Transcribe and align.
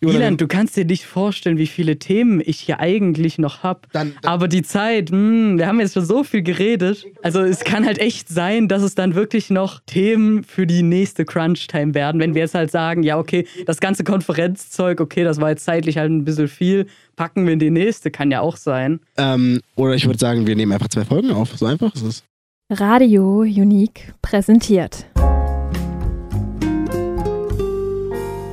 Ilan, 0.00 0.36
du 0.36 0.46
kannst 0.46 0.76
dir 0.76 0.84
nicht 0.84 1.04
vorstellen, 1.04 1.58
wie 1.58 1.66
viele 1.66 1.98
Themen 1.98 2.40
ich 2.44 2.60
hier 2.60 2.78
eigentlich 2.78 3.38
noch 3.38 3.64
habe. 3.64 3.80
Aber 4.22 4.46
die 4.46 4.62
Zeit, 4.62 5.10
mh, 5.10 5.16
hm, 5.16 5.58
wir 5.58 5.66
haben 5.66 5.80
jetzt 5.80 5.94
schon 5.94 6.04
so 6.04 6.22
viel 6.22 6.42
geredet. 6.42 7.04
Also 7.22 7.40
es 7.40 7.64
kann 7.64 7.84
halt 7.84 7.98
echt 7.98 8.28
sein, 8.28 8.68
dass 8.68 8.82
es 8.82 8.94
dann 8.94 9.14
wirklich 9.14 9.50
noch 9.50 9.80
Themen 9.84 10.44
für 10.44 10.66
die 10.66 10.82
nächste 10.82 11.24
Crunch-Time 11.24 11.94
werden. 11.94 12.20
Wenn 12.20 12.34
wir 12.34 12.42
jetzt 12.42 12.54
halt 12.54 12.70
sagen, 12.70 13.02
ja, 13.02 13.18
okay, 13.18 13.46
das 13.66 13.80
ganze 13.80 14.04
Konferenzzeug, 14.04 15.00
okay, 15.00 15.24
das 15.24 15.40
war 15.40 15.50
jetzt 15.50 15.64
zeitlich 15.64 15.98
halt 15.98 16.10
ein 16.10 16.24
bisschen 16.24 16.48
viel, 16.48 16.86
packen 17.16 17.44
wir 17.46 17.54
in 17.54 17.58
die 17.58 17.70
nächste, 17.70 18.10
kann 18.12 18.30
ja 18.30 18.40
auch 18.40 18.56
sein. 18.56 19.00
Ähm, 19.16 19.60
oder 19.74 19.94
ich 19.94 20.06
würde 20.06 20.18
sagen, 20.18 20.46
wir 20.46 20.54
nehmen 20.54 20.72
einfach 20.72 20.88
zwei 20.88 21.04
Folgen 21.04 21.32
auf. 21.32 21.56
So 21.56 21.66
einfach 21.66 21.92
ist 21.94 22.02
es. 22.02 22.24
Radio 22.70 23.40
Unique 23.40 24.14
präsentiert. 24.22 25.06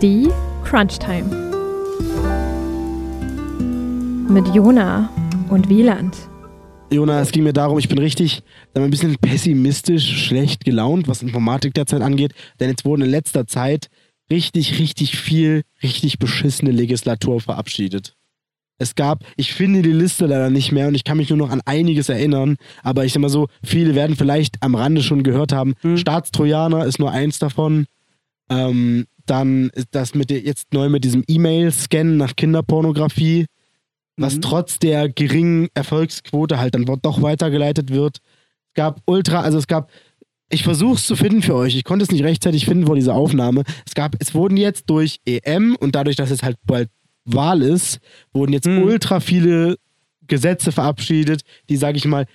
Die 0.02 0.30
Crunch 0.72 1.00
Time. 1.00 1.26
Mit 4.30 4.48
Jona 4.56 5.10
und 5.50 5.68
Wieland. 5.68 6.16
Jona, 6.90 7.20
es 7.20 7.34
ging 7.34 7.44
mir 7.44 7.52
darum, 7.52 7.78
ich 7.78 7.90
bin 7.90 7.98
richtig 7.98 8.42
ein 8.74 8.90
bisschen 8.90 9.18
pessimistisch, 9.18 10.28
schlecht 10.28 10.64
gelaunt, 10.64 11.10
was 11.10 11.24
Informatik 11.24 11.74
derzeit 11.74 12.02
angeht, 12.02 12.34
denn 12.62 12.70
jetzt 12.70 12.86
wurden 12.86 13.02
in 13.02 13.10
letzter 13.10 13.46
Zeit 13.48 13.88
richtig, 14.32 14.80
richtig 14.80 15.18
viel, 15.18 15.64
richtig 15.84 16.20
beschissene 16.20 16.72
Legislatur 16.72 17.42
verabschiedet. 17.42 18.16
Es 18.78 18.96
gab, 18.96 19.26
ich 19.36 19.52
finde 19.54 19.82
die 19.82 19.92
Liste 19.92 20.26
leider 20.26 20.50
nicht 20.50 20.72
mehr 20.72 20.88
und 20.88 20.96
ich 20.96 21.04
kann 21.04 21.18
mich 21.18 21.28
nur 21.28 21.38
noch 21.38 21.50
an 21.50 21.60
einiges 21.66 22.08
erinnern, 22.08 22.56
aber 22.82 23.04
ich 23.04 23.12
sag 23.12 23.20
mal 23.20 23.28
so, 23.28 23.50
viele 23.62 23.94
werden 23.94 24.16
vielleicht 24.16 24.64
am 24.64 24.76
Rande 24.76 25.04
schon 25.04 25.24
gehört 25.24 25.52
haben. 25.52 25.74
Hm. 25.82 25.98
Staatstrojaner 25.98 26.86
ist 26.86 26.98
nur 26.98 27.12
eins 27.12 27.40
davon. 27.40 27.88
Ähm, 28.50 29.06
dann 29.26 29.70
ist 29.70 29.90
das 29.92 30.16
mit 30.16 30.30
der, 30.30 30.42
jetzt 30.42 30.74
neu 30.74 30.90
mit 30.90 31.04
diesem 31.04 31.24
E-Mail-Scannen 31.28 32.18
nach 32.18 32.36
Kinderpornografie, 32.36 33.46
was 34.18 34.36
mhm. 34.36 34.42
trotz 34.42 34.80
der 34.80 35.10
geringen 35.10 35.70
Erfolgsquote 35.74 36.60
halt 36.60 36.76
dann 36.76 36.86
doch 36.86 37.22
weitergeleitet 37.22 37.92
wird. 37.92 38.18
Es 38.68 38.74
gab 38.76 39.02
Ultra, 39.06 39.42
also 39.42 39.58
es 39.58 39.68
gab, 39.68 39.92
ich 40.50 40.64
versuche 40.64 40.96
es 40.96 41.08
zu 41.08 41.16
finden 41.16 41.42
für 41.42 41.56
euch. 41.56 41.76
Ich 41.76 41.84
konnte 41.84 42.04
es 42.04 42.12
nicht 42.12 42.24
rechtzeitig 42.24 42.66
finden 42.66 42.86
vor 42.86 42.96
dieser 42.96 43.16
Aufnahme. 43.16 43.64
Es 43.86 43.94
gab, 43.94 44.16
es 44.20 44.34
wurden 44.34 44.58
jetzt 44.58 44.90
durch 44.90 45.20
EM 45.26 45.76
und 45.76 45.96
dadurch, 45.96 46.16
dass 46.16 46.32
es 46.32 46.44
halt 46.44 46.58
bald 46.66 46.90
Wahl 47.26 47.62
ist, 47.62 48.00
wurden 48.34 48.54
jetzt 48.54 48.68
mhm. 48.68 48.84
ultra 48.84 49.20
viele 49.20 49.78
Gesetze 50.28 50.72
verabschiedet, 50.72 51.42
die, 51.70 51.78
sage 51.78 51.98
ich 51.98 52.06
mal, 52.06 52.26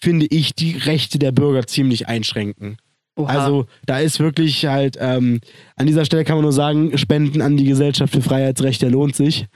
finde 0.00 0.26
ich, 0.26 0.54
die 0.54 0.76
Rechte 0.76 1.18
der 1.18 1.32
Bürger 1.32 1.66
ziemlich 1.66 2.08
einschränken. 2.08 2.76
Oha. 3.18 3.26
Also 3.26 3.66
da 3.84 3.98
ist 3.98 4.20
wirklich 4.20 4.64
halt, 4.64 4.96
ähm, 5.00 5.40
an 5.74 5.86
dieser 5.86 6.04
Stelle 6.04 6.24
kann 6.24 6.36
man 6.36 6.44
nur 6.44 6.52
sagen, 6.52 6.96
Spenden 6.96 7.42
an 7.42 7.56
die 7.56 7.64
Gesellschaft 7.64 8.14
für 8.14 8.22
Freiheitsrechte 8.22 8.88
lohnt 8.88 9.16
sich. 9.16 9.46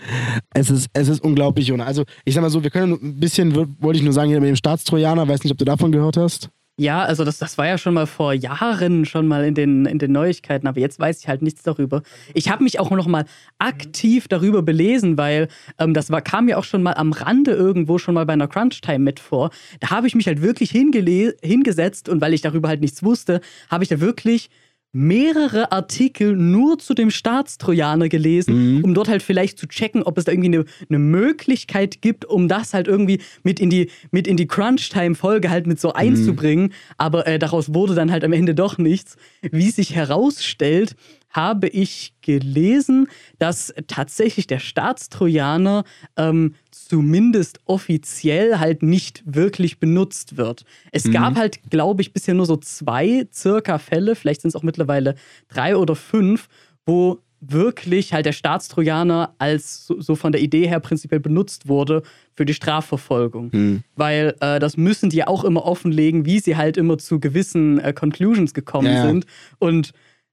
Es 0.52 0.68
ist, 0.68 0.88
es 0.92 1.08
ist 1.08 1.22
unglaublich. 1.22 1.72
Also 1.80 2.02
ich 2.24 2.34
sag 2.34 2.42
mal 2.42 2.50
so, 2.50 2.64
wir 2.64 2.70
können 2.70 2.98
ein 3.00 3.20
bisschen, 3.20 3.54
wollte 3.80 3.98
ich 3.98 4.02
nur 4.04 4.12
sagen, 4.12 4.30
hier 4.30 4.40
mit 4.40 4.48
dem 4.48 4.56
Staatstrojaner, 4.56 5.28
weiß 5.28 5.44
nicht, 5.44 5.52
ob 5.52 5.58
du 5.58 5.64
davon 5.64 5.92
gehört 5.92 6.16
hast. 6.16 6.50
Ja, 6.78 7.04
also 7.04 7.24
das, 7.24 7.38
das 7.38 7.58
war 7.58 7.66
ja 7.66 7.76
schon 7.76 7.92
mal 7.92 8.06
vor 8.06 8.32
Jahren 8.32 9.04
schon 9.04 9.28
mal 9.28 9.44
in 9.44 9.54
den, 9.54 9.84
in 9.84 9.98
den 9.98 10.10
Neuigkeiten, 10.10 10.66
aber 10.66 10.80
jetzt 10.80 10.98
weiß 10.98 11.20
ich 11.20 11.28
halt 11.28 11.42
nichts 11.42 11.62
darüber. 11.62 12.02
Ich 12.32 12.48
habe 12.48 12.64
mich 12.64 12.80
auch 12.80 12.90
noch 12.90 13.06
mal 13.06 13.26
aktiv 13.58 14.26
darüber 14.26 14.62
belesen, 14.62 15.18
weil 15.18 15.48
ähm, 15.78 15.92
das 15.92 16.10
war, 16.10 16.22
kam 16.22 16.48
ja 16.48 16.56
auch 16.56 16.64
schon 16.64 16.82
mal 16.82 16.94
am 16.94 17.12
Rande 17.12 17.52
irgendwo 17.52 17.98
schon 17.98 18.14
mal 18.14 18.24
bei 18.24 18.32
einer 18.32 18.48
Crunch-Time 18.48 19.00
mit 19.00 19.20
vor. 19.20 19.50
Da 19.80 19.90
habe 19.90 20.06
ich 20.06 20.14
mich 20.14 20.26
halt 20.26 20.40
wirklich 20.40 20.70
hingesetzt 20.70 22.08
und 22.08 22.22
weil 22.22 22.32
ich 22.32 22.40
darüber 22.40 22.68
halt 22.68 22.80
nichts 22.80 23.02
wusste, 23.02 23.42
habe 23.68 23.84
ich 23.84 23.90
da 23.90 24.00
wirklich 24.00 24.48
mehrere 24.92 25.72
Artikel 25.72 26.36
nur 26.36 26.78
zu 26.78 26.92
dem 26.92 27.10
Staatstrojaner 27.10 28.10
gelesen, 28.10 28.76
mhm. 28.76 28.84
um 28.84 28.94
dort 28.94 29.08
halt 29.08 29.22
vielleicht 29.22 29.58
zu 29.58 29.66
checken, 29.66 30.02
ob 30.02 30.18
es 30.18 30.24
da 30.24 30.32
irgendwie 30.32 30.58
eine, 30.58 30.64
eine 30.88 30.98
Möglichkeit 30.98 32.02
gibt, 32.02 32.26
um 32.26 32.46
das 32.46 32.74
halt 32.74 32.88
irgendwie 32.88 33.20
mit 33.42 33.58
in 33.58 33.70
die, 33.70 33.90
mit 34.10 34.26
in 34.26 34.36
die 34.36 34.46
Crunch-Time-Folge 34.46 35.48
halt 35.48 35.66
mit 35.66 35.80
so 35.80 35.88
mhm. 35.88 35.94
einzubringen. 35.96 36.72
Aber 36.98 37.26
äh, 37.26 37.38
daraus 37.38 37.72
wurde 37.72 37.94
dann 37.94 38.12
halt 38.12 38.22
am 38.22 38.34
Ende 38.34 38.54
doch 38.54 38.76
nichts. 38.76 39.16
Wie 39.40 39.70
sich 39.70 39.94
herausstellt, 39.94 40.94
habe 41.32 41.68
ich 41.68 42.14
gelesen, 42.20 43.08
dass 43.38 43.74
tatsächlich 43.86 44.46
der 44.46 44.58
Staatstrojaner 44.58 45.84
ähm, 46.16 46.54
zumindest 46.70 47.60
offiziell 47.64 48.58
halt 48.58 48.82
nicht 48.82 49.22
wirklich 49.24 49.80
benutzt 49.80 50.36
wird. 50.36 50.64
Es 50.92 51.04
mhm. 51.04 51.12
gab 51.12 51.36
halt, 51.36 51.60
glaube 51.70 52.02
ich, 52.02 52.12
bisher 52.12 52.34
nur 52.34 52.46
so 52.46 52.56
zwei 52.56 53.26
circa 53.32 53.78
Fälle, 53.78 54.14
vielleicht 54.14 54.42
sind 54.42 54.50
es 54.50 54.56
auch 54.56 54.62
mittlerweile 54.62 55.14
drei 55.48 55.76
oder 55.76 55.96
fünf, 55.96 56.48
wo 56.86 57.18
wirklich 57.44 58.12
halt 58.12 58.24
der 58.24 58.32
Staatstrojaner 58.32 59.34
als 59.38 59.86
so, 59.86 60.00
so, 60.00 60.14
von 60.14 60.30
der 60.30 60.40
Idee 60.40 60.68
her 60.68 60.78
prinzipiell 60.78 61.18
benutzt 61.18 61.66
wurde 61.66 62.02
für 62.34 62.44
die 62.44 62.54
Strafverfolgung. 62.54 63.50
Mhm. 63.52 63.82
Weil 63.96 64.36
äh, 64.40 64.60
das 64.60 64.76
müssen 64.76 65.10
die 65.10 65.16
ja 65.16 65.26
auch 65.26 65.42
immer 65.42 65.64
offenlegen, 65.64 66.24
wie 66.24 66.38
sie 66.38 66.56
halt 66.56 66.76
immer 66.76 66.98
zu 66.98 67.18
gewissen 67.18 67.80
äh, 67.80 67.92
Conclusions 67.92 68.54
gekommen 68.54 68.92
ja. 68.92 69.02
sind. 69.02 69.26
Und 69.58 69.92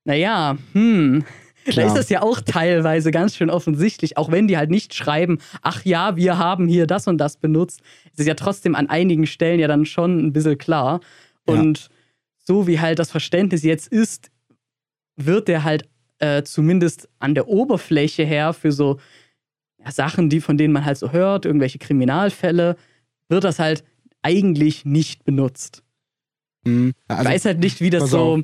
naja, 0.10 0.58
hm. 0.74 1.24
Klar. 1.66 1.86
Da 1.86 1.92
ist 1.92 1.98
das 2.00 2.10
ja 2.10 2.24
auch 2.24 2.42
teilweise 2.42 3.12
ganz 3.12 3.36
schön 3.36 3.52
offensichtlich, 3.52 4.18
auch 4.18 4.32
wenn 4.32 4.48
die 4.48 4.58
halt 4.58 4.72
nicht 4.72 4.96
schreiben, 4.96 5.38
ach 5.62 5.86
ja, 5.86 6.16
wir 6.16 6.40
haben 6.40 6.68
hier 6.68 6.88
das 6.88 7.06
und 7.08 7.20
das 7.20 7.38
benutzt, 7.38 7.82
ist 8.06 8.22
es 8.22 8.26
ja 8.26 8.34
trotzdem 8.34 8.74
an 8.74 8.90
einigen 8.90 9.28
Stellen 9.28 9.60
ja 9.60 9.68
dann 9.68 9.86
schon 9.86 10.18
ein 10.18 10.34
bisschen 10.34 10.58
klar. 10.58 11.00
Und 11.46 11.80
ja. 11.80 11.88
so 12.40 12.66
wie 12.66 12.80
halt 12.80 12.98
das 12.98 13.12
Verständnis 13.12 13.62
jetzt 13.62 13.88
ist, 13.88 14.32
wird 15.16 15.48
der 15.48 15.64
halt 15.64 15.88
äh, 16.18 16.42
zumindest 16.42 17.08
an 17.20 17.36
der 17.36 17.48
Oberfläche 17.48 18.24
her 18.24 18.54
für 18.54 18.72
so 18.72 19.00
ja, 19.78 19.92
Sachen, 19.92 20.30
die 20.30 20.42
von 20.42 20.58
denen 20.58 20.74
man 20.74 20.86
halt 20.86 20.98
so 20.98 21.12
hört, 21.12 21.46
irgendwelche 21.46 21.78
Kriminalfälle, 21.78 22.78
wird 23.28 23.44
das 23.44 23.60
halt 23.60 23.84
eigentlich 24.24 24.86
nicht 24.86 25.24
benutzt. 25.24 25.84
Mhm. 26.64 26.94
Also, 27.08 27.22
ich 27.22 27.30
weiß 27.30 27.46
halt 27.46 27.60
nicht, 27.60 27.80
wie 27.80 27.92
das 27.92 28.10
so. 28.10 28.20
Auf 28.20 28.44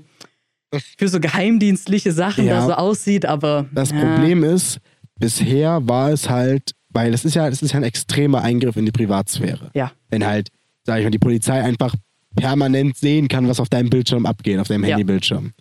für 0.98 1.08
so 1.08 1.20
geheimdienstliche 1.20 2.12
Sachen 2.12 2.46
ja, 2.46 2.60
da 2.60 2.66
so 2.66 2.74
aussieht, 2.74 3.26
aber. 3.26 3.66
Das 3.74 3.92
ja. 3.92 4.00
Problem 4.00 4.44
ist, 4.44 4.80
bisher 5.20 5.88
war 5.88 6.12
es 6.12 6.30
halt, 6.30 6.72
weil 6.90 7.14
es 7.14 7.26
ist 7.26 7.36
ja, 7.36 7.48
es 7.48 7.62
ist 7.62 7.72
ja 7.72 7.78
ein 7.78 7.84
extremer 7.84 8.42
Eingriff 8.42 8.76
in 8.76 8.86
die 8.86 8.92
Privatsphäre. 8.92 9.72
Ja. 9.74 9.92
Wenn 10.10 10.26
halt, 10.26 10.50
sag 10.84 11.00
ich 11.00 11.04
mal, 11.04 11.12
die 11.12 11.20
Polizei 11.20 11.62
einfach 11.62 11.94
permanent 12.36 12.98
sehen 12.98 13.28
kann, 13.28 13.48
was 13.48 13.60
auf 13.60 13.70
deinem 13.70 13.90
Bildschirm 13.90 14.26
abgeht, 14.26 14.60
auf 14.60 14.68
deinem 14.68 14.84
ja. 14.84 14.92
Handybildschirm. 14.92 15.52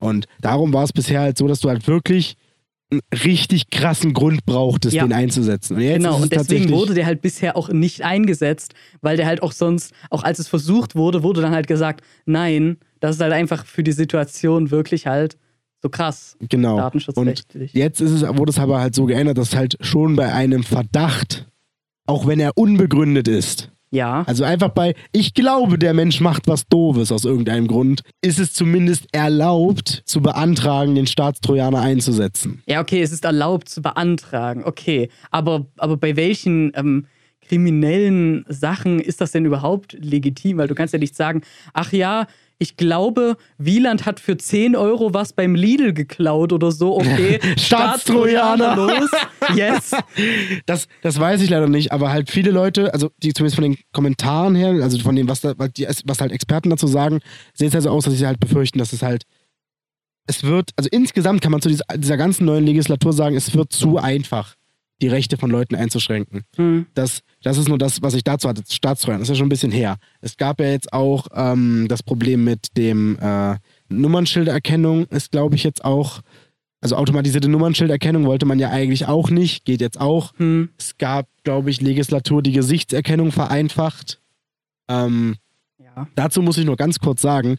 Und 0.00 0.26
darum 0.40 0.72
war 0.72 0.84
es 0.84 0.92
bisher 0.92 1.20
halt 1.20 1.38
so, 1.38 1.46
dass 1.46 1.60
du 1.60 1.68
halt 1.68 1.86
wirklich 1.86 2.36
einen 2.90 3.00
richtig 3.24 3.70
krassen 3.70 4.12
Grund 4.12 4.44
brauchtest, 4.44 4.94
ja. 4.94 5.04
den 5.04 5.12
einzusetzen. 5.12 5.76
Und 5.76 5.82
genau, 5.82 6.16
und 6.16 6.32
deswegen 6.32 6.70
wurde 6.70 6.94
der 6.94 7.06
halt 7.06 7.22
bisher 7.22 7.56
auch 7.56 7.68
nicht 7.70 8.02
eingesetzt, 8.02 8.74
weil 9.00 9.16
der 9.16 9.26
halt 9.26 9.42
auch 9.42 9.52
sonst, 9.52 9.92
auch 10.10 10.22
als 10.22 10.38
es 10.38 10.48
versucht 10.48 10.94
wurde, 10.94 11.22
wurde 11.22 11.40
dann 11.40 11.52
halt 11.52 11.66
gesagt, 11.66 12.04
nein, 12.26 12.78
das 13.04 13.16
ist 13.16 13.20
halt 13.20 13.34
einfach 13.34 13.66
für 13.66 13.82
die 13.82 13.92
Situation 13.92 14.70
wirklich 14.70 15.06
halt 15.06 15.36
so 15.82 15.90
krass. 15.90 16.38
Genau. 16.48 16.78
Datenschutzrechtlich. 16.78 17.74
Und 17.74 17.78
jetzt 17.78 18.00
ist 18.00 18.12
es, 18.12 18.22
wurde 18.22 18.48
es 18.50 18.58
aber 18.58 18.80
halt 18.80 18.94
so 18.94 19.04
geändert, 19.04 19.36
dass 19.36 19.54
halt 19.54 19.76
schon 19.80 20.16
bei 20.16 20.32
einem 20.32 20.62
Verdacht, 20.62 21.46
auch 22.06 22.26
wenn 22.26 22.40
er 22.40 22.52
unbegründet 22.56 23.28
ist, 23.28 23.70
ja. 23.90 24.24
Also 24.26 24.42
einfach 24.42 24.70
bei, 24.70 24.94
ich 25.12 25.34
glaube, 25.34 25.78
der 25.78 25.94
Mensch 25.94 26.20
macht 26.20 26.48
was 26.48 26.66
Doofes 26.66 27.12
aus 27.12 27.24
irgendeinem 27.24 27.68
Grund, 27.68 28.00
ist 28.22 28.40
es 28.40 28.52
zumindest 28.52 29.06
erlaubt 29.12 30.02
zu 30.04 30.20
beantragen, 30.20 30.96
den 30.96 31.06
Staatstrojaner 31.06 31.80
einzusetzen. 31.80 32.62
Ja, 32.66 32.80
okay, 32.80 33.02
es 33.02 33.12
ist 33.12 33.24
erlaubt 33.24 33.68
zu 33.68 33.82
beantragen, 33.82 34.64
okay. 34.64 35.10
Aber, 35.30 35.66
aber 35.76 35.96
bei 35.96 36.16
welchen 36.16 36.72
ähm, 36.74 37.06
kriminellen 37.46 38.44
Sachen 38.48 38.98
ist 38.98 39.20
das 39.20 39.32
denn 39.32 39.44
überhaupt 39.44 39.92
legitim? 39.92 40.58
Weil 40.58 40.68
du 40.68 40.74
kannst 40.74 40.92
ja 40.92 40.98
nicht 40.98 41.14
sagen, 41.14 41.42
ach 41.72 41.92
ja, 41.92 42.26
ich 42.58 42.76
glaube, 42.76 43.36
Wieland 43.58 44.06
hat 44.06 44.20
für 44.20 44.36
10 44.36 44.76
Euro 44.76 45.12
was 45.12 45.32
beim 45.32 45.54
Lidl 45.54 45.92
geklaut 45.92 46.52
oder 46.52 46.70
so. 46.70 46.96
Okay, 46.96 47.40
Staatstrojaner 47.58 48.76
los. 48.76 49.10
Yes. 49.54 49.92
Das, 50.66 50.88
das 51.02 51.18
weiß 51.18 51.42
ich 51.42 51.50
leider 51.50 51.68
nicht, 51.68 51.92
aber 51.92 52.10
halt 52.10 52.30
viele 52.30 52.50
Leute, 52.50 52.92
also 52.94 53.10
die 53.22 53.32
zumindest 53.32 53.56
von 53.56 53.64
den 53.64 53.76
Kommentaren 53.92 54.54
her, 54.54 54.70
also 54.82 54.98
von 54.98 55.14
dem, 55.14 55.28
was, 55.28 55.40
da, 55.40 55.54
was 55.56 56.20
halt 56.20 56.32
Experten 56.32 56.70
dazu 56.70 56.86
sagen, 56.86 57.20
sehen 57.52 57.68
es 57.68 57.74
halt 57.74 57.84
so 57.84 57.90
aus, 57.90 58.04
dass 58.04 58.14
sie 58.14 58.26
halt 58.26 58.40
befürchten, 58.40 58.78
dass 58.78 58.92
es 58.92 59.02
halt 59.02 59.24
es 60.26 60.42
wird, 60.44 60.70
also 60.76 60.88
insgesamt 60.90 61.42
kann 61.42 61.52
man 61.52 61.60
zu 61.60 61.68
dieser, 61.68 61.84
dieser 61.96 62.16
ganzen 62.16 62.46
neuen 62.46 62.64
Legislatur 62.64 63.12
sagen, 63.12 63.36
es 63.36 63.54
wird 63.54 63.72
zu 63.72 63.98
einfach 63.98 64.54
die 65.02 65.08
Rechte 65.08 65.36
von 65.36 65.50
Leuten 65.50 65.74
einzuschränken. 65.74 66.44
Mhm. 66.56 66.86
Das, 66.94 67.20
das 67.42 67.58
ist 67.58 67.68
nur 67.68 67.78
das, 67.78 68.00
was 68.02 68.14
ich 68.14 68.24
dazu 68.24 68.48
hatte, 68.48 68.62
Staatssteuern. 68.68 69.18
Das 69.18 69.28
ist 69.28 69.34
ja 69.34 69.38
schon 69.38 69.46
ein 69.46 69.50
bisschen 69.50 69.72
her. 69.72 69.96
Es 70.20 70.36
gab 70.36 70.60
ja 70.60 70.66
jetzt 70.70 70.92
auch 70.92 71.26
ähm, 71.34 71.86
das 71.88 72.02
Problem 72.02 72.44
mit 72.44 72.76
dem 72.76 73.18
äh, 73.20 73.56
Nummernschilderkennung, 73.88 75.06
ist 75.06 75.32
glaube 75.32 75.56
ich 75.56 75.64
jetzt 75.64 75.84
auch, 75.84 76.20
also 76.80 76.96
automatisierte 76.96 77.48
Nummernschilderkennung 77.48 78.24
wollte 78.26 78.46
man 78.46 78.58
ja 78.58 78.70
eigentlich 78.70 79.06
auch 79.06 79.30
nicht, 79.30 79.64
geht 79.64 79.80
jetzt 79.80 80.00
auch. 80.00 80.32
Mhm. 80.38 80.70
Es 80.78 80.96
gab, 80.96 81.28
glaube 81.42 81.70
ich, 81.70 81.80
Legislatur, 81.80 82.42
die 82.42 82.52
Gesichtserkennung 82.52 83.32
vereinfacht. 83.32 84.20
Ähm, 84.88 85.36
ja. 85.78 86.06
Dazu 86.14 86.40
muss 86.42 86.58
ich 86.58 86.64
nur 86.66 86.76
ganz 86.76 86.98
kurz 86.98 87.20
sagen, 87.22 87.56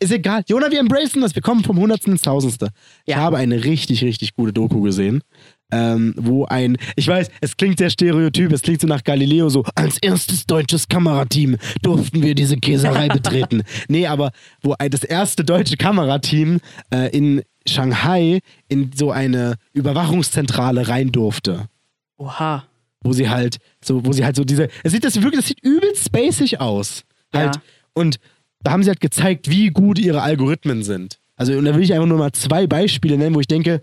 ist 0.00 0.10
egal. 0.10 0.42
Jona, 0.48 0.70
wir 0.70 0.80
embracen 0.80 1.20
das. 1.22 1.34
Wir 1.34 1.42
kommen 1.42 1.62
vom 1.62 1.78
Hundertsten 1.78 2.14
ins 2.14 2.22
Tausendste. 2.22 2.70
Ich 3.04 3.14
Ja. 3.14 3.20
habe 3.20 3.36
eine 3.36 3.62
richtig, 3.62 4.02
richtig 4.02 4.34
gute 4.34 4.52
Doku 4.52 4.80
gesehen, 4.80 5.22
ähm, 5.72 6.14
wo 6.16 6.44
ein, 6.44 6.76
ich 6.96 7.06
weiß, 7.06 7.30
es 7.40 7.56
klingt 7.56 7.78
sehr 7.78 7.90
stereotyp, 7.90 8.52
es 8.52 8.62
klingt 8.62 8.80
so 8.80 8.86
nach 8.86 9.04
Galileo, 9.04 9.48
so 9.48 9.64
als 9.74 9.98
erstes 9.98 10.46
deutsches 10.46 10.88
Kamerateam 10.88 11.56
durften 11.82 12.22
wir 12.22 12.34
diese 12.34 12.56
Käserei 12.56 13.08
betreten. 13.12 13.62
Nee, 13.88 14.06
aber 14.06 14.32
wo 14.62 14.74
ein, 14.78 14.90
das 14.90 15.04
erste 15.04 15.44
deutsche 15.44 15.76
Kamerateam 15.76 16.60
äh, 16.92 17.16
in 17.16 17.42
Shanghai 17.66 18.40
in 18.68 18.90
so 18.94 19.10
eine 19.10 19.56
Überwachungszentrale 19.72 20.88
rein 20.88 21.12
durfte 21.12 21.68
Oha. 22.16 22.64
wo 23.02 23.12
sie 23.12 23.28
halt 23.28 23.58
so, 23.84 24.04
wo 24.04 24.12
sie 24.12 24.24
halt 24.24 24.36
so 24.36 24.44
diese, 24.44 24.68
es 24.82 24.92
sieht 24.92 25.04
das 25.04 25.16
wirklich, 25.16 25.40
das 25.40 25.48
sieht 25.48 25.62
übelst 25.62 26.06
spacig 26.06 26.60
aus. 26.60 27.04
Halt. 27.32 27.56
Ja. 27.56 27.62
Und 27.92 28.18
da 28.62 28.72
haben 28.72 28.82
sie 28.82 28.90
halt 28.90 29.00
gezeigt, 29.00 29.50
wie 29.50 29.68
gut 29.68 29.98
ihre 29.98 30.22
Algorithmen 30.22 30.82
sind. 30.82 31.18
Also, 31.36 31.54
und 31.54 31.64
da 31.64 31.74
will 31.74 31.82
ich 31.82 31.94
einfach 31.94 32.06
nur 32.06 32.18
mal 32.18 32.32
zwei 32.32 32.66
Beispiele 32.66 33.16
nennen, 33.16 33.34
wo 33.34 33.40
ich 33.40 33.46
denke, 33.48 33.82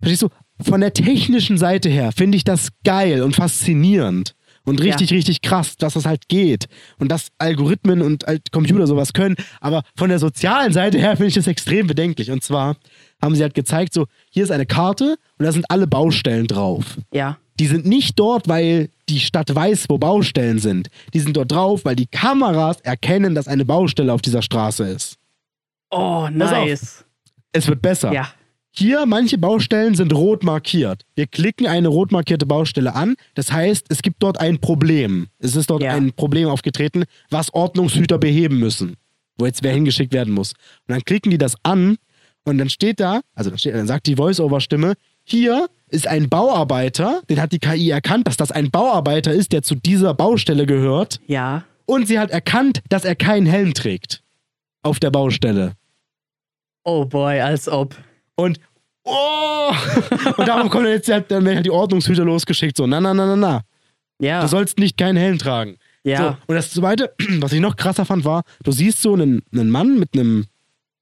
verstehst 0.00 0.22
du, 0.22 0.28
von 0.60 0.80
der 0.80 0.92
technischen 0.92 1.58
Seite 1.58 1.88
her 1.88 2.12
finde 2.12 2.36
ich 2.36 2.44
das 2.44 2.68
geil 2.84 3.22
und 3.22 3.36
faszinierend. 3.36 4.34
Und 4.64 4.82
richtig, 4.82 5.12
richtig 5.12 5.40
krass, 5.40 5.78
dass 5.78 5.94
das 5.94 6.04
halt 6.04 6.28
geht. 6.28 6.66
Und 6.98 7.08
dass 7.10 7.28
Algorithmen 7.38 8.02
und 8.02 8.26
halt 8.26 8.52
Computer 8.52 8.86
sowas 8.86 9.14
können. 9.14 9.36
Aber 9.60 9.82
von 9.96 10.10
der 10.10 10.18
sozialen 10.18 10.74
Seite 10.74 10.98
her 10.98 11.12
finde 11.16 11.28
ich 11.28 11.34
das 11.34 11.46
extrem 11.46 11.86
bedenklich. 11.86 12.30
Und 12.30 12.44
zwar 12.44 12.76
haben 13.22 13.34
sie 13.34 13.42
halt 13.42 13.54
gezeigt, 13.54 13.94
so, 13.94 14.04
hier 14.28 14.44
ist 14.44 14.50
eine 14.50 14.66
Karte 14.66 15.16
und 15.38 15.46
da 15.46 15.52
sind 15.52 15.70
alle 15.70 15.86
Baustellen 15.86 16.46
drauf 16.46 16.98
Ja. 17.14 17.38
die 17.58 17.66
sind 17.66 17.86
nicht 17.86 18.18
dort, 18.18 18.46
weil 18.46 18.90
die 19.08 19.20
Stadt 19.20 19.54
weiß, 19.54 19.86
wo 19.88 19.96
Baustellen 19.96 20.58
sind. 20.58 20.88
Die 21.14 21.20
sind 21.20 21.34
dort 21.38 21.50
drauf, 21.50 21.86
weil 21.86 21.96
die 21.96 22.06
Kameras 22.06 22.78
erkennen, 22.82 23.34
dass 23.34 23.48
eine 23.48 23.64
Baustelle 23.64 24.12
auf 24.12 24.20
dieser 24.20 24.42
Straße 24.42 24.84
ist. 24.86 25.16
Oh, 25.90 26.28
nice. 26.30 27.06
Es 27.52 27.66
wird 27.66 27.80
besser. 27.80 28.12
Ja. 28.12 28.28
Hier, 28.78 29.06
manche 29.06 29.38
Baustellen 29.38 29.96
sind 29.96 30.12
rot 30.14 30.44
markiert. 30.44 31.02
Wir 31.16 31.26
klicken 31.26 31.66
eine 31.66 31.88
rot 31.88 32.12
markierte 32.12 32.46
Baustelle 32.46 32.94
an. 32.94 33.16
Das 33.34 33.50
heißt, 33.50 33.86
es 33.88 34.02
gibt 34.02 34.22
dort 34.22 34.38
ein 34.38 34.60
Problem. 34.60 35.26
Es 35.40 35.56
ist 35.56 35.68
dort 35.68 35.82
Ja. 35.82 35.94
ein 35.94 36.12
Problem 36.12 36.48
aufgetreten, 36.48 37.02
was 37.28 37.52
Ordnungshüter 37.52 38.18
beheben 38.18 38.60
müssen. 38.60 38.94
Wo 39.36 39.46
jetzt 39.46 39.64
wer 39.64 39.72
hingeschickt 39.72 40.12
werden 40.12 40.32
muss. 40.32 40.52
Und 40.52 40.92
dann 40.94 41.02
klicken 41.02 41.30
die 41.32 41.38
das 41.38 41.56
an 41.64 41.96
und 42.44 42.58
dann 42.58 42.68
steht 42.68 43.00
da, 43.00 43.20
also 43.34 43.50
dann, 43.50 43.58
steht, 43.58 43.74
dann 43.74 43.88
sagt 43.88 44.06
die 44.06 44.14
Voice-Over-Stimme, 44.14 44.94
hier 45.24 45.68
ist 45.88 46.06
ein 46.06 46.28
Bauarbeiter, 46.28 47.22
den 47.28 47.40
hat 47.42 47.50
die 47.50 47.58
KI 47.58 47.90
erkannt, 47.90 48.28
dass 48.28 48.36
das 48.36 48.52
ein 48.52 48.70
Bauarbeiter 48.70 49.32
ist, 49.32 49.50
der 49.50 49.62
zu 49.62 49.74
dieser 49.74 50.14
Baustelle 50.14 50.66
gehört. 50.66 51.18
Ja. 51.26 51.64
Und 51.84 52.06
sie 52.06 52.20
hat 52.20 52.30
erkannt, 52.30 52.82
dass 52.88 53.04
er 53.04 53.16
keinen 53.16 53.46
Helm 53.46 53.74
trägt. 53.74 54.22
Auf 54.84 55.00
der 55.00 55.10
Baustelle. 55.10 55.72
Oh 56.84 57.04
boy, 57.06 57.40
als 57.40 57.68
ob. 57.68 57.96
Und 58.36 58.60
oh! 59.08 59.72
und 60.36 60.46
darum 60.48 60.68
kommen 60.70 60.86
jetzt 60.86 61.10
halt, 61.10 61.30
dann 61.30 61.44
werden 61.44 61.62
die 61.62 61.70
Ordnungshüter 61.70 62.24
losgeschickt. 62.24 62.76
So, 62.76 62.86
na, 62.86 63.00
na, 63.00 63.14
na, 63.14 63.26
na, 63.26 63.36
na. 63.36 63.60
Ja. 64.20 64.42
Du 64.42 64.48
sollst 64.48 64.78
nicht 64.78 64.96
keinen 64.96 65.16
Helm 65.16 65.38
tragen. 65.38 65.76
So, 66.04 66.10
ja. 66.10 66.38
und 66.46 66.54
das 66.54 66.70
zweite, 66.72 67.12
was 67.40 67.52
ich 67.52 67.60
noch 67.60 67.76
krasser 67.76 68.04
fand, 68.04 68.24
war, 68.24 68.42
du 68.62 68.72
siehst 68.72 69.02
so 69.02 69.14
einen, 69.14 69.42
einen 69.52 69.70
Mann 69.70 69.98
mit 69.98 70.10
einem, 70.14 70.46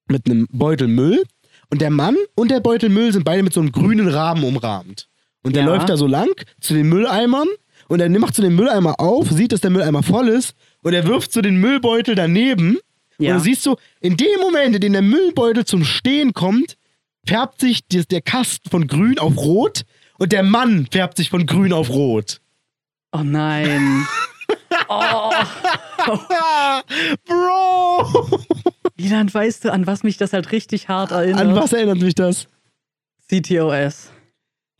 mit 0.09 0.27
einem 0.27 0.47
Beutel 0.51 0.89
Müll 0.89 1.23
und 1.71 1.81
der 1.81 1.91
Mann 1.91 2.17
und 2.35 2.51
der 2.51 2.61
Beutel 2.61 2.89
Müll 2.89 3.13
sind 3.13 3.25
beide 3.25 3.43
mit 3.43 3.53
so 3.53 3.61
einem 3.61 3.73
grünen 3.73 4.09
Rahmen 4.09 4.45
umrahmt. 4.45 5.09
Und 5.43 5.55
der 5.55 5.63
Ja. 5.65 5.69
läuft 5.69 5.89
da 5.89 5.97
so 5.97 6.07
lang 6.07 6.31
zu 6.61 6.75
den 6.75 6.89
Mülleimern 6.89 7.49
und 7.89 8.01
er 8.01 8.09
macht 8.11 8.35
so 8.35 8.43
den 8.43 8.55
Mülleimer 8.57 8.99
auf, 9.01 9.31
sieht, 9.31 9.53
dass 9.53 9.61
der 9.61 9.71
Mülleimer 9.71 10.03
voll 10.03 10.29
ist 10.29 10.55
und 10.83 10.93
er 10.93 11.07
wirft 11.07 11.33
so 11.33 11.41
den 11.41 11.57
Müllbeutel 11.57 12.15
daneben. 12.15 12.79
Ja. 13.19 13.33
Und 13.33 13.39
du 13.39 13.45
siehst 13.45 13.63
so, 13.63 13.79
in 14.01 14.17
dem 14.17 14.41
Moment, 14.41 14.75
in 14.75 14.81
dem 14.81 14.93
der 14.93 15.03
Müllbeutel 15.03 15.65
zum 15.65 15.85
Stehen 15.85 16.33
kommt, 16.35 16.76
färbt 17.27 17.61
sich 17.61 17.87
der 17.89 18.23
Kasten 18.23 18.71
von 18.71 18.87
grün 18.87 19.19
auf 19.19 19.37
rot 19.37 19.85
und 20.19 20.33
der 20.33 20.43
Mann 20.43 20.87
färbt 20.91 21.17
sich 21.17 21.31
von 21.31 21.47
grün 21.47 21.73
auf 21.73 21.91
rot. 21.91 22.41
Oh 23.13 23.23
nein. 23.23 24.07
oh. 24.89 25.31
Bro! 27.27 28.41
Wieland, 28.97 29.33
weißt 29.33 29.65
du, 29.65 29.73
an 29.73 29.87
was 29.87 30.03
mich 30.03 30.17
das 30.17 30.33
halt 30.33 30.53
richtig 30.53 30.89
hart 30.89 31.11
erinnert? 31.11 31.41
An 31.41 31.55
was 31.55 31.73
erinnert 31.73 31.99
mich 31.99 32.15
das? 32.15 32.49
CTOS. 33.29 34.11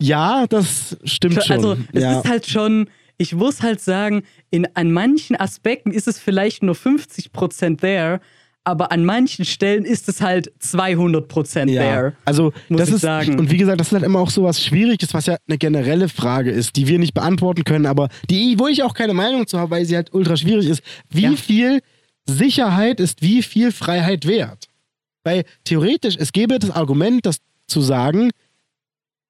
Ja, 0.01 0.47
das 0.47 0.97
stimmt 1.05 1.43
schon. 1.45 1.57
Also, 1.57 1.77
es 1.93 2.03
ja. 2.03 2.21
ist 2.21 2.29
halt 2.29 2.47
schon, 2.47 2.89
ich 3.19 3.35
muss 3.35 3.63
halt 3.63 3.81
sagen, 3.81 4.23
in, 4.51 4.67
an 4.75 4.93
manchen 4.93 5.37
Aspekten 5.37 5.91
ist 5.91 6.07
es 6.07 6.19
vielleicht 6.19 6.63
nur 6.63 6.75
50% 6.75 7.81
there, 7.81 8.21
aber 8.67 8.91
an 8.91 9.05
manchen 9.05 9.45
Stellen 9.45 9.85
ist 9.85 10.09
es 10.09 10.21
halt 10.21 10.53
200% 10.61 11.71
ja. 11.71 11.83
there. 11.83 12.13
Also, 12.25 12.53
das 12.69 12.91
ist, 12.91 13.03
sagen. 13.03 13.39
und 13.39 13.51
wie 13.51 13.59
gesagt, 13.59 13.79
das 13.79 13.89
ist 13.89 13.93
halt 13.93 14.03
immer 14.03 14.19
auch 14.19 14.31
so 14.31 14.43
was 14.43 14.63
Schwieriges, 14.63 15.15
was 15.15 15.27
ja 15.27 15.37
eine 15.47 15.57
generelle 15.57 16.09
Frage 16.09 16.51
ist, 16.51 16.75
die 16.75 16.89
wir 16.89 16.99
nicht 16.99 17.15
beantworten 17.15 17.63
können, 17.63 17.87
aber 17.87 18.09
die, 18.29 18.59
wo 18.59 18.67
ich 18.67 18.83
auch 18.83 18.95
keine 18.95 19.15
Meinung 19.15 19.47
zu 19.47 19.59
habe, 19.61 19.71
weil 19.71 19.85
sie 19.85 19.95
halt 19.95 20.13
ultra 20.13 20.37
schwierig 20.37 20.67
ist. 20.67 20.83
Wie 21.11 21.23
Ja. 21.23 21.33
viel 21.37 21.81
Sicherheit 22.29 22.99
ist 22.99 23.23
wie 23.23 23.43
viel 23.45 23.71
Freiheit 23.71 24.27
wert? 24.27 24.67
Weil 25.23 25.45
theoretisch, 25.63 26.17
es 26.19 26.33
gäbe 26.33 26.59
das 26.59 26.71
Argument, 26.71 27.25
das 27.25 27.39
zu 27.69 27.81
sagen, 27.81 28.31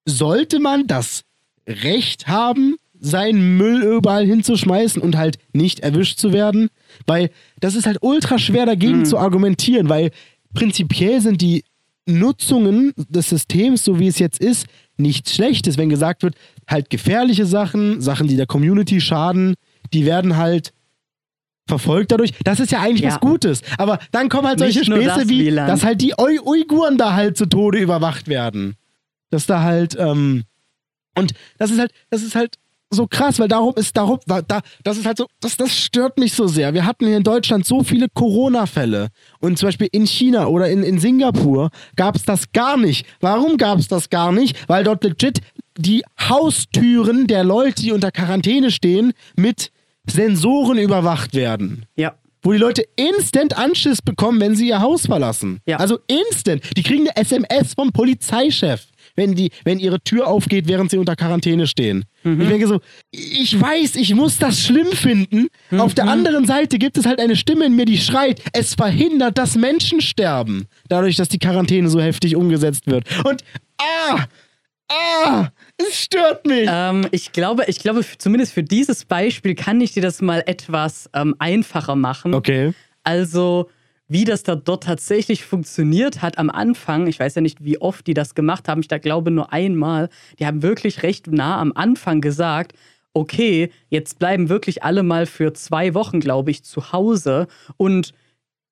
sollte 0.07 0.61
man 0.61 0.87
das 0.87 1.25
Recht 1.67 2.27
haben, 2.27 2.77
seinen 2.99 3.59
Müll 3.59 3.83
überall 3.83 4.25
hinzuschmeißen 4.25 5.03
und 5.03 5.17
halt 5.17 5.39
nicht 5.53 5.81
erwischt 5.81 6.19
zu 6.19 6.33
werden? 6.33 6.71
Weil 7.07 7.31
das 7.61 7.75
ist 7.75 7.87
halt 7.87 7.99
ultra 8.01 8.39
schwer 8.39 8.67
dagegen 8.67 9.05
zu 9.05 9.19
argumentieren, 9.19 9.89
weil 9.89 10.11
prinzipiell 10.55 11.21
sind 11.21 11.41
die 11.41 11.65
Nutzungen 12.07 12.93
des 13.09 13.29
Systems, 13.31 13.85
so 13.85 13.99
wie 13.99 14.07
es 14.07 14.19
jetzt 14.19 14.39
ist, 14.41 14.67
nichts 14.97 15.35
Schlechtes. 15.35 15.77
Wenn 15.77 15.89
gesagt 15.89 16.23
wird, 16.23 16.35
halt 16.69 16.89
gefährliche 16.91 17.47
Sachen, 17.47 18.01
Sachen, 18.01 18.29
die 18.29 18.37
der 18.37 18.47
Community 18.47 19.01
schaden, 19.01 19.55
die 19.93 20.07
werden 20.07 20.37
halt 20.37 20.73
verfolgt 21.69 22.13
dadurch. 22.13 22.33
Das 22.45 22.61
ist 22.61 22.71
ja 22.71 22.81
eigentlich 22.81 23.01
Ja. 23.03 23.09
was 23.11 23.21
Gutes. 23.21 23.63
Aber 23.77 23.99
dann 24.13 24.29
kommen 24.29 24.47
halt 24.47 24.61
solche 24.61 24.85
Späße 24.85 25.05
das, 25.05 25.29
wie, 25.29 25.47
Wieland. 25.47 25.69
dass 25.69 25.85
halt 25.85 26.01
die 26.01 26.15
Ui 26.19 26.39
Uiguren 26.39 26.97
da 26.97 27.15
halt 27.15 27.37
zu 27.37 27.47
Tode 27.47 27.79
überwacht 27.79 28.29
werden. 28.29 28.77
Dass 29.31 29.47
da 29.47 29.63
halt, 29.63 29.97
ähm, 29.99 30.45
und 31.17 31.33
das 31.59 31.73
ist 31.73 31.81
halt, 31.81 31.91
das 32.11 32.23
ist 32.23 32.37
halt 32.37 32.55
so 32.91 33.07
krass, 33.07 33.39
weil 33.41 33.49
darum 33.49 33.75
ist, 33.77 33.97
darum, 33.97 34.19
da, 34.27 34.43
da- 34.43 34.61
das 34.85 34.97
ist 34.97 35.07
halt 35.07 35.19
so, 35.19 35.27
das, 35.41 35.57
das 35.57 35.77
stört 35.77 36.19
mich 36.19 36.33
so 36.35 36.47
sehr. 36.47 36.73
Wir 36.73 36.85
hatten 36.87 37.07
hier 37.07 37.17
in 37.17 37.23
Deutschland 37.25 37.67
so 37.67 37.83
viele 37.83 38.07
Corona-Fälle 38.15 39.09
und 39.41 39.59
zum 39.59 39.67
Beispiel 39.69 39.89
in 39.91 40.07
China 40.07 40.47
oder 40.47 40.69
in, 40.71 40.83
in 40.83 40.99
Singapur 41.01 41.71
gab 41.97 42.15
es 42.17 42.23
das 42.25 42.53
gar 42.53 42.77
nicht. 42.77 43.05
Warum 43.21 43.57
gab 43.57 43.79
es 43.81 43.89
das 43.89 44.09
gar 44.09 44.31
nicht? 44.33 44.57
Weil 44.69 44.85
dort 44.85 45.03
legit 45.05 45.41
die 45.77 46.03
Haustüren 46.21 47.27
der 47.27 47.45
Leute, 47.45 47.83
die 47.83 47.93
unter 47.93 48.11
Quarantäne 48.11 48.71
stehen, 48.71 49.13
mit 49.37 49.71
Sensoren 50.09 50.79
überwacht 50.79 51.35
werden 51.35 51.87
Ja. 51.97 52.15
wo 52.43 52.53
die 52.53 52.59
Leute 52.59 52.85
instant 52.95 53.59
Anschiss 53.59 54.01
bekommen, 54.01 54.41
wenn 54.41 54.55
sie 54.55 54.69
ihr 54.69 54.81
Haus 54.81 55.07
verlassen. 55.07 55.59
Ja. 55.67 55.79
Also 55.79 55.99
instant. 56.07 56.63
Die 56.77 56.85
kriegen 56.85 57.09
eine 57.09 57.17
SMS 57.17 57.75
vom 57.75 57.91
Polizeichef, 57.91 58.87
wenn, 59.17 59.35
die, 59.35 59.51
wenn 59.65 59.79
ihre 59.79 60.01
Tür 60.01 60.29
aufgeht, 60.29 60.69
während 60.69 60.91
sie 60.91 60.99
unter 60.99 61.17
Quarantäne 61.17 61.67
stehen. 61.67 62.05
Ich 62.25 62.49
denke 62.49 62.67
so, 62.67 62.81
ich 63.13 63.61
weiß, 63.61 63.97
ich 63.97 64.15
muss 64.15 64.39
das 64.39 64.61
schlimm 64.61 64.89
finden. 64.89 65.49
Auf 65.77 65.95
der 65.95 66.09
anderen 66.09 66.45
Seite 66.47 66.79
gibt 66.79 66.99
es 66.99 67.07
halt 67.07 67.21
eine 67.21 67.37
Stimme 67.37 67.67
in 67.67 67.77
mir, 67.77 67.85
die 67.85 67.99
schreit, 67.99 68.43
es 68.53 68.75
verhindert, 68.75 69.39
dass 69.39 69.55
Menschen 69.55 70.01
sterben. 70.01 70.67
Dadurch, 70.89 71.17
dass 71.17 71.29
die 71.29 71.39
Quarantäne 71.39 71.89
so 71.89 72.01
heftig 72.01 72.35
umgesetzt 72.35 72.87
wird. 72.87 73.05
Und 73.25 73.45
ah, 73.79 74.25
ah, 74.91 75.49
es 75.77 76.01
stört 76.03 76.47
mich. 76.47 76.69
Ähm, 76.71 77.07
ich 77.13 77.33
glaube, 77.33 77.65
ich 77.69 77.79
glaube, 77.79 78.05
zumindest 78.19 78.53
für 78.53 78.63
dieses 78.63 79.05
Beispiel 79.05 79.55
kann 79.55 79.81
ich 79.81 79.93
dir 79.93 80.03
das 80.03 80.21
mal 80.21 80.43
etwas 80.47 81.09
ähm, 81.15 81.35
einfacher 81.39 81.95
machen. 81.95 82.35
Okay. 82.35 82.73
Also, 83.05 83.71
wie 84.09 84.25
das 84.25 84.43
da 84.43 84.55
dort 84.55 84.85
tatsächlich 84.85 85.45
funktioniert 85.45 86.23
hat 86.23 86.39
am 86.39 86.51
Anfang, 86.51 87.07
ich 87.07 87.19
weiß 87.19 87.35
ja 87.35 87.41
nicht, 87.41 87.65
wie 87.65 87.79
oft 87.81 88.07
die 88.07 88.15
das 88.15 88.35
gemacht 88.35 88.69
haben, 88.69 88.81
ich 88.81 88.89
da 88.89 88.99
glaube 88.99 89.31
nur 89.31 89.53
einmal, 89.53 90.09
die 90.39 90.47
haben 90.47 90.63
wirklich 90.63 91.03
recht 91.03 91.27
nah 91.27 91.61
am 91.61 91.73
Anfang 91.75 92.21
gesagt, 92.21 92.73
okay, 93.15 93.71
jetzt 93.89 94.19
bleiben 94.19 94.49
wirklich 94.49 94.83
alle 94.85 95.03
mal 95.03 95.27
für 95.27 95.53
zwei 95.55 95.95
Wochen, 95.95 96.21
glaube 96.21 96.51
ich, 96.51 96.63
zu 96.63 96.93
Hause 96.93 97.47
und 97.77 98.13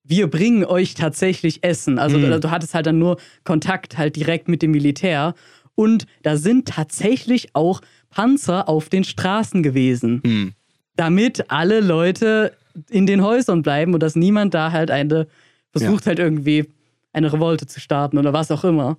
wir 0.07 0.29
bringen 0.29 0.65
euch 0.67 0.95
tatsächlich 0.95 1.65
Essen. 1.65 1.99
Also 1.99 2.19
Mhm. 2.19 2.41
du, 2.41 2.51
hattest 2.51 2.75
halt 2.75 2.87
dann 2.87 2.99
nur 2.99 3.17
Kontakt 3.43 3.97
halt 3.97 4.17
direkt 4.17 4.49
mit 4.49 4.61
dem 4.61 4.71
Militär. 4.73 5.35
Und 5.75 6.07
da 6.23 6.37
sind 6.37 6.69
tatsächlich 6.69 7.55
auch 7.55 7.81
Panzer 8.11 8.69
auf 8.69 8.91
den 8.91 9.03
Straßen 9.03 9.63
gewesen 9.63 10.21
Hm. 10.25 10.53
damit 10.95 11.51
alle 11.51 11.81
Leute 11.81 12.53
in 12.91 13.07
den 13.07 13.23
Häusern 13.23 13.63
bleiben 13.63 13.95
und 13.95 14.01
dass 14.03 14.17
niemand 14.17 14.55
da 14.55 14.73
halt 14.73 14.91
eine 14.91 15.27
versucht 15.71 16.07
halt 16.07 16.19
irgendwie 16.19 16.69
eine 17.13 17.33
Revolte 17.33 17.67
zu 17.67 17.81
starten 17.81 18.19
oder 18.19 18.33
was 18.33 18.51
auch 18.51 18.65
immer. 18.65 18.97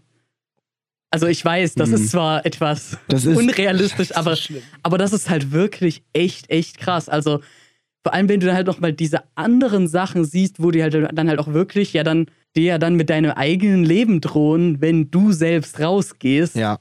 Also 1.11 1.27
ich 1.27 1.43
weiß, 1.45 1.75
das 1.75 1.89
Mhm. 1.89 1.95
ist 1.95 2.11
zwar 2.11 2.45
etwas 2.45 2.97
ist 3.07 3.25
unrealistisch, 3.25 4.09
das 4.09 4.17
aber, 4.17 4.37
aber 4.83 4.97
das 4.97 5.13
ist 5.13 5.29
halt 5.29 5.51
wirklich 5.51 6.03
echt, 6.13 6.49
echt 6.49 6.77
krass. 6.77 7.07
Also 7.09 7.41
Vor 8.03 8.13
allem, 8.13 8.29
wenn 8.29 8.39
du 8.39 8.45
dann 8.45 8.55
halt 8.55 8.67
noch 8.67 8.79
mal 8.79 8.93
diese 8.93 9.23
anderen 9.33 9.87
Sachen 9.87 10.25
siehst, 10.25 10.61
wo 10.61 10.69
die 10.71 10.83
halt 10.83 10.93
dann 10.93 11.27
halt 11.27 11.39
auch 11.39 11.47
wirklich 11.53 11.91
ja 11.93 12.03
dann 12.03 12.27
dir 12.55 12.63
ja 12.63 12.77
dann 12.77 12.95
mit 12.95 13.09
deinem 13.09 13.31
eigenen 13.31 13.83
Leben 13.83 14.21
drohen, 14.21 14.79
wenn 14.79 15.09
du 15.09 15.31
selbst 15.31 15.79
rausgehst. 15.79 16.55
Ja. 16.55 16.79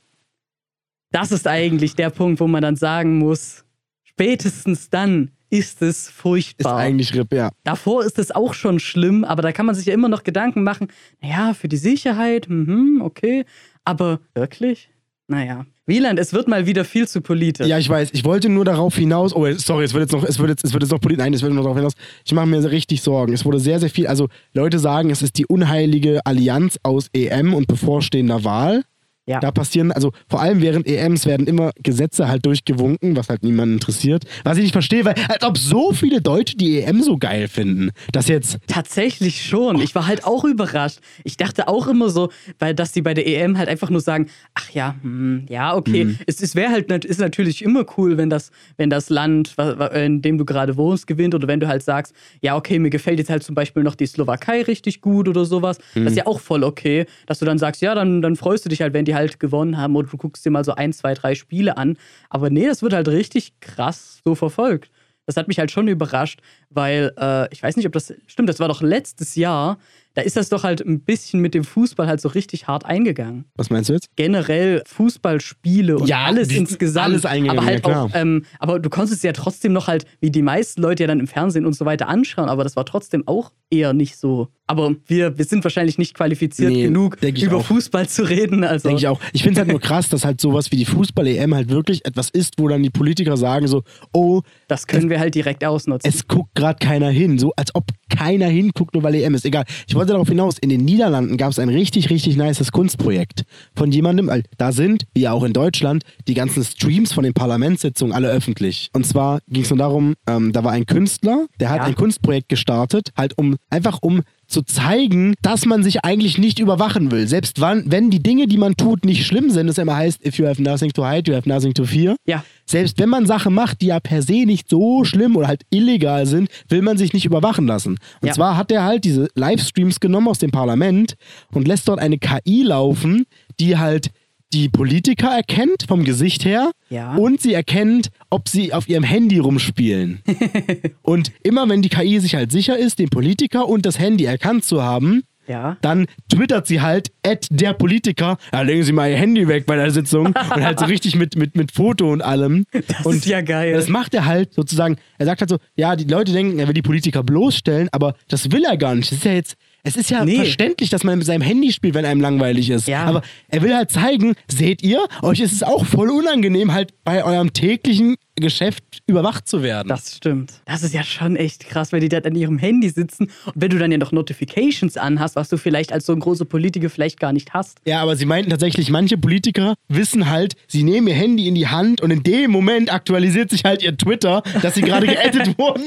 Das 1.13 1.33
ist 1.33 1.47
eigentlich 1.47 1.95
der 1.95 2.11
Punkt, 2.11 2.41
wo 2.41 2.47
man 2.49 2.61
dann 2.63 2.77
sagen 2.77 3.19
muss, 3.19 3.65
spätestens 4.03 4.91
dann 4.91 5.31
ist 5.51 5.83
es 5.83 6.09
Ist 6.09 6.11
furchtbar. 6.11 6.77
eigentlich 6.77 7.15
RIP, 7.15 7.33
ja. 7.33 7.51
Davor 7.65 8.05
ist 8.05 8.19
es 8.19 8.31
auch 8.31 8.55
schon 8.55 8.81
schlimm, 8.81 9.25
aber 9.25 9.43
da 9.43 9.53
kann 9.53 9.67
man 9.67 9.75
sich 9.75 9.87
ja 9.87 9.95
immer 9.95 10.09
noch 10.09 10.25
Gedanken 10.25 10.63
machen, 10.65 10.89
naja, 11.21 11.55
für 11.55 11.69
die 11.69 11.77
Sicherheit, 11.77 12.49
mhm, 12.49 13.01
okay, 13.03 13.45
aber 13.85 14.21
wirklich? 14.35 14.91
Naja. 15.27 15.65
Wieland, 15.87 16.19
es 16.19 16.33
wird 16.33 16.49
mal 16.49 16.67
wieder 16.67 16.85
viel 16.85 17.07
zu 17.07 17.21
politisch. 17.21 17.67
Ja, 17.67 17.79
ich 17.79 17.89
weiß. 17.89 18.11
Ich 18.13 18.25
wollte 18.25 18.49
nur 18.49 18.65
darauf 18.65 18.97
hinaus. 18.97 19.35
Oh, 19.35 19.47
sorry, 19.57 19.85
es 19.85 19.93
wird 19.93 20.03
jetzt 20.03 20.13
noch, 20.13 20.25
es 20.25 20.39
wird 20.39 20.49
jetzt, 20.49 20.65
es 20.65 20.73
wird 20.73 20.83
jetzt 20.83 20.93
noch 20.93 21.01
politisch. 21.01 21.23
Nein, 21.23 21.35
es 21.35 21.43
wird 21.43 21.53
noch 21.53 21.63
darauf 21.63 21.77
hinaus. 21.77 21.93
Ich 22.25 22.33
mache 22.33 22.47
mir 22.47 22.63
richtig 22.71 23.03
Sorgen. 23.03 23.35
Es 23.35 23.45
wurde 23.45 23.59
sehr, 23.59 23.81
sehr 23.81 23.91
viel. 23.91 24.07
Also 24.07 24.29
Leute 24.55 24.79
sagen, 24.79 25.11
es 25.11 25.21
ist 25.21 25.37
die 25.37 25.47
unheilige 25.47 26.25
Allianz 26.25 26.79
aus 26.83 27.09
EM 27.13 27.53
und 27.53 27.67
bevorstehender 27.67 28.45
Wahl. 28.45 28.85
Ja. 29.27 29.41
Da 29.41 29.51
passieren, 29.51 29.91
also 29.91 30.13
vor 30.29 30.43
allem 30.43 30.61
während 30.61 30.87
EMs 30.87 31.25
werden 31.25 31.47
immer 31.47 31.71
Gesetze 31.83 32.29
halt 32.29 32.45
durchgewunken, 32.45 33.17
was 33.17 33.31
halt 33.31 33.43
niemanden 33.43 33.75
interessiert. 33.75 34.25
Was 34.45 34.59
ich 34.59 34.65
nicht 34.65 34.73
verstehe, 34.73 35.05
weil 35.05 35.15
als 35.29 35.43
ob 35.45 35.57
so 35.57 35.93
viele 35.93 36.21
Deutsche 36.21 36.57
die 36.59 36.83
EM 36.83 37.03
so 37.03 37.17
geil 37.17 37.49
finden, 37.49 37.91
dass 38.13 38.29
jetzt 38.29 38.59
Tatsächlich 38.67 39.43
schon. 39.43 39.81
Ich 39.81 39.95
war 39.95 40.07
halt 40.07 40.25
auch 40.25 40.45
überrascht. 40.45 40.99
Ich 41.25 41.39
dachte 41.39 41.69
auch 41.69 41.87
immer 41.87 42.11
so, 42.11 42.31
weil 42.59 42.75
dass 42.75 42.93
die 42.93 43.01
bei 43.01 43.15
der 43.15 43.27
EM 43.27 43.57
halt 43.57 43.69
einfach 43.69 43.89
nur 43.89 44.01
sagen, 44.01 44.29
ach 44.53 44.71
ja, 44.71 44.97
hm, 45.01 45.47
ja, 45.49 45.75
okay. 45.75 46.17
Es, 46.27 46.43
es 46.43 46.55
wäre 46.55 46.71
halt 46.71 46.91
ist 47.05 47.21
natürlich 47.21 47.63
immer 47.63 47.87
cool, 47.97 48.19
wenn 48.19 48.29
das, 48.29 48.51
wenn 48.77 48.91
das 48.91 49.09
Land, 49.09 49.55
in 49.95 50.21
dem 50.21 50.37
du 50.37 50.45
gerade 50.45 50.77
wohnst, 50.77 51.07
gewinnt 51.07 51.35
oder 51.35 51.49
wenn 51.49 51.61
du 51.61 51.67
halt 51.69 51.83
sagst, 51.83 52.15
ja, 52.41 52.57
okay, 52.57 52.79
mir 52.79 52.91
gefällt 52.91 53.19
jetzt 53.19 53.31
halt 53.31 53.43
zum 53.43 53.55
Beispiel 53.55 53.83
noch 53.83 53.95
die 53.95 54.07
Slowakei 54.07 54.63
richtig 54.63 55.01
gut 55.01 55.29
oder 55.29 55.45
sowas. 55.45 55.79
Das 55.95 56.13
ist 56.13 56.17
ja 56.17 56.27
auch 56.27 56.41
voll 56.41 56.63
okay, 56.63 57.07
dass 57.27 57.39
du 57.39 57.47
dann 57.47 57.59
sagst, 57.59 57.81
ja, 57.81 57.95
dann, 57.95 58.21
dann 58.21 58.37
freust 58.37 58.65
du 58.65 58.69
dich 58.69 58.83
halt, 58.83 58.93
wenn 58.93 59.05
die 59.05 59.14
halt 59.15 59.41
gewonnen 59.41 59.79
haben 59.79 59.97
oder 59.97 60.09
du 60.09 60.17
guckst 60.17 60.45
dir 60.45 60.51
mal 60.51 60.65
so 60.65 60.75
ein, 60.75 60.93
zwei, 60.93 61.15
drei 61.15 61.35
Spiele 61.35 61.77
an. 61.77 61.97
Aber 62.29 62.51
nee, 62.51 62.67
das 62.67 62.83
wird 62.83 62.93
halt 62.93 63.09
richtig 63.09 63.59
krass 63.61 64.21
so 64.25 64.35
verfolgt. 64.35 64.91
Das 65.27 65.37
hat 65.37 65.49
mich 65.49 65.59
halt 65.59 65.71
schon 65.71 65.89
überrascht, 65.89 66.41
weil 66.69 67.13
äh, 67.19 67.53
ich 67.53 67.63
weiß 67.63 67.77
nicht, 67.77 67.87
ob 67.87 67.93
das 67.93 68.13
stimmt, 68.27 68.49
das 68.49 68.61
war 68.61 68.69
doch 68.69 68.83
letztes 68.83 69.35
Jahr. 69.37 69.79
Da 70.15 70.23
ist 70.23 70.37
das 70.37 70.49
doch 70.49 70.63
halt 70.65 70.81
ein 70.81 71.01
bisschen 71.01 71.41
mit 71.41 71.55
dem 71.55 71.65
Fußball 71.65 72.07
halt 72.07 72.21
so 72.21 72.29
richtig 72.29 72.69
hart 72.69 72.85
eingegangen. 72.85 73.45
Was 73.57 73.71
meinst 73.71 73.89
du 73.91 73.95
jetzt? 73.95 74.09
Generell 74.17 74.83
Fußballspiele 74.87 75.99
und 75.99 76.07
Ja, 76.09 76.25
alles 76.25 76.51
insgesamt. 76.51 77.07
alles 77.07 77.27
eingegangen, 77.27 77.59
aber 77.59 77.67
halt 77.67 77.85
ja, 77.87 77.91
klar. 77.93 78.05
auch, 78.05 78.11
ähm, 78.15 78.45
aber 78.59 78.79
du 78.79 78.91
konntest 78.91 79.17
es 79.19 79.23
ja 79.23 79.33
trotzdem 79.33 79.73
noch 79.73 79.87
halt, 79.89 80.05
wie 80.21 80.31
die 80.31 80.43
meisten 80.43 80.83
Leute 80.83 81.03
ja 81.05 81.07
dann 81.07 81.21
im 81.21 81.27
Fernsehen 81.27 81.67
und 81.67 81.75
so 81.75 81.85
weiter 81.85 82.09
anschauen, 82.09 82.49
aber 82.49 82.65
das 82.65 82.77
war 82.77 82.85
trotzdem 82.85 83.27
auch 83.27 83.53
eher 83.71 83.93
nicht 83.93 84.17
so. 84.17 84.49
Aber 84.67 84.95
wir, 85.07 85.37
wir 85.37 85.45
sind 85.45 85.63
wahrscheinlich 85.63 85.99
nicht 85.99 86.15
qualifiziert 86.15 86.73
Nee, 86.73 86.85
genug, 86.85 87.19
über 87.23 87.57
auch. 87.59 87.65
Fußball 87.67 88.09
zu 88.09 88.23
reden. 88.27 88.65
Also 88.65 88.89
Denke 88.89 89.01
ich 89.01 89.09
auch. 89.09 89.21
Ich 89.35 89.43
finde 89.43 89.55
es 89.55 89.59
halt 89.59 89.69
nur 89.69 89.81
krass, 89.81 90.09
dass 90.09 90.25
halt 90.25 90.41
sowas 90.41 90.73
wie 90.73 90.77
die 90.77 90.87
Fußball-EM 90.87 91.55
halt 91.55 91.69
wirklich 91.69 92.07
etwas 92.07 92.31
ist, 92.31 92.55
wo 92.59 92.69
dann 92.69 92.83
die 92.83 92.89
Politiker 92.89 93.37
sagen 93.37 93.67
so, 93.69 93.83
oh, 94.13 94.41
das 94.69 94.87
können 94.87 95.11
wir 95.11 95.21
halt 95.21 95.35
direkt 95.35 95.65
ausnutzen. 95.65 96.09
es 96.11 96.27
guckt 96.29 96.55
gerade 96.55 96.79
keiner 96.79 97.11
hin. 97.11 97.39
So 97.39 97.53
als 97.57 97.75
ob 97.75 97.85
keiner 98.09 98.47
hinguckt, 98.47 98.95
nur 98.95 99.03
weil 99.03 99.15
EM 99.17 99.35
ist. 99.35 99.45
Egal. 99.45 99.65
Ich 99.87 99.95
wollte 99.95 100.04
darauf 100.07 100.29
hinaus, 100.29 100.59
in 100.59 100.69
den 100.71 100.85
Niederlanden 100.85 101.37
gab 101.37 101.51
es 101.51 101.59
ein 101.59 101.69
richtig, 101.69 102.11
richtig 102.11 102.37
nices 102.37 102.73
Kunstprojekt 102.73 103.45
von 103.77 103.91
jemandem, 103.93 104.29
weil 104.29 104.43
da 104.59 104.73
sind, 104.73 105.05
wie 105.15 105.23
ja 105.23 105.33
auch 105.33 105.45
in 105.45 105.53
Deutschland, 105.53 106.03
die 106.29 106.35
ganzen 106.35 106.65
Streams 106.65 107.13
von 107.13 107.25
den 107.25 107.33
Parlamentssitzungen 107.35 108.15
alle 108.15 108.29
öffentlich. 108.29 108.91
Und 108.93 109.07
zwar 109.07 109.41
ging 109.49 109.63
es 109.63 109.71
nur 109.71 109.79
darum, 109.79 110.15
ähm, 110.27 110.53
da 110.53 110.65
war 110.65 110.73
ein 110.73 110.87
Künstler, 110.87 111.47
der 111.61 111.71
hat 111.71 111.79
Ja. 111.79 111.85
ein 111.85 111.95
Kunstprojekt 111.95 112.49
gestartet, 112.49 113.11
halt 113.17 113.37
um, 113.39 113.57
einfach 113.71 113.99
um 114.03 114.23
zu 114.47 114.63
zeigen, 114.63 115.35
dass 115.43 115.67
man 115.67 115.83
sich 115.83 116.05
eigentlich 116.05 116.39
nicht 116.39 116.59
überwachen 116.59 117.11
will. 117.11 117.27
Selbst 117.27 117.61
wann, 117.61 117.85
wenn 117.87 118.11
die 118.11 118.23
Dinge, 118.23 118.47
die 118.47 118.59
man 118.59 118.77
tut, 118.77 119.05
nicht 119.05 119.27
schlimm 119.27 119.51
sind, 119.51 119.69
es 119.69 119.79
immer 119.79 119.97
heißt, 119.97 120.25
if 120.27 120.39
you 120.39 120.47
have 120.47 120.63
nothing 120.63 120.91
to 120.93 121.07
hide, 121.09 121.31
you 121.31 121.37
have 121.37 121.49
nothing 121.49 121.75
to 121.75 121.85
fear. 121.85 122.17
ja. 122.27 122.45
Selbst 122.67 122.99
wenn 122.99 123.11
man 123.11 123.27
Sachen 123.27 123.53
macht, 123.53 123.83
die 123.83 123.87
ja 123.87 124.01
per 124.01 124.23
se 124.23 124.45
nicht 124.47 124.71
so 124.71 125.05
schlimm 125.05 125.37
oder 125.37 125.49
halt 125.49 125.63
illegal 125.71 126.25
sind, 126.25 126.49
will 126.71 126.81
man 126.81 126.97
sich 126.97 127.13
nicht 127.13 127.27
überwachen 127.27 127.67
lassen. 127.67 127.99
Und 128.23 128.29
Ja. 128.29 128.33
zwar 128.33 128.57
hat 128.57 128.73
er 128.73 128.85
halt 128.85 129.05
diese 129.05 129.29
Livestreams 129.35 130.01
genommen 130.01 130.29
aus 130.29 130.39
dem 130.39 130.51
Parlament 130.51 131.15
und 131.53 131.69
lässt 131.69 131.87
dort 131.89 131.99
eine 132.01 132.17
KI 132.19 132.63
laufen, 132.63 133.25
die 133.61 133.77
halt 133.77 134.11
die 134.55 134.69
Politiker 134.69 135.29
erkennt 135.35 135.85
vom 135.89 136.05
Gesicht 136.05 136.45
her 136.45 136.71
Ja. 136.89 137.17
und 137.17 137.41
sie 137.43 137.53
erkennt, 137.55 138.11
ob 138.31 138.49
sie 138.49 138.73
auf 138.73 138.89
ihrem 138.89 139.03
Handy 139.03 139.39
rumspielen. 139.41 140.23
und 141.03 141.33
immer 141.43 141.69
wenn 141.69 141.83
die 141.83 141.89
KI 141.89 142.21
sich 142.21 142.37
halt 142.37 142.53
sicher 142.53 142.79
ist, 142.79 143.01
den 143.01 143.09
Politiker 143.09 143.69
und 143.69 143.85
das 143.85 143.99
Handy 143.99 144.25
erkannt 144.25 144.65
zu 144.65 144.81
haben, 144.83 145.23
Ja. 145.49 145.77
dann 145.83 146.07
twittert 146.33 146.69
sie 146.69 146.81
halt, 146.81 147.11
at 147.27 147.49
der 147.51 147.73
Politiker, 147.73 148.39
ja, 148.53 148.63
legen 148.63 148.85
Sie 148.85 148.93
mal 148.93 149.11
Ihr 149.11 149.17
Handy 149.17 149.49
weg 149.49 149.67
bei 149.67 149.75
der 149.77 149.91
Sitzung 149.91 150.27
und 150.29 150.37
halt 150.65 150.79
so 150.79 150.85
richtig 150.87 151.17
mit, 151.17 151.37
mit, 151.37 151.57
mit 151.57 151.73
Foto 151.73 152.13
und 152.13 152.23
allem. 152.23 152.65
Das 152.73 153.05
und 153.05 153.17
ist 153.17 153.27
ja 153.27 153.41
geil. 153.41 153.73
Das 153.75 153.89
macht 153.89 154.15
er 154.15 154.25
halt 154.25 154.55
sozusagen, 154.55 154.97
er 155.19 155.27
sagt 155.27 155.41
halt 155.41 155.51
so, 155.51 155.59
ja, 155.75 155.97
die 155.97 156.05
Leute 156.05 156.33
denken, 156.33 156.59
er 156.61 156.67
will 156.69 156.75
die 156.75 156.83
Politiker 156.83 157.25
bloßstellen, 157.25 157.89
aber 157.91 158.15
das 158.29 158.53
will 158.53 158.65
er 158.65 158.77
gar 158.77 158.95
nicht. 158.95 159.11
Das 159.11 159.19
ist 159.19 159.25
ja 159.25 159.33
jetzt, 159.33 159.57
es 159.85 159.97
ist 159.97 160.11
ja 160.11 160.25
Nee. 160.25 160.37
verständlich, 160.37 160.91
dass 160.91 161.05
man 161.05 161.19
mit 161.19 161.27
seinem 161.27 161.43
Handy 161.43 161.71
spielt, 161.73 161.95
wenn 161.95 162.05
einem 162.05 162.21
langweilig 162.21 162.71
ist. 162.71 162.89
Ja. 162.89 163.05
Aber 163.05 163.23
er 163.49 163.63
will 163.63 163.75
halt 163.75 163.91
zeigen, 163.93 164.35
seht 164.49 164.83
ihr, 164.83 165.05
euch 165.23 165.41
ist 165.41 165.53
es 165.53 165.63
auch 165.63 165.85
voll 165.87 166.11
unangenehm, 166.11 166.73
halt 166.73 166.93
bei 167.05 167.23
eurem 167.23 167.53
täglichen 167.53 168.17
Geschäft 168.37 168.83
überwacht 169.07 169.47
zu 169.47 169.63
werden. 169.63 169.89
Das 169.89 170.17
stimmt. 170.17 170.55
Das 170.65 170.83
ist 170.83 170.93
ja 170.93 171.05
schon 171.05 171.37
echt 171.37 171.69
krass, 171.69 171.93
wenn 171.93 172.01
die 172.01 172.09
da 172.09 172.19
an 172.19 172.35
ihrem 172.35 172.59
Handy 172.59 172.89
sitzen 172.89 173.25
und 173.47 173.53
wenn 173.55 173.71
du 173.71 173.79
dann 173.79 173.93
ja 173.93 173.99
noch 173.99 174.11
Notifications 174.11 174.97
anhast, 174.97 175.37
was 175.37 175.49
du 175.51 175.57
vielleicht 175.57 175.93
als 175.93 176.07
so 176.07 176.13
ein 176.15 176.19
großer 176.21 176.45
Politiker 176.47 176.91
vielleicht 176.91 177.21
gar 177.21 177.33
nicht 177.33 177.53
hast. 177.55 177.79
Ja, 177.87 178.01
aber 178.03 178.17
sie 178.17 178.25
meinten 178.27 178.51
tatsächlich, 178.51 178.91
manche 178.91 179.19
Politiker 179.19 179.75
wissen 179.89 180.31
halt, 180.31 180.57
sie 180.67 180.83
nehmen 180.83 181.07
ihr 181.07 181.15
Handy 181.15 181.47
in 181.47 181.55
die 181.55 181.69
Hand 181.69 182.01
und 182.01 182.11
in 182.11 182.23
dem 182.25 182.51
Moment 182.51 182.93
aktualisiert 182.93 183.51
sich 183.51 183.65
halt 183.65 183.83
ihr 183.85 183.97
Twitter, 183.97 184.43
dass 184.63 184.75
sie 184.75 184.83
gerade 184.83 185.07
geaddet 185.15 185.57
wurden. 185.59 185.85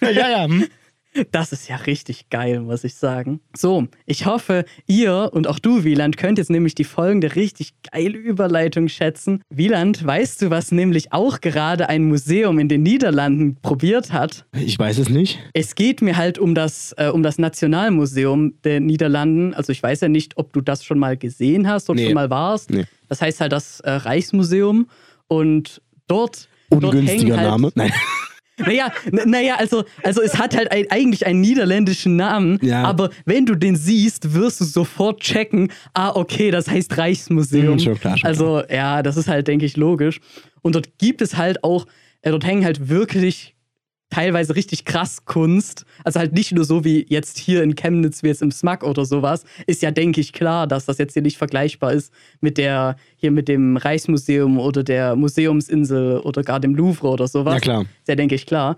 ja, 0.00 0.10
ja. 0.30 0.44
hm. 0.44 0.66
Das 1.30 1.52
ist 1.52 1.68
ja 1.68 1.76
richtig 1.76 2.28
geil, 2.28 2.60
muss 2.60 2.82
ich 2.82 2.94
sagen. 2.96 3.40
So, 3.56 3.86
ich 4.04 4.26
hoffe, 4.26 4.64
ihr 4.86 5.30
und 5.32 5.46
auch 5.46 5.60
du, 5.60 5.84
Wieland, 5.84 6.16
könnt 6.16 6.38
jetzt 6.38 6.50
nämlich 6.50 6.74
die 6.74 6.82
folgende 6.84 7.36
richtig 7.36 7.72
geile 7.92 8.16
Überleitung 8.18 8.88
schätzen. 8.88 9.40
Wieland, 9.48 10.04
weißt 10.04 10.42
du, 10.42 10.50
was 10.50 10.72
nämlich 10.72 11.12
auch 11.12 11.40
gerade 11.40 11.88
ein 11.88 12.04
Museum 12.04 12.58
in 12.58 12.68
den 12.68 12.82
Niederlanden 12.82 13.56
probiert 13.62 14.12
hat? 14.12 14.44
Ich 14.52 14.76
weiß 14.78 14.98
es 14.98 15.08
nicht. 15.08 15.38
Es 15.52 15.76
geht 15.76 16.02
mir 16.02 16.16
halt 16.16 16.38
um 16.38 16.54
das, 16.54 16.92
äh, 16.98 17.08
um 17.08 17.22
das 17.22 17.38
Nationalmuseum 17.38 18.54
der 18.64 18.80
Niederlanden. 18.80 19.54
Also 19.54 19.70
ich 19.70 19.82
weiß 19.82 20.00
ja 20.00 20.08
nicht, 20.08 20.36
ob 20.36 20.52
du 20.52 20.60
das 20.60 20.84
schon 20.84 20.98
mal 20.98 21.16
gesehen 21.16 21.68
hast 21.68 21.88
oder 21.90 22.00
Nee. 22.00 22.06
schon 22.06 22.14
mal 22.14 22.30
warst. 22.30 22.70
Nee. 22.70 22.86
Das 23.08 23.20
heißt 23.22 23.40
halt 23.40 23.52
das 23.52 23.78
äh, 23.80 23.90
Reichsmuseum. 23.90 24.88
Und 25.28 25.80
dort, 26.08 26.48
dort 26.70 26.84
Ungünstiger 26.84 27.20
hängen 27.20 27.36
halt, 27.36 27.48
Name. 27.50 27.72
Nein. 27.76 27.92
Naja, 28.58 28.92
naja, 29.26 29.56
also, 29.56 29.84
also 30.02 30.22
es 30.22 30.38
hat 30.38 30.56
halt 30.56 30.70
ein, 30.70 30.86
eigentlich 30.90 31.26
einen 31.26 31.40
niederländischen 31.40 32.16
Namen, 32.16 32.58
Ja. 32.62 32.84
aber 32.84 33.10
wenn 33.24 33.46
du 33.46 33.54
den 33.54 33.74
siehst, 33.76 34.32
wirst 34.34 34.60
du 34.60 34.64
sofort 34.64 35.20
checken, 35.20 35.72
ah, 35.92 36.10
okay, 36.14 36.50
das 36.50 36.68
heißt 36.68 36.96
Reichsmuseum. 36.96 37.74
Mhm, 37.74 37.78
schon 37.80 37.98
klar, 38.00 38.16
schon 38.16 38.26
also, 38.28 38.62
ja, 38.70 39.02
das 39.02 39.16
ist 39.16 39.28
halt, 39.28 39.48
denke 39.48 39.66
ich, 39.66 39.76
logisch. 39.76 40.20
Und 40.62 40.74
dort 40.76 40.98
gibt 40.98 41.20
es 41.20 41.36
halt 41.36 41.64
auch, 41.64 41.86
äh, 42.22 42.30
dort 42.30 42.44
hängen 42.46 42.64
halt 42.64 42.88
wirklich 42.88 43.54
teilweise 44.10 44.54
richtig 44.54 44.84
krass 44.84 45.24
Kunst. 45.24 45.84
Also 46.04 46.20
halt 46.20 46.32
nicht 46.32 46.52
nur 46.52 46.64
so 46.64 46.84
wie 46.84 47.04
jetzt 47.08 47.38
hier 47.38 47.62
in 47.62 47.74
Chemnitz, 47.74 48.22
wie 48.22 48.28
jetzt 48.28 48.42
im 48.42 48.52
Smag 48.52 48.84
oder 48.84 49.04
sowas. 49.04 49.44
Ist 49.66 49.82
ja, 49.82 49.90
denke 49.90 50.20
ich, 50.20 50.32
klar, 50.32 50.66
dass 50.66 50.86
das 50.86 50.98
jetzt 50.98 51.14
hier 51.14 51.22
nicht 51.22 51.38
vergleichbar 51.38 51.92
ist 51.92 52.12
mit 52.40 52.58
der, 52.58 52.96
hier 53.16 53.30
mit 53.30 53.48
dem 53.48 53.76
Reichsmuseum 53.76 54.58
oder 54.58 54.82
der 54.82 55.16
Museumsinsel 55.16 56.18
oder 56.20 56.42
gar 56.42 56.60
dem 56.60 56.74
Louvre 56.74 57.08
oder 57.08 57.26
sowas. 57.26 57.54
Ja, 57.54 57.60
klar. 57.60 57.80
Ist 57.82 58.08
ja, 58.08 58.14
denke 58.14 58.34
ich, 58.34 58.46
klar. 58.46 58.76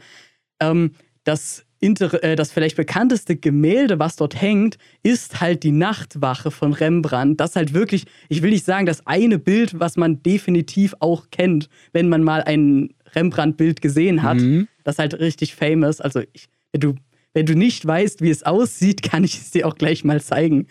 Ähm, 0.60 0.92
das, 1.24 1.66
Inter 1.80 2.22
äh, 2.22 2.36
das 2.36 2.52
vielleicht 2.52 2.76
bekannteste 2.76 3.36
Gemälde, 3.36 3.98
was 3.98 4.16
dort 4.16 4.40
hängt, 4.40 4.78
ist 5.02 5.40
halt 5.40 5.62
die 5.62 5.72
Nachtwache 5.72 6.50
von 6.50 6.72
Rembrandt. 6.72 7.40
Das 7.40 7.56
halt 7.56 7.74
wirklich, 7.74 8.04
ich 8.28 8.42
will 8.42 8.50
nicht 8.50 8.64
sagen, 8.64 8.86
das 8.86 9.06
eine 9.06 9.38
Bild, 9.38 9.78
was 9.78 9.96
man 9.96 10.22
definitiv 10.22 10.94
auch 11.00 11.26
kennt, 11.30 11.68
wenn 11.92 12.08
man 12.08 12.22
mal 12.22 12.42
ein 12.42 12.94
Rembrandt-Bild 13.16 13.80
gesehen 13.80 14.22
hat. 14.22 14.38
Mhm. 14.38 14.68
Das 14.84 14.96
ist 14.96 14.98
halt 14.98 15.18
richtig 15.18 15.54
famous. 15.54 16.00
Also, 16.00 16.22
ich, 16.32 16.48
wenn, 16.72 16.80
du, 16.80 16.94
wenn 17.32 17.46
du 17.46 17.54
nicht 17.54 17.86
weißt, 17.86 18.20
wie 18.20 18.30
es 18.30 18.42
aussieht, 18.44 19.02
kann 19.10 19.24
ich 19.24 19.38
es 19.38 19.50
dir 19.50 19.66
auch 19.66 19.74
gleich 19.74 20.04
mal 20.04 20.20
zeigen. 20.20 20.66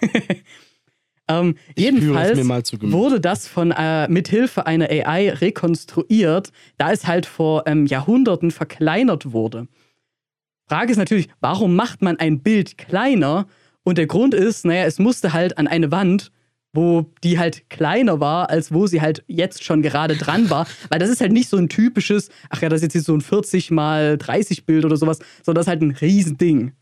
ähm, 1.28 1.56
jedenfalls 1.76 2.36
mir 2.36 2.44
mal 2.44 2.62
wurde 2.80 3.20
das 3.20 3.46
von 3.46 3.70
äh, 3.70 4.08
mithilfe 4.08 4.66
einer 4.66 4.88
AI 4.88 5.30
rekonstruiert, 5.30 6.50
da 6.78 6.90
es 6.90 7.06
halt 7.06 7.26
vor 7.26 7.64
ähm, 7.66 7.86
Jahrhunderten 7.86 8.50
verkleinert 8.50 9.32
wurde. 9.32 9.68
Frage 10.68 10.92
ist 10.92 10.98
natürlich, 10.98 11.28
warum 11.40 11.74
macht 11.74 12.00
man 12.00 12.16
ein 12.18 12.42
Bild 12.42 12.78
kleiner? 12.78 13.46
Und 13.82 13.98
der 13.98 14.06
Grund 14.06 14.34
ist, 14.34 14.64
naja, 14.64 14.84
es 14.84 14.98
musste 14.98 15.32
halt 15.32 15.58
an 15.58 15.66
eine 15.66 15.90
Wand 15.90 16.30
wo 16.72 17.06
die 17.24 17.38
halt 17.38 17.68
kleiner 17.68 18.20
war, 18.20 18.50
als 18.50 18.72
wo 18.72 18.86
sie 18.86 19.00
halt 19.00 19.24
jetzt 19.26 19.64
schon 19.64 19.82
gerade 19.82 20.16
dran 20.16 20.50
war. 20.50 20.66
Weil 20.88 20.98
das 20.98 21.10
ist 21.10 21.20
halt 21.20 21.32
nicht 21.32 21.48
so 21.48 21.56
ein 21.56 21.68
typisches, 21.68 22.30
ach 22.48 22.62
ja, 22.62 22.68
das 22.68 22.82
ist 22.82 22.94
jetzt 22.94 23.06
so 23.06 23.14
ein 23.14 23.20
40 23.20 23.70
mal 23.70 24.16
30 24.16 24.66
Bild 24.66 24.84
oder 24.84 24.96
sowas, 24.96 25.18
sondern 25.42 25.60
das 25.60 25.66
ist 25.66 25.70
halt 25.70 25.82
ein 25.82 25.90
Riesending. 25.92 26.72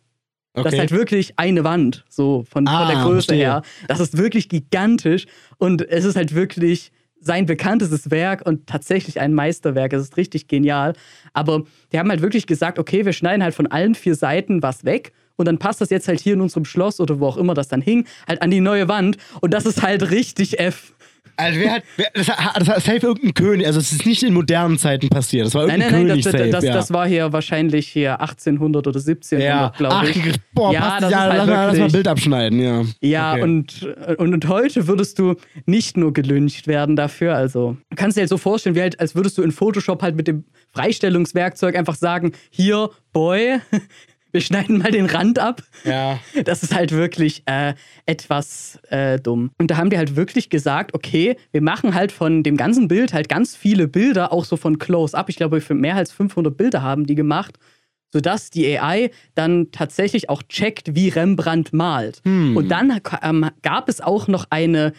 Okay. 0.54 0.64
Das 0.64 0.72
ist 0.72 0.78
halt 0.78 0.92
wirklich 0.92 1.34
eine 1.36 1.64
Wand, 1.64 2.04
so 2.08 2.44
von, 2.48 2.66
ah, 2.66 2.86
von 2.86 2.88
der 2.88 3.04
Größe 3.04 3.28
verstehe. 3.28 3.38
her. 3.38 3.62
Das 3.86 4.00
ist 4.00 4.18
wirklich 4.18 4.48
gigantisch 4.48 5.26
und 5.58 5.88
es 5.88 6.04
ist 6.04 6.16
halt 6.16 6.34
wirklich 6.34 6.90
sein 7.20 7.46
bekanntestes 7.46 8.10
Werk 8.10 8.46
und 8.46 8.66
tatsächlich 8.66 9.20
ein 9.20 9.34
Meisterwerk. 9.34 9.92
Es 9.92 10.02
ist 10.02 10.16
richtig 10.16 10.48
genial. 10.48 10.94
Aber 11.32 11.64
die 11.92 11.98
haben 11.98 12.10
halt 12.10 12.22
wirklich 12.22 12.46
gesagt, 12.46 12.78
okay, 12.78 13.04
wir 13.04 13.12
schneiden 13.12 13.42
halt 13.42 13.54
von 13.54 13.66
allen 13.66 13.94
vier 13.94 14.14
Seiten 14.14 14.62
was 14.62 14.84
weg 14.84 15.12
und 15.38 15.46
dann 15.46 15.58
passt 15.58 15.80
das 15.80 15.88
jetzt 15.90 16.08
halt 16.08 16.20
hier 16.20 16.34
in 16.34 16.40
unserem 16.40 16.66
Schloss 16.66 17.00
oder 17.00 17.20
wo 17.20 17.26
auch 17.26 17.36
immer 17.38 17.54
das 17.54 17.68
dann 17.68 17.80
hing, 17.80 18.06
halt 18.26 18.42
an 18.42 18.50
die 18.50 18.60
neue 18.60 18.88
Wand 18.88 19.16
und 19.40 19.54
das 19.54 19.64
ist 19.64 19.82
halt 19.82 20.10
richtig 20.10 20.58
F. 20.60 20.92
Also 21.38 21.60
wer 21.60 21.70
hat, 21.70 21.82
wer, 21.96 22.08
das, 22.14 22.28
hat, 22.28 22.60
das 22.60 22.68
hat 22.68 22.82
safe 22.82 23.06
irgendein 23.06 23.32
König, 23.32 23.64
also 23.64 23.78
es 23.78 23.92
ist 23.92 24.04
nicht 24.04 24.24
in 24.24 24.34
modernen 24.34 24.76
Zeiten 24.76 25.08
passiert, 25.08 25.46
das 25.46 25.54
war 25.54 25.62
irgendein 25.62 25.80
nein, 25.80 25.92
nein, 25.92 26.00
nein, 26.00 26.08
König 26.08 26.24
das, 26.24 26.32
safe, 26.32 26.50
das, 26.50 26.64
ja. 26.64 26.72
das, 26.72 26.92
war 26.92 27.06
hier 27.06 27.32
wahrscheinlich 27.32 27.86
hier 27.86 28.20
1800 28.20 28.88
oder 28.88 28.98
1700, 28.98 29.48
ja. 29.48 29.72
glaube 29.76 30.10
ich. 30.10 30.20
Ach, 30.32 30.36
boah, 30.52 30.72
ja, 30.72 30.98
das 31.00 31.12
ja, 31.12 31.18
ist 31.18 31.22
halt 31.22 31.36
lass, 31.36 31.46
wirklich, 31.46 31.66
lass 31.66 31.78
mal 31.78 31.84
ein 31.84 31.92
Bild 31.92 32.08
abschneiden, 32.08 32.60
ja. 32.60 32.82
Ja, 33.00 33.32
okay. 33.34 33.42
und, 33.42 33.88
und, 34.18 34.34
und 34.34 34.48
heute 34.48 34.88
würdest 34.88 35.20
du 35.20 35.36
nicht 35.64 35.96
nur 35.96 36.12
gelüncht 36.12 36.66
werden 36.66 36.96
dafür, 36.96 37.36
also 37.36 37.76
du 37.88 37.96
kannst 37.96 38.16
dir 38.16 38.22
halt 38.22 38.30
so 38.30 38.36
vorstellen, 38.36 38.74
wie 38.74 38.80
halt, 38.80 38.98
als 38.98 39.14
würdest 39.14 39.38
du 39.38 39.42
in 39.42 39.52
Photoshop 39.52 40.02
halt 40.02 40.16
mit 40.16 40.26
dem 40.26 40.44
Freistellungswerkzeug 40.72 41.76
einfach 41.76 41.94
sagen, 41.94 42.32
hier, 42.50 42.90
Boy, 43.12 43.60
wir 44.30 44.40
schneiden 44.40 44.78
mal 44.78 44.90
den 44.90 45.06
Rand 45.06 45.38
ab. 45.38 45.62
Ja. 45.84 46.18
Das 46.44 46.62
ist 46.62 46.74
halt 46.74 46.92
wirklich 46.92 47.42
äh, 47.46 47.74
etwas 48.06 48.78
äh, 48.90 49.18
dumm. 49.18 49.50
Und 49.58 49.70
da 49.70 49.76
haben 49.76 49.90
die 49.90 49.98
halt 49.98 50.16
wirklich 50.16 50.50
gesagt, 50.50 50.94
okay, 50.94 51.36
wir 51.52 51.62
machen 51.62 51.94
halt 51.94 52.12
von 52.12 52.42
dem 52.42 52.56
ganzen 52.56 52.88
Bild 52.88 53.12
halt 53.12 53.28
ganz 53.28 53.56
viele 53.56 53.88
Bilder, 53.88 54.32
auch 54.32 54.44
so 54.44 54.56
von 54.56 54.78
Close-Up. 54.78 55.28
Ich 55.28 55.36
glaube, 55.36 55.60
für 55.60 55.74
mehr 55.74 55.96
als 55.96 56.12
500 56.12 56.56
Bilder 56.56 56.82
haben 56.82 57.06
die 57.06 57.14
gemacht, 57.14 57.58
sodass 58.12 58.50
die 58.50 58.78
AI 58.78 59.10
dann 59.34 59.70
tatsächlich 59.72 60.28
auch 60.28 60.42
checkt, 60.42 60.94
wie 60.94 61.08
Rembrandt 61.08 61.72
malt. 61.72 62.20
Hm. 62.24 62.56
Und 62.56 62.68
dann 62.68 63.00
ähm, 63.22 63.50
gab 63.62 63.88
es 63.88 64.00
auch 64.00 64.28
noch 64.28 64.46
eine 64.50 64.92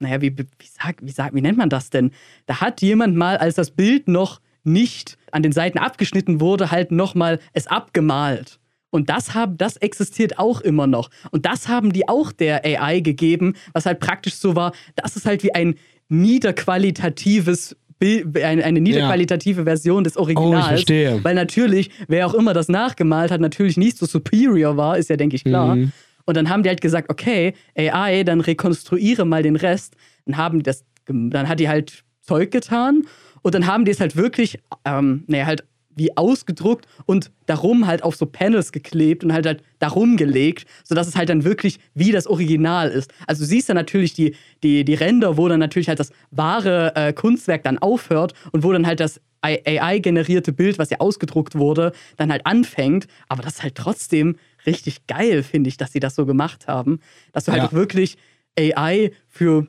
naja, 0.00 0.20
wie, 0.20 0.38
wie, 0.38 0.46
sag, 0.60 0.96
wie, 1.02 1.10
sag, 1.10 1.34
wie 1.34 1.40
nennt 1.40 1.58
man 1.58 1.70
das 1.70 1.90
denn? 1.90 2.12
Da 2.46 2.60
hat 2.60 2.82
jemand 2.82 3.16
mal, 3.16 3.36
als 3.36 3.56
das 3.56 3.72
Bild 3.72 4.06
noch 4.06 4.40
nicht 4.64 5.18
an 5.32 5.42
den 5.42 5.52
Seiten 5.52 5.78
abgeschnitten 5.78 6.40
wurde, 6.40 6.70
halt 6.70 6.90
nochmal 6.90 7.38
es 7.52 7.66
abgemalt. 7.66 8.58
Und 8.90 9.10
das, 9.10 9.34
haben, 9.34 9.58
das 9.58 9.76
existiert 9.76 10.38
auch 10.38 10.60
immer 10.60 10.86
noch. 10.86 11.10
Und 11.30 11.44
das 11.44 11.68
haben 11.68 11.92
die 11.92 12.08
auch 12.08 12.32
der 12.32 12.64
AI 12.64 13.00
gegeben, 13.00 13.54
was 13.72 13.86
halt 13.86 14.00
praktisch 14.00 14.34
so 14.36 14.56
war, 14.56 14.72
das 14.96 15.16
ist 15.16 15.26
halt 15.26 15.42
wie 15.42 15.54
ein 15.54 15.74
niederqualitatives 16.08 17.76
Bild, 17.98 18.38
eine, 18.38 18.64
eine 18.64 18.80
niederqualitative 18.80 19.60
ja. 19.60 19.64
Version 19.64 20.04
des 20.04 20.16
Originals. 20.16 20.54
Oh, 20.54 20.58
ich 20.58 20.66
verstehe. 20.66 21.20
Weil 21.22 21.34
natürlich, 21.34 21.90
wer 22.06 22.26
auch 22.26 22.34
immer 22.34 22.54
das 22.54 22.68
nachgemalt 22.68 23.30
hat, 23.30 23.40
natürlich 23.40 23.76
nicht 23.76 23.98
so 23.98 24.06
superior 24.06 24.76
war, 24.76 24.96
ist 24.96 25.10
ja, 25.10 25.16
denke 25.16 25.36
ich, 25.36 25.44
klar. 25.44 25.76
Mhm. 25.76 25.92
Und 26.24 26.36
dann 26.36 26.48
haben 26.48 26.62
die 26.62 26.68
halt 26.68 26.80
gesagt, 26.80 27.10
okay, 27.10 27.54
AI, 27.76 28.22
dann 28.22 28.40
rekonstruiere 28.40 29.24
mal 29.24 29.42
den 29.42 29.56
Rest. 29.56 29.96
Dann 30.26 30.36
haben 30.36 30.62
das, 30.62 30.84
dann 31.06 31.48
hat 31.48 31.58
die 31.58 31.68
halt 31.68 32.04
Zeug 32.20 32.50
getan 32.50 33.04
und 33.42 33.54
dann 33.54 33.66
haben 33.66 33.84
die 33.84 33.90
es 33.90 34.00
halt 34.00 34.16
wirklich, 34.16 34.58
ähm, 34.84 35.24
naja, 35.26 35.46
halt 35.46 35.64
wie 35.98 36.16
ausgedruckt 36.16 36.86
und 37.06 37.30
darum 37.46 37.86
halt 37.86 38.02
auf 38.02 38.16
so 38.16 38.24
Panels 38.24 38.72
geklebt 38.72 39.24
und 39.24 39.32
halt 39.32 39.46
halt 39.46 39.62
darum 39.80 40.16
gelegt, 40.16 40.66
sodass 40.84 41.08
es 41.08 41.16
halt 41.16 41.28
dann 41.28 41.44
wirklich 41.44 41.80
wie 41.94 42.12
das 42.12 42.26
Original 42.26 42.88
ist. 42.88 43.12
Also 43.26 43.42
du 43.42 43.48
siehst 43.48 43.68
dann 43.68 43.76
natürlich 43.76 44.14
die, 44.14 44.34
die, 44.62 44.84
die 44.84 44.94
Ränder, 44.94 45.36
wo 45.36 45.48
dann 45.48 45.60
natürlich 45.60 45.88
halt 45.88 45.98
das 45.98 46.12
wahre 46.30 46.94
äh, 46.94 47.12
Kunstwerk 47.12 47.64
dann 47.64 47.78
aufhört 47.78 48.32
und 48.52 48.62
wo 48.62 48.72
dann 48.72 48.86
halt 48.86 49.00
das 49.00 49.20
AI-generierte 49.40 50.52
Bild, 50.52 50.78
was 50.78 50.90
ja 50.90 50.98
ausgedruckt 50.98 51.54
wurde, 51.56 51.92
dann 52.16 52.30
halt 52.30 52.44
anfängt. 52.46 53.06
Aber 53.28 53.42
das 53.42 53.54
ist 53.54 53.62
halt 53.62 53.74
trotzdem 53.74 54.36
richtig 54.66 55.06
geil, 55.06 55.42
finde 55.42 55.68
ich, 55.68 55.76
dass 55.76 55.92
sie 55.92 56.00
das 56.00 56.14
so 56.14 56.26
gemacht 56.26 56.66
haben. 56.66 57.00
Dass 57.32 57.44
du 57.44 57.52
halt 57.52 57.62
ja. 57.62 57.68
auch 57.68 57.72
wirklich 57.72 58.16
AI 58.58 59.12
für 59.28 59.68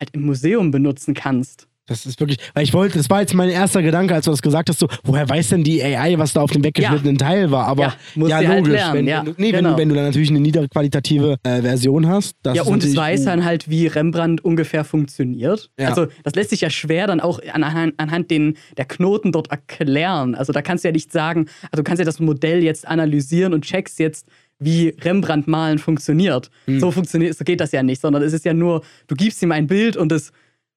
halt 0.00 0.10
im 0.14 0.22
Museum 0.22 0.70
benutzen 0.70 1.14
kannst. 1.14 1.68
Das 1.86 2.06
ist 2.06 2.20
wirklich, 2.20 2.38
weil 2.54 2.62
ich 2.62 2.72
wollte, 2.72 2.96
das 2.96 3.10
war 3.10 3.22
jetzt 3.22 3.34
mein 3.34 3.48
erster 3.48 3.82
Gedanke, 3.82 4.14
als 4.14 4.26
du 4.26 4.30
das 4.30 4.40
gesagt 4.40 4.68
hast, 4.68 4.78
so, 4.78 4.86
woher 5.02 5.28
weiß 5.28 5.48
denn 5.48 5.64
die 5.64 5.82
AI, 5.82 6.16
was 6.16 6.32
da 6.32 6.40
auf 6.40 6.52
dem 6.52 6.62
weggeschnittenen 6.62 7.16
ja. 7.16 7.26
Teil 7.26 7.50
war? 7.50 7.66
Aber 7.66 7.94
ja, 8.14 8.28
ja 8.40 8.48
halt 8.48 8.66
logisch. 8.66 8.80
Halt 8.80 8.94
wenn, 8.94 9.06
ja. 9.08 9.26
Wenn, 9.26 9.34
nee, 9.36 9.50
genau. 9.50 9.70
wenn, 9.70 9.74
du, 9.74 9.78
wenn 9.78 9.88
du 9.88 9.94
dann 9.96 10.04
natürlich 10.04 10.30
eine 10.30 10.38
niederqualitative 10.38 11.38
äh, 11.42 11.60
Version 11.60 12.06
hast. 12.06 12.36
ja, 12.54 12.62
und 12.62 12.84
es 12.84 12.94
weiß 12.94 13.24
dann 13.24 13.44
halt, 13.44 13.68
wie 13.68 13.88
Rembrandt 13.88 14.44
ungefähr 14.44 14.84
funktioniert. 14.84 15.70
Also, 15.76 16.06
das 16.22 16.34
lässt 16.36 16.50
sich 16.50 16.60
ja 16.60 16.70
schwer 16.70 17.08
dann 17.08 17.20
auch 17.20 17.40
anhand, 17.52 17.94
anhand 17.98 18.30
den, 18.30 18.56
der 18.76 18.84
Knoten 18.84 19.32
dort 19.32 19.50
erklären. 19.50 20.36
Also, 20.36 20.52
da 20.52 20.62
kannst 20.62 20.84
du 20.84 20.88
ja 20.88 20.92
nicht 20.92 21.10
sagen, 21.10 21.46
also 21.72 21.82
du 21.82 21.84
kannst 21.84 21.98
ja 21.98 22.04
das 22.04 22.20
Modell 22.20 22.62
jetzt 22.62 22.86
analysieren 22.86 23.54
und 23.54 23.64
checkst 23.64 23.98
jetzt, 23.98 24.28
wie 24.60 24.94
Rembrandt 25.00 25.48
malen 25.48 25.78
funktioniert. 25.78 26.48
Hm. 26.66 26.78
So 26.78 26.92
funktioniert, 26.92 27.36
so 27.36 27.44
geht 27.44 27.60
das 27.60 27.72
ja 27.72 27.82
nicht, 27.82 28.00
sondern 28.00 28.22
es 28.22 28.32
ist 28.32 28.44
ja 28.44 28.54
nur, 28.54 28.82
du 29.08 29.16
gibst 29.16 29.42
ihm 29.42 29.50
ein 29.50 29.66
Bild 29.66 29.96
und 29.96 30.12
es 30.12 30.32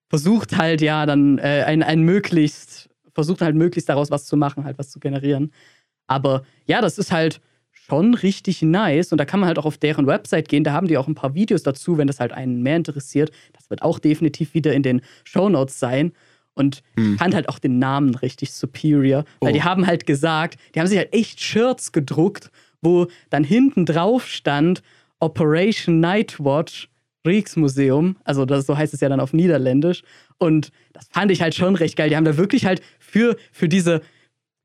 versucht 0.10 0.58
halt 0.58 0.82
ja 0.82 1.06
dann 1.06 1.38
äh, 1.38 1.64
ein, 1.66 1.84
ein 1.84 2.02
möglichst, 2.02 2.90
versucht 3.14 3.42
halt 3.42 3.56
möglichst 3.56 3.90
daraus 3.90 4.12
was 4.12 4.26
zu 4.26 4.38
machen, 4.38 4.64
halt 4.64 4.78
was 4.78 4.90
zu 4.90 5.00
generieren. 5.00 5.52
Aber 6.08 6.44
ja, 6.66 6.82
das 6.82 6.98
ist 6.98 7.12
halt 7.12 7.42
schon 7.72 8.14
richtig 8.16 8.62
nice 8.62 9.12
und 9.12 9.20
da 9.20 9.26
kann 9.26 9.40
man 9.40 9.48
halt 9.48 9.60
auch 9.60 9.66
auf 9.66 9.78
deren 9.78 10.08
Website 10.08 10.48
gehen. 10.50 10.64
Da 10.64 10.74
haben 10.74 10.88
die 10.88 10.98
auch 10.98 11.08
ein 11.08 11.16
paar 11.16 11.36
Videos 11.36 11.64
dazu, 11.64 11.98
wenn 11.98 12.08
das 12.08 12.20
halt 12.20 12.32
einen 12.32 12.64
mehr 12.64 12.78
interessiert. 12.78 13.32
Das 13.54 13.70
wird 13.70 13.82
auch 13.82 14.00
definitiv 14.00 14.54
wieder 14.54 14.74
in 14.74 14.84
den 14.84 15.02
Show 15.24 15.50
Notes 15.50 15.80
sein. 15.80 16.14
Und 16.56 16.82
hm. 16.96 17.18
fand 17.18 17.36
halt 17.36 17.50
auch 17.50 17.60
den 17.60 17.80
Namen 17.80 18.16
richtig 18.16 18.54
superior, 18.54 19.26
weil 19.42 19.52
oh. 19.52 19.54
die 19.54 19.64
haben 19.64 19.86
halt 19.86 20.06
gesagt, 20.06 20.58
die 20.74 20.80
haben 20.80 20.88
sich 20.88 20.98
halt 20.98 21.14
echt 21.14 21.42
Shirts 21.42 21.92
gedruckt, 21.92 22.50
wo 22.82 23.08
dann 23.30 23.44
hinten 23.44 23.86
drauf 23.86 24.26
stand 24.26 24.82
Operation 25.20 26.00
Nightwatch 26.00 26.90
Rijksmuseum, 27.26 28.18
also 28.24 28.46
das, 28.46 28.66
so 28.66 28.78
heißt 28.78 28.94
es 28.94 29.02
ja 29.02 29.10
dann 29.10 29.20
auf 29.20 29.34
Niederländisch. 29.34 30.04
Und 30.38 30.72
das 30.94 31.08
fand 31.12 31.32
ich 31.32 31.42
halt 31.42 31.56
schon 31.56 31.76
recht 31.76 31.96
geil. 31.96 32.10
Die 32.10 32.16
haben 32.16 32.26
da 32.26 32.38
wirklich 32.38 32.66
halt 32.66 32.82
für, 33.00 33.38
für 33.52 33.68
diese, 33.68 34.02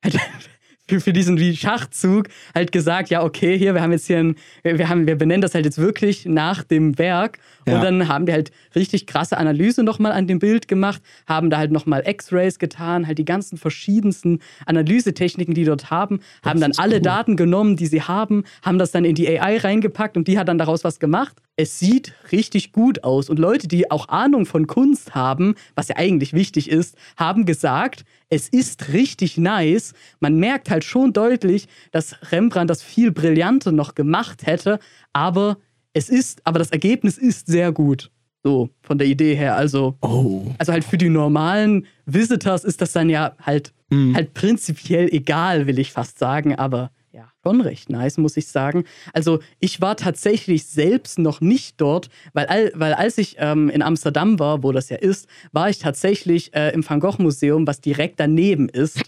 halt, 0.05 0.18
für, 0.88 1.01
für 1.01 1.12
diesen 1.12 1.38
wie 1.38 1.57
Schachzug 1.57 2.29
halt 2.55 2.73
gesagt, 2.73 3.11
ja, 3.11 3.23
okay, 3.23 3.57
hier, 3.57 3.75
wir 3.75 3.83
haben 3.83 3.92
jetzt 3.92 4.07
hier 4.07 4.18
ein, 4.18 4.37
wir, 4.62 4.88
haben, 4.88 5.07
wir 5.07 5.16
benennen 5.16 5.42
das 5.42 5.55
halt 5.55 5.64
jetzt 5.64 5.79
wirklich 5.79 6.27
nach 6.27 6.64
dem 6.64 6.99
Werk. 6.99 7.38
Ja. 7.70 7.76
Und 7.76 7.85
dann 7.85 8.09
haben 8.09 8.26
die 8.26 8.33
halt 8.33 8.50
richtig 8.74 9.06
krasse 9.06 9.38
Analyse 9.38 9.83
nochmal 9.83 10.12
an 10.12 10.26
dem 10.26 10.38
Bild 10.38 10.68
gemacht, 10.68 11.02
haben 11.26 11.50
da 11.50 11.59
halt 11.59 11.70
nochmal 11.70 12.02
X-Rays 12.06 12.59
getan, 12.59 13.06
halt 13.06 13.18
die 13.18 13.24
ganzen 13.24 13.59
verschiedensten 13.59 14.40
Analysetechniken, 14.66 15.54
die 15.54 15.64
dort 15.64 15.90
haben, 15.90 16.20
das 16.42 16.50
haben 16.50 16.61
dann 16.61 16.72
alle 16.76 16.96
cool. 16.96 17.02
Daten 17.02 17.37
genommen, 17.37 17.76
die 17.76 17.87
sie 17.87 18.02
haben, 18.02 18.44
haben 18.62 18.78
das 18.78 18.90
dann 18.90 19.04
in 19.04 19.14
die 19.14 19.28
AI 19.28 19.59
reingepackt 19.59 20.16
und 20.16 20.28
die 20.28 20.38
hat 20.38 20.48
dann 20.48 20.59
daraus 20.59 20.85
was 20.85 20.98
gemacht. 20.98 21.37
Es 21.56 21.78
sieht 21.78 22.14
richtig 22.33 22.72
gut 22.72 23.04
aus. 23.04 23.28
Und 23.28 23.38
Leute, 23.38 23.68
die 23.68 23.90
auch 23.90 24.09
Ahnung 24.09 24.46
von 24.46 24.66
Kunst 24.66 25.14
haben, 25.14 25.54
was 25.74 25.88
ja 25.88 25.96
eigentlich 25.96 26.33
wichtig 26.33 26.70
ist, 26.70 26.96
haben 27.18 27.44
gesagt, 27.44 28.04
es 28.30 28.48
ist 28.48 28.92
richtig 28.92 29.37
nice. 29.37 29.92
Man 30.20 30.37
merkt 30.37 30.70
halt 30.70 30.85
schon 30.85 31.12
deutlich, 31.12 31.68
dass 31.90 32.16
Rembrandt 32.33 32.70
das 32.70 32.83
viel 32.83 33.11
brillanter 33.11 33.72
noch 33.72 33.94
gemacht 33.94 34.46
hätte, 34.46 34.78
aber 35.12 35.59
es 35.92 36.09
ist, 36.09 36.40
aber 36.46 36.59
das 36.59 36.70
Ergebnis 36.70 37.18
ist 37.18 37.46
sehr 37.46 37.72
gut. 37.72 38.11
So, 38.42 38.70
von 38.83 38.96
der 38.96 39.07
Idee 39.07 39.35
her. 39.35 39.57
Also, 39.57 39.96
oh. 40.00 40.46
also 40.57 40.72
halt 40.72 40.85
für 40.85 40.96
die 40.96 41.11
normalen 41.11 41.87
Visitors 42.07 42.64
ist 42.64 42.81
das 42.81 42.92
dann 42.92 43.11
ja 43.11 43.35
halt, 43.42 43.74
mhm. 43.90 44.14
halt 44.14 44.33
prinzipiell 44.33 45.09
egal, 45.12 45.66
will 45.66 45.79
ich 45.79 45.92
fast 45.92 46.18
sagen, 46.18 46.55
aber 46.55 46.90
ja, 47.12 47.31
schon 47.42 47.61
recht 47.61 47.90
nice, 47.90 48.16
muss 48.16 48.37
ich 48.38 48.46
sagen. 48.46 48.85
Also, 49.12 49.40
ich 49.59 49.83
war 49.83 49.96
tatsächlich 49.96 50.64
selbst 50.64 51.18
noch 51.18 51.42
nicht 51.42 51.81
dort, 51.81 52.09
weil, 52.33 52.46
all, 52.46 52.72
weil 52.74 52.94
als 52.94 53.18
ich 53.18 53.37
ähm, 53.38 53.68
in 53.68 53.83
Amsterdam 53.83 54.38
war, 54.38 54.62
wo 54.62 54.72
das 54.72 54.88
ja 54.88 54.96
ist, 54.96 55.29
war 55.53 55.68
ich 55.68 55.79
tatsächlich 55.79 56.55
äh, 56.55 56.70
im 56.70 56.88
Van 56.88 57.00
Gogh 57.00 57.20
Museum, 57.20 57.66
was 57.66 57.81
direkt 57.81 58.20
daneben 58.20 58.68
ist. 58.68 59.03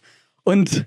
Und 0.45 0.87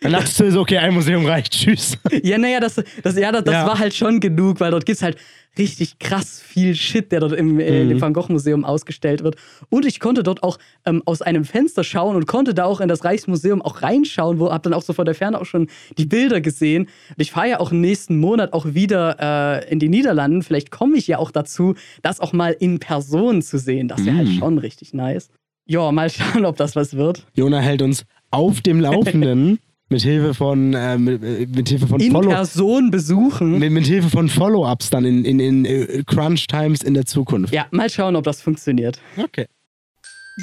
dann 0.00 0.12
dachtest 0.12 0.40
du 0.40 0.50
so, 0.50 0.60
okay, 0.60 0.78
ein 0.78 0.94
Museum 0.94 1.26
reicht, 1.26 1.52
tschüss. 1.52 1.98
Ja, 2.22 2.38
naja, 2.38 2.58
das, 2.58 2.82
das, 3.02 3.16
ja, 3.18 3.30
das, 3.32 3.44
das 3.44 3.54
ja. 3.54 3.66
war 3.66 3.78
halt 3.78 3.94
schon 3.94 4.18
genug, 4.18 4.58
weil 4.58 4.70
dort 4.70 4.86
gibt 4.86 4.96
es 4.96 5.02
halt 5.02 5.18
richtig 5.58 5.98
krass 5.98 6.40
viel 6.40 6.74
Shit, 6.74 7.12
der 7.12 7.20
dort 7.20 7.32
im, 7.32 7.58
äh, 7.60 7.84
mhm. 7.84 7.90
im 7.90 8.00
Van 8.00 8.14
Gogh 8.14 8.32
Museum 8.32 8.64
ausgestellt 8.64 9.22
wird. 9.22 9.36
Und 9.68 9.84
ich 9.84 10.00
konnte 10.00 10.22
dort 10.22 10.42
auch 10.42 10.58
ähm, 10.86 11.02
aus 11.04 11.22
einem 11.22 11.44
Fenster 11.44 11.84
schauen 11.84 12.16
und 12.16 12.26
konnte 12.26 12.54
da 12.54 12.64
auch 12.64 12.80
in 12.80 12.88
das 12.88 13.04
Reichsmuseum 13.04 13.60
auch 13.60 13.82
reinschauen, 13.82 14.38
wo 14.38 14.50
hab 14.50 14.62
dann 14.62 14.72
auch 14.72 14.82
so 14.82 14.92
von 14.92 15.04
der 15.04 15.14
Ferne 15.14 15.40
auch 15.40 15.44
schon 15.44 15.68
die 15.98 16.06
Bilder 16.06 16.40
gesehen. 16.40 16.84
Und 16.84 17.20
ich 17.20 17.32
fahre 17.32 17.50
ja 17.50 17.60
auch 17.60 17.72
im 17.72 17.80
nächsten 17.80 18.18
Monat 18.18 18.52
auch 18.52 18.66
wieder 18.66 19.16
äh, 19.20 19.70
in 19.70 19.80
die 19.80 19.88
Niederlanden. 19.88 20.42
Vielleicht 20.42 20.70
komme 20.70 20.96
ich 20.96 21.06
ja 21.08 21.18
auch 21.18 21.30
dazu, 21.30 21.74
das 22.02 22.20
auch 22.20 22.32
mal 22.32 22.56
in 22.58 22.78
Person 22.78 23.42
zu 23.42 23.58
sehen. 23.58 23.88
Das 23.88 24.04
wäre 24.04 24.16
halt 24.16 24.28
mhm. 24.28 24.30
halt 24.30 24.38
schon 24.40 24.58
richtig 24.58 24.94
nice. 24.94 25.28
Ja, 25.66 25.92
mal 25.92 26.10
schauen, 26.10 26.46
ob 26.46 26.56
das 26.56 26.76
was 26.76 26.96
wird. 26.96 27.26
Jona 27.34 27.60
hält 27.60 27.82
uns 27.82 28.04
auf 28.30 28.60
dem 28.60 28.80
Laufenden. 28.80 29.58
mit 29.90 30.02
Hilfe 30.02 30.34
von, 30.34 30.72
äh, 30.72 30.96
mit, 30.96 31.22
äh, 31.22 31.46
mit 31.46 31.68
Hilfe 31.68 31.86
von 31.86 32.00
In 32.00 32.12
Follow 32.12 32.30
Person 32.30 32.90
besuchen. 32.90 33.58
mit, 33.58 33.72
mit 33.72 33.86
Hilfe 33.86 34.08
von 34.08 34.28
Follow-ups 34.28 34.90
dann 34.90 35.04
in, 35.04 35.24
in, 35.24 35.40
in 35.40 35.64
äh, 35.64 36.02
Crunch 36.06 36.46
Times 36.46 36.82
in 36.82 36.94
der 36.94 37.06
Zukunft. 37.06 37.52
Ja, 37.52 37.66
mal 37.72 37.90
schauen, 37.90 38.16
ob 38.16 38.24
das 38.24 38.40
funktioniert. 38.40 39.00
Okay. 39.16 39.46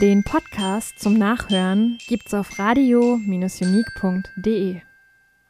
Den 0.01 0.23
Podcast 0.23 0.99
zum 0.99 1.17
Nachhören 1.17 1.97
gibt's 2.07 2.33
auf 2.33 2.59
radio-unique.de. 2.59 4.81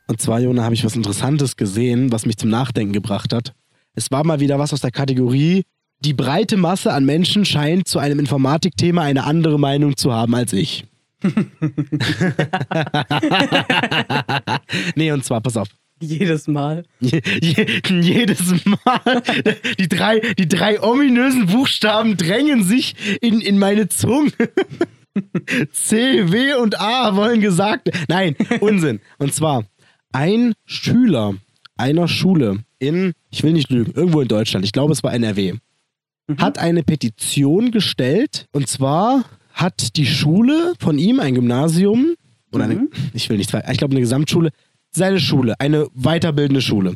Und 0.10 0.22
zwar, 0.22 0.40
Jona, 0.40 0.64
habe 0.64 0.76
ich 0.76 0.86
was 0.86 0.96
Interessantes 0.96 1.58
gesehen, 1.58 2.12
was 2.12 2.26
mich 2.26 2.38
zum 2.38 2.50
Nachdenken 2.50 2.94
gebracht 2.94 3.34
hat. 3.34 3.54
Es 3.94 4.12
war 4.12 4.24
mal 4.24 4.40
wieder 4.40 4.60
was 4.60 4.74
aus 4.74 4.82
der 4.82 4.92
Kategorie, 4.92 5.64
die 6.00 6.14
breite 6.14 6.56
Masse 6.56 6.94
an 6.94 7.04
Menschen 7.04 7.46
scheint 7.46 7.88
zu 7.88 7.98
einem 7.98 8.20
Informatikthema 8.20 9.02
eine 9.02 9.24
andere 9.24 9.60
Meinung 9.60 9.98
zu 9.98 10.14
haben 10.14 10.36
als 10.36 10.54
ich. 10.54 10.86
nee, 14.96 15.12
und 15.12 15.26
zwar, 15.26 15.42
pass 15.42 15.58
auf. 15.58 15.68
Jedes 16.00 16.48
Mal. 16.48 16.86
Je, 17.00 17.22
je, 17.42 17.82
jedes 17.90 18.66
Mal. 18.66 19.24
Die 19.80 19.90
drei, 19.90 20.20
die 20.38 20.48
drei 20.48 20.80
ominösen 20.82 21.48
Buchstaben 21.48 22.18
drängen 22.18 22.64
sich 22.64 22.94
in, 23.22 23.42
in 23.42 23.58
meine 23.58 23.90
Zunge. 23.90 24.32
C, 25.72 26.32
W 26.32 26.54
und 26.56 26.80
A 26.80 27.16
wollen 27.16 27.42
gesagt. 27.42 27.90
Nein, 28.08 28.36
Unsinn. 28.60 29.00
Und 29.18 29.34
zwar, 29.34 29.66
ein 30.12 30.54
Schüler 30.66 31.34
einer 31.78 32.08
Schule 32.08 32.60
in, 32.80 33.14
ich 33.32 33.44
will 33.44 33.54
nicht 33.54 33.72
lügen, 33.72 33.94
irgendwo 33.94 34.22
in 34.22 34.28
Deutschland, 34.28 34.66
ich 34.66 34.72
glaube 34.72 34.94
es 34.94 35.04
war 35.04 35.14
NRW, 35.14 35.56
hat 36.38 36.58
eine 36.58 36.84
Petition 36.84 37.72
gestellt. 37.72 38.48
Und 38.52 38.68
zwar 38.68 39.24
hat 39.58 39.98
die 39.98 40.06
Schule 40.06 40.74
von 40.80 41.00
ihm, 41.00 41.20
ein 41.20 41.34
Gymnasium, 41.36 42.14
oder 42.54 42.66
eine, 42.66 42.88
ich 43.14 43.28
will 43.30 43.38
nicht, 43.38 43.54
ich 43.54 43.78
glaube 43.78 43.92
eine 43.92 44.02
Gesamtschule, 44.02 44.52
seine 44.92 45.20
Schule, 45.20 45.60
eine 45.60 45.88
weiterbildende 45.94 46.62
Schule, 46.62 46.94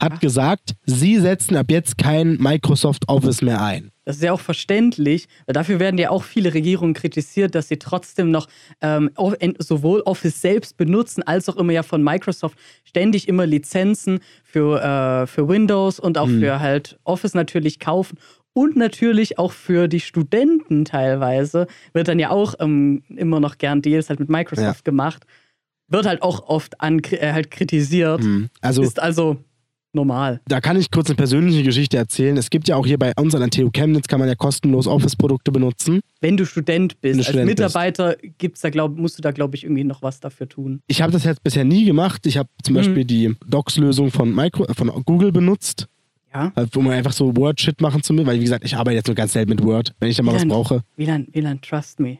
hat 0.00 0.20
gesagt, 0.20 0.74
sie 0.86 1.18
setzen 1.18 1.56
ab 1.56 1.66
jetzt 1.70 1.98
kein 1.98 2.36
Microsoft 2.38 3.08
Office 3.08 3.42
mehr 3.42 3.62
ein. 3.62 3.90
Das 4.04 4.16
ist 4.16 4.22
ja 4.22 4.32
auch 4.32 4.40
verständlich, 4.40 5.26
weil 5.44 5.52
dafür 5.52 5.80
werden 5.80 5.98
ja 5.98 6.08
auch 6.08 6.22
viele 6.24 6.54
Regierungen 6.54 6.94
kritisiert, 6.94 7.54
dass 7.54 7.68
sie 7.68 7.78
trotzdem 7.78 8.30
noch 8.30 8.46
ähm, 8.80 9.10
sowohl 9.58 10.00
Office 10.00 10.40
selbst 10.40 10.78
benutzen, 10.78 11.22
als 11.24 11.46
auch 11.50 11.56
immer 11.56 11.72
ja 11.74 11.82
von 11.82 12.02
Microsoft 12.02 12.56
ständig 12.84 13.28
immer 13.28 13.44
Lizenzen 13.44 14.20
für, 14.44 14.82
äh, 14.82 15.26
für 15.26 15.46
Windows 15.46 16.00
und 16.00 16.16
auch 16.16 16.28
für 16.28 16.60
halt 16.60 16.98
Office 17.04 17.34
natürlich 17.34 17.80
kaufen. 17.80 18.16
Und 18.54 18.76
natürlich 18.76 19.38
auch 19.38 19.52
für 19.52 19.86
die 19.88 20.00
Studenten 20.00 20.84
teilweise 20.84 21.66
wird 21.92 22.08
dann 22.08 22.18
ja 22.18 22.30
auch 22.30 22.54
ähm, 22.58 23.02
immer 23.08 23.38
noch 23.40 23.58
gern 23.58 23.82
Deals 23.82 24.08
halt 24.08 24.18
mit 24.20 24.28
Microsoft 24.28 24.84
gemacht. 24.84 25.24
Wird 25.88 26.06
halt 26.06 26.22
auch 26.22 26.48
oft 26.48 26.80
an, 26.80 27.00
äh, 27.10 27.32
halt 27.32 27.50
kritisiert. 27.50 28.22
Also 28.60 28.82
Ist 28.82 29.00
also 29.00 29.36
normal. 29.92 30.40
da 30.48 30.60
kann 30.60 30.76
ich 30.76 30.90
kurz 30.90 31.08
eine 31.08 31.16
persönliche 31.16 31.62
Geschichte 31.62 31.96
erzählen. 31.96 32.36
Es 32.36 32.50
gibt 32.50 32.68
ja 32.68 32.76
auch 32.76 32.84
hier 32.86 32.98
bei 32.98 33.12
uns 33.16 33.34
an 33.34 33.40
der 33.40 33.50
TU 33.50 33.70
Chemnitz 33.70 34.06
kann 34.08 34.18
man 34.20 34.28
ja 34.28 34.34
kostenlos 34.34 34.86
Office-Produkte 34.86 35.50
benutzen. 35.52 36.00
Wenn 36.20 36.36
du 36.36 36.44
Student 36.44 37.00
bist, 37.00 37.14
du 37.14 37.18
als 37.20 37.28
Student 37.28 37.46
bist. 37.46 37.58
Mitarbeiter 37.60 38.16
gibt's 38.38 38.60
da, 38.60 38.70
glaub, 38.70 38.96
musst 38.98 39.16
du 39.18 39.22
da, 39.22 39.30
glaube 39.30 39.56
ich, 39.56 39.64
irgendwie 39.64 39.84
noch 39.84 40.02
was 40.02 40.20
dafür 40.20 40.48
tun. 40.48 40.80
Ich 40.88 41.00
habe 41.00 41.12
das 41.12 41.24
jetzt 41.24 41.42
bisher 41.42 41.64
nie 41.64 41.84
gemacht. 41.84 42.26
Ich 42.26 42.36
habe 42.36 42.48
zum 42.62 42.74
Mhm. 42.74 42.78
Beispiel 42.78 43.04
die 43.04 43.34
Docs-Lösung 43.46 44.10
von, 44.10 44.34
Micro, 44.34 44.66
von 44.74 44.88
Google 45.04 45.32
benutzt, 45.32 45.88
Ja? 46.56 46.64
um 46.76 46.88
einfach 46.88 47.12
so 47.12 47.36
Word-Shit 47.36 47.80
machen 47.80 48.02
zu 48.02 48.12
müssen. 48.12 48.26
Weil, 48.26 48.38
wie 48.38 48.44
gesagt, 48.44 48.64
ich 48.64 48.76
arbeite 48.76 48.96
jetzt 48.96 49.06
nur 49.06 49.14
ganz 49.16 49.32
selten 49.32 49.50
mit 49.50 49.62
Word, 49.64 49.94
wenn 50.00 50.08
ich 50.10 50.16
da 50.16 50.22
mal 50.22 50.34
was 50.34 50.42
Wieland, 50.42 50.52
brauche. 50.52 50.82
Wieland, 50.96 51.28
Wieland, 51.34 51.62
trust 51.62 52.00
me. 52.00 52.18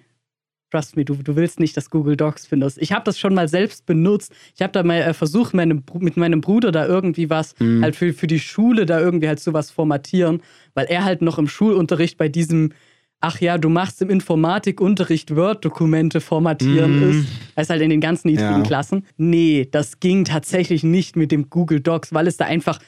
Trust 0.71 0.97
me, 0.99 1.05
du, 1.07 1.15
du 1.15 1.35
willst 1.35 1.61
nicht, 1.61 1.75
dass 1.79 1.89
Google 1.89 2.15
Docs 2.17 2.47
findest. 2.47 2.77
Ich 2.77 2.93
habe 2.93 3.03
das 3.05 3.19
schon 3.19 3.33
mal 3.35 3.49
selbst 3.49 3.87
benutzt. 3.87 4.33
Ich 4.55 4.61
habe 4.61 4.71
da 4.73 4.83
mal 4.83 4.97
äh, 5.01 5.15
versucht, 5.15 5.55
meinem, 5.55 5.79
Bru- 5.83 6.03
mit 6.05 6.19
meinem 6.19 6.43
Bruder 6.43 6.71
da 6.73 6.87
irgendwie 6.87 7.31
was, 7.31 7.55
Mhm. 7.59 7.83
halt 7.83 7.97
für, 7.97 8.13
für 8.13 8.27
die 8.27 8.39
Schule 8.39 8.85
da 8.85 9.01
irgendwie 9.01 9.29
halt 9.29 9.41
sowas 9.41 9.71
formatieren, 9.71 10.43
weil 10.75 10.85
er 10.87 11.05
halt 11.05 11.23
noch 11.23 11.39
im 11.39 11.49
Schulunterricht 11.49 12.19
bei 12.19 12.29
diesem, 12.29 12.73
ach 13.21 13.41
ja, 13.41 13.57
du 13.57 13.71
machst 13.71 14.03
im 14.03 14.11
Informatikunterricht 14.11 15.35
Word-Dokumente 15.35 16.21
formatieren 16.21 16.97
Mhm. 17.01 17.11
ist. 17.21 17.29
Ist 17.57 17.71
halt 17.71 17.81
in 17.81 17.89
den 17.91 18.01
ganz 18.03 18.25
niedrigen 18.27 18.59
Ja. 18.59 18.63
Klassen. 18.63 19.07
Nee, 19.17 19.67
das 19.71 20.01
ging 20.01 20.25
tatsächlich 20.27 20.83
nicht 20.85 21.17
mit 21.17 21.33
dem 21.33 21.49
Google 21.49 21.81
Docs, 21.81 22.13
weil 22.13 22.27
es 22.27 22.37
da 22.37 22.45
einfach 22.45 22.79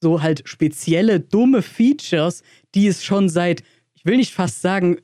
so 0.00 0.22
halt 0.22 0.42
spezielle, 0.46 1.20
dumme 1.20 1.62
Features, 1.62 2.42
die 2.74 2.86
es 2.86 3.04
schon 3.04 3.28
seit, 3.28 3.62
ich 3.94 4.04
will 4.04 4.16
nicht 4.16 4.32
fast 4.32 4.62
sagen, 4.62 4.98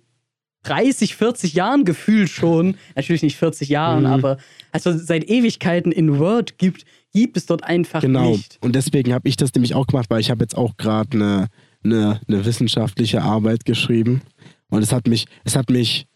30, 0.65 1.15
40 1.15 1.55
Jahren 1.55 1.85
gefühlt 1.85 2.29
schon, 2.29 2.77
natürlich 2.97 3.23
nicht 3.23 3.37
40 3.37 3.69
Jahren, 3.69 4.01
Mhm. 4.01 4.07
aber 4.07 4.39
also 4.73 4.97
seit 4.97 5.29
Ewigkeiten 5.31 5.93
in 5.93 6.19
Word 6.19 6.59
gibt, 6.59 6.85
gibt 7.13 7.37
es 7.37 7.47
dort 7.47 7.63
einfach 7.63 8.01
Genau. 8.01 8.31
nicht. 8.33 8.59
Und 8.61 8.75
deswegen 8.75 9.13
habe 9.15 9.29
ich 9.29 9.37
das 9.37 9.55
nämlich 9.55 9.75
auch 9.75 9.87
gemacht, 9.87 10.07
weil 10.11 10.21
ich 10.21 10.31
habe 10.31 10.43
jetzt 10.43 10.57
auch 10.57 10.77
gerade 10.77 11.11
eine, 11.13 11.47
eine, 11.85 12.21
eine 12.27 12.45
wissenschaftliche 12.45 13.23
Arbeit 13.23 13.65
geschrieben. 13.65 14.23
Und 14.69 14.83
es 14.83 14.91
hat 14.93 15.07
mich, 15.07 15.27
es 15.45 15.55
hat 15.55 15.71
mich, 15.71 16.07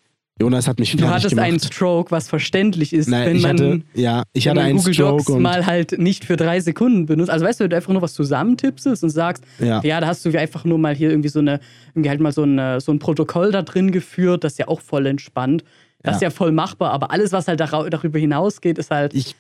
Jonas 0.41 0.67
hat 0.67 0.79
mich 0.81 0.93
Du 0.93 0.99
fertig 0.99 1.15
hattest 1.15 1.31
gemacht. 1.31 1.47
einen 1.49 1.61
Stroke, 1.61 2.11
was 2.11 2.29
verständlich 2.29 2.93
ist, 2.93 3.09
Nein, 3.09 3.27
wenn 3.27 3.37
ich 3.37 3.43
man, 3.43 3.51
hatte, 3.53 3.81
ja, 3.95 4.23
ich 4.33 4.49
hatte 4.49 4.61
einen 4.63 4.79
Google 4.79 4.95
Stroke 4.95 5.17
Docs 5.19 5.29
und 5.31 5.43
mal 5.43 5.67
halt 5.67 5.99
nicht 5.99 6.25
für 6.25 6.37
drei 6.37 6.61
Sekunden 6.61 7.07
benutzt. 7.07 7.31
Also 7.31 7.45
weißt 7.45 7.61
du, 7.61 7.65
wenn 7.65 7.71
du 7.71 7.77
einfach 7.77 7.93
nur 7.93 8.03
was 8.03 8.15
zusammentippst 8.15 8.87
und 8.87 9.11
sagst, 9.11 9.45
Ja. 9.59 9.83
ja, 9.83 10.01
da 10.01 10.07
hast 10.07 10.25
du 10.25 10.39
einfach 10.39 10.65
nur 10.65 10.79
mal 10.79 10.95
hier 10.95 11.11
irgendwie 11.11 11.29
so 11.29 11.41
eine, 11.41 11.61
irgendwie 11.95 12.09
halt 12.09 12.21
mal 12.21 12.33
so, 12.33 12.43
eine, 12.43 12.81
so 12.81 12.91
ein 12.93 12.99
Protokoll 12.99 13.53
da 13.53 13.63
drin 13.63 13.93
geführt, 13.93 14.45
das 14.45 14.53
ist 14.53 14.59
ja 14.59 14.69
auch 14.69 14.81
voll 14.81 15.07
entspannt. 15.07 15.63
Das 16.03 16.17
ist 16.17 16.23
Ja. 16.23 16.29
ja 16.29 16.31
voll 16.31 16.53
machbar, 16.53 16.93
aber 16.93 17.11
alles, 17.11 17.33
was 17.33 17.47
halt 17.47 17.61
darüber 17.61 18.19
hinausgeht, 18.19 18.79
ist 18.79 18.91
halt. 18.91 19.13
ich, 19.15 19.35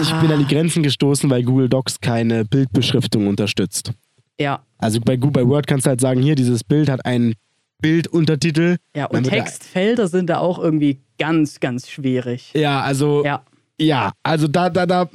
ich 0.00 0.12
Ah. 0.12 0.20
bin 0.22 0.32
an 0.32 0.38
die 0.46 0.54
Grenzen 0.54 0.82
gestoßen, 0.82 1.28
weil 1.28 1.42
Google 1.42 1.68
Docs 1.68 2.00
keine 2.00 2.44
Bildbeschriftung 2.46 3.26
unterstützt. 3.26 3.92
ja. 4.40 4.60
Also 4.78 5.00
bei, 5.00 5.16
bei 5.16 5.44
Word 5.46 5.66
kannst 5.66 5.86
du 5.86 5.90
halt 5.90 6.00
sagen, 6.00 6.22
hier, 6.22 6.36
dieses 6.36 6.62
Bild 6.64 6.88
hat 6.88 7.04
einen 7.04 7.34
Bilduntertitel. 7.80 8.76
Ja, 8.94 9.06
und 9.06 9.24
Textfelder 9.24 10.08
sind 10.08 10.28
da 10.30 10.38
auch 10.38 10.58
irgendwie 10.58 11.00
ganz, 11.18 11.60
ganz 11.60 11.88
schwierig. 11.88 12.52
Ja, 12.54 12.80
also 12.80 13.24
Ja. 13.24 13.44
Ja, 13.80 14.10
also 14.24 14.48
da, 14.48 14.70
da, 14.70 14.86
da, 14.86 15.08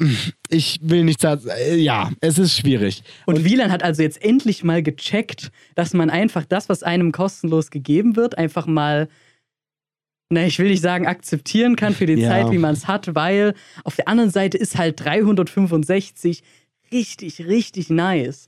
ich 0.50 0.80
will 0.82 1.04
nicht 1.04 1.20
sagen, 1.20 1.42
ja, 1.76 2.12
es 2.22 2.38
ist 2.38 2.56
schwierig. 2.56 3.04
Und 3.26 3.44
Wieland 3.44 3.74
hat 3.74 3.84
also 3.84 4.02
jetzt 4.02 4.24
endlich 4.24 4.64
mal 4.64 4.82
gecheckt, 4.82 5.52
dass 5.76 5.94
man 5.94 6.10
einfach 6.10 6.46
das, 6.46 6.70
was 6.70 6.82
einem 6.82 7.12
kostenlos 7.12 7.72
gegeben 7.72 8.16
wird, 8.16 8.38
einfach 8.38 8.66
mal, 8.66 9.10
na, 10.30 10.46
ich 10.46 10.60
will 10.60 10.70
nicht 10.70 10.82
sagen, 10.82 11.08
akzeptieren 11.08 11.76
kann 11.76 11.94
für 11.94 12.06
die 12.06 12.14
Ja. 12.14 12.30
Zeit, 12.30 12.52
wie 12.52 12.58
man 12.58 12.74
es 12.74 12.88
hat, 12.88 13.14
weil 13.16 13.54
auf 13.84 13.98
der 13.98 14.08
anderen 14.08 14.30
Seite 14.30 14.58
ist 14.58 14.78
halt 14.78 15.04
365 15.04 16.42
richtig, 16.94 17.46
richtig 17.46 17.90
nice. 17.90 18.48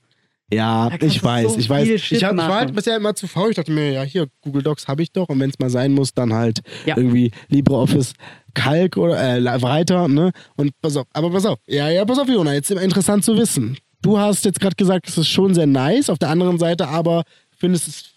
Ja, 0.53 0.91
ich 1.01 1.23
weiß, 1.23 1.53
so 1.53 1.59
ich 1.59 1.69
weiß. 1.69 1.87
Ich, 1.87 2.23
hab, 2.23 2.33
ich 2.33 2.37
war 2.37 2.55
halt 2.55 2.75
bisher 2.75 2.95
immer 2.97 3.15
zu 3.15 3.27
faul. 3.27 3.49
Ich 3.49 3.55
dachte 3.55 3.71
mir, 3.71 3.91
ja, 3.91 4.03
hier, 4.03 4.27
Google 4.41 4.61
Docs 4.61 4.87
habe 4.87 5.01
ich 5.01 5.11
doch. 5.11 5.27
Und 5.29 5.39
wenn 5.39 5.49
es 5.49 5.57
mal 5.57 5.69
sein 5.71 5.91
muss, 5.91 6.13
dann 6.13 6.33
halt 6.33 6.59
Ja. 6.85 6.95
irgendwie 6.97 7.31
LibreOffice 7.49 8.13
Calc 8.53 8.95
oder 8.97 9.37
äh, 9.37 9.61
weiter, 9.61 10.07
ne? 10.07 10.31
Und 10.55 10.71
pass 10.81 10.97
auf, 10.97 11.07
aber 11.13 11.31
pass 11.31 11.45
auf. 11.45 11.57
Ja, 11.67 11.89
ja, 11.89 12.05
pass 12.05 12.19
auf, 12.19 12.29
Jona, 12.29 12.53
jetzt 12.53 12.69
ist 12.69 12.79
interessant 12.79 13.25
zu 13.25 13.35
wissen. 13.37 13.77
Du 14.01 14.19
hast 14.19 14.45
jetzt 14.45 14.59
gerade 14.59 14.75
gesagt, 14.75 15.09
es 15.09 15.17
ist 15.17 15.29
schon 15.29 15.55
sehr 15.55 15.65
nice. 15.65 16.09
Auf 16.11 16.19
der 16.19 16.29
anderen 16.29 16.59
Seite 16.59 16.87
aber 16.87 17.23
findest 17.57 17.87
es 17.87 18.15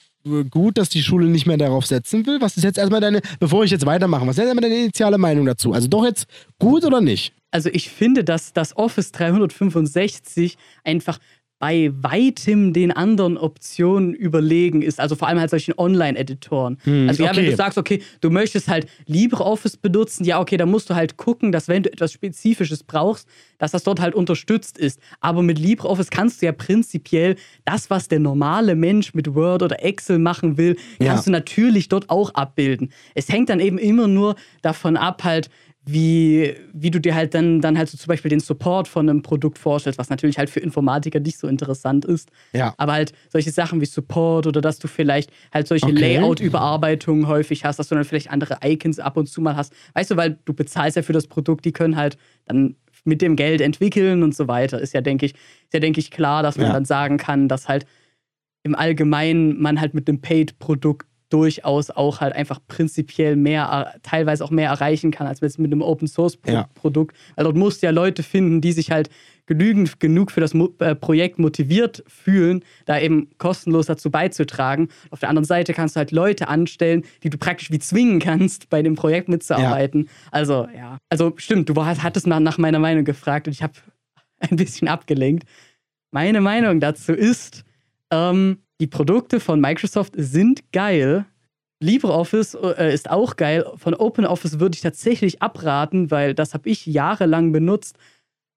gut, 0.50 0.76
dass 0.76 0.90
die 0.90 1.02
Schule 1.02 1.26
nicht 1.26 1.46
mehr 1.46 1.56
darauf 1.56 1.86
setzen 1.86 2.26
will. 2.26 2.40
Was 2.42 2.56
ist 2.58 2.64
jetzt 2.64 2.76
erstmal 2.76 3.00
deine, 3.00 3.22
bevor 3.40 3.64
ich 3.64 3.70
jetzt 3.70 3.86
weitermache, 3.86 4.22
was 4.26 4.32
ist 4.32 4.38
jetzt 4.38 4.48
erstmal 4.48 4.68
deine 4.68 4.82
initiale 4.82 5.16
Meinung 5.16 5.46
dazu? 5.46 5.72
Also 5.72 5.88
doch 5.88 6.04
jetzt 6.04 6.26
gut 6.58 6.84
oder 6.84 7.00
nicht? 7.00 7.32
Also 7.50 7.70
ich 7.72 7.88
finde, 7.88 8.24
dass 8.24 8.52
das 8.52 8.76
Office 8.76 9.10
365 9.12 10.58
einfach 10.84 11.18
bei 11.58 11.90
weitem 11.92 12.72
den 12.72 12.92
anderen 12.92 13.36
Optionen 13.36 14.14
überlegen 14.14 14.80
ist. 14.80 15.00
Also 15.00 15.16
vor 15.16 15.26
allem 15.26 15.40
halt 15.40 15.50
solchen 15.50 15.74
Online-Editoren. 15.76 16.78
also 17.08 17.24
ja, 17.24 17.30
wenn 17.30 17.38
okay. 17.44 17.50
du 17.50 17.56
sagst, 17.56 17.78
okay, 17.78 18.02
du 18.20 18.30
möchtest 18.30 18.68
halt 18.68 18.86
LibreOffice 19.06 19.76
benutzen, 19.76 20.24
ja, 20.24 20.40
okay, 20.40 20.56
dann 20.56 20.70
musst 20.70 20.88
du 20.88 20.94
halt 20.94 21.16
gucken, 21.16 21.50
dass 21.50 21.66
wenn 21.66 21.82
du 21.82 21.92
etwas 21.92 22.12
Spezifisches 22.12 22.84
brauchst, 22.84 23.28
dass 23.58 23.72
das 23.72 23.82
dort 23.82 24.00
halt 24.00 24.14
unterstützt 24.14 24.78
ist. 24.78 25.00
Aber 25.20 25.42
mit 25.42 25.58
LibreOffice 25.58 26.10
kannst 26.10 26.42
du 26.42 26.46
ja 26.46 26.52
prinzipiell 26.52 27.34
das, 27.64 27.90
was 27.90 28.06
der 28.06 28.20
normale 28.20 28.76
Mensch 28.76 29.14
mit 29.14 29.34
Word 29.34 29.62
oder 29.64 29.82
Excel 29.84 30.18
machen 30.20 30.56
will, 30.58 30.76
kannst 31.00 31.26
Ja. 31.26 31.30
du 31.30 31.30
natürlich 31.32 31.88
dort 31.88 32.08
auch 32.08 32.34
abbilden. 32.34 32.92
Es 33.16 33.28
hängt 33.28 33.48
dann 33.48 33.58
eben 33.58 33.78
immer 33.78 34.06
nur 34.06 34.36
davon 34.62 34.96
ab, 34.96 35.24
halt, 35.24 35.50
wie, 35.90 36.54
wie 36.74 36.90
du 36.90 37.00
dir 37.00 37.14
halt 37.14 37.32
dann, 37.34 37.62
dann 37.62 37.78
halt 37.78 37.88
so 37.88 37.96
zum 37.96 38.08
Beispiel 38.08 38.28
den 38.28 38.40
Support 38.40 38.88
von 38.88 39.08
einem 39.08 39.22
Produkt 39.22 39.56
vorstellst, 39.58 39.98
was 39.98 40.10
natürlich 40.10 40.36
halt 40.36 40.50
für 40.50 40.60
Informatiker 40.60 41.18
nicht 41.18 41.38
so 41.38 41.48
interessant 41.48 42.04
ist. 42.04 42.30
Ja. 42.52 42.74
Aber 42.76 42.92
halt 42.92 43.12
solche 43.30 43.50
Sachen 43.50 43.80
wie 43.80 43.86
Support 43.86 44.46
oder 44.46 44.60
dass 44.60 44.78
du 44.78 44.86
vielleicht 44.86 45.30
halt 45.52 45.66
solche 45.66 45.86
Okay. 45.86 46.16
Layout-Überarbeitungen 46.18 47.26
häufig 47.26 47.64
hast, 47.64 47.78
dass 47.78 47.88
du 47.88 47.94
dann 47.94 48.04
vielleicht 48.04 48.30
andere 48.30 48.58
Icons 48.62 48.98
ab 48.98 49.16
und 49.16 49.28
zu 49.30 49.40
mal 49.40 49.56
hast. 49.56 49.72
Weißt 49.94 50.10
du, 50.10 50.16
weil 50.18 50.38
du 50.44 50.52
bezahlst 50.52 50.96
ja 50.96 51.02
für 51.02 51.14
das 51.14 51.26
Produkt, 51.26 51.64
die 51.64 51.72
können 51.72 51.96
halt 51.96 52.18
dann 52.44 52.76
mit 53.04 53.22
dem 53.22 53.34
Geld 53.36 53.62
entwickeln 53.62 54.22
und 54.22 54.34
so 54.34 54.46
weiter. 54.46 54.80
Ist 54.80 54.92
ja, 54.92 55.00
denke 55.00 55.24
ich, 55.24 55.32
ist 55.34 55.72
ja, 55.72 55.80
denke 55.80 56.00
ich, 56.00 56.10
klar, 56.10 56.42
dass 56.42 56.58
man 56.58 56.66
Ja. 56.66 56.72
dann 56.74 56.84
sagen 56.84 57.16
kann, 57.16 57.48
dass 57.48 57.66
halt 57.66 57.86
im 58.62 58.74
Allgemeinen 58.74 59.58
man 59.58 59.80
halt 59.80 59.94
mit 59.94 60.06
einem 60.08 60.20
Paid-Produkt 60.20 61.06
durchaus 61.30 61.90
auch 61.90 62.20
halt 62.20 62.34
einfach 62.34 62.58
prinzipiell 62.66 63.36
mehr, 63.36 63.94
teilweise 64.02 64.44
auch 64.44 64.50
mehr 64.50 64.70
erreichen 64.70 65.10
kann, 65.10 65.26
als 65.26 65.40
jetzt 65.40 65.58
mit 65.58 65.70
einem 65.72 65.82
Open 65.82 66.08
Source 66.08 66.36
Pro 66.36 66.52
Ja. 66.52 66.68
Produkt. 66.74 67.16
Weil 67.36 67.44
dort 67.44 67.56
musst 67.56 67.82
du 67.82 67.86
ja 67.86 67.92
Leute 67.92 68.22
finden, 68.22 68.60
die 68.60 68.72
sich 68.72 68.90
halt 68.90 69.10
genügend 69.46 69.98
genug 69.98 70.30
für 70.30 70.40
das 70.40 70.54
Mo 70.54 70.74
äh, 70.78 70.94
Projekt 70.94 71.38
motiviert 71.38 72.04
fühlen, 72.06 72.62
da 72.84 73.00
eben 73.00 73.30
kostenlos 73.38 73.86
dazu 73.86 74.10
beizutragen. 74.10 74.88
Auf 75.10 75.20
der 75.20 75.30
anderen 75.30 75.46
Seite 75.46 75.72
kannst 75.72 75.96
du 75.96 75.98
halt 75.98 76.12
Leute 76.12 76.48
anstellen, 76.48 77.02
die 77.22 77.30
du 77.30 77.38
praktisch 77.38 77.70
wie 77.70 77.78
zwingen 77.78 78.20
kannst, 78.20 78.68
bei 78.68 78.82
dem 78.82 78.94
Projekt 78.94 79.28
mitzuarbeiten. 79.28 80.08
Also, 80.30 80.68
ja. 80.76 80.98
Also, 81.08 81.32
stimmt, 81.36 81.68
du 81.68 81.84
hattest 81.84 82.26
nach, 82.26 82.40
nach 82.40 82.58
meiner 82.58 82.78
Meinung 82.78 83.04
gefragt 83.04 83.46
und 83.48 83.52
ich 83.52 83.62
habe 83.62 83.72
ein 84.38 84.56
bisschen 84.56 84.86
abgelenkt. 84.86 85.48
Meine 86.10 86.40
Meinung 86.40 86.78
dazu 86.80 87.12
ist, 87.12 87.64
ähm, 88.10 88.58
die 88.80 88.86
Produkte 88.86 89.40
von 89.40 89.60
Microsoft 89.60 90.14
sind 90.16 90.72
geil. 90.72 91.26
LibreOffice 91.80 92.54
äh, 92.54 92.92
ist 92.92 93.10
auch 93.10 93.36
geil. 93.36 93.64
Von 93.76 93.94
OpenOffice 93.94 94.60
würde 94.60 94.76
ich 94.76 94.80
tatsächlich 94.80 95.42
abraten, 95.42 96.10
weil 96.10 96.34
das 96.34 96.54
habe 96.54 96.68
ich 96.68 96.86
jahrelang 96.86 97.52
benutzt. 97.52 97.96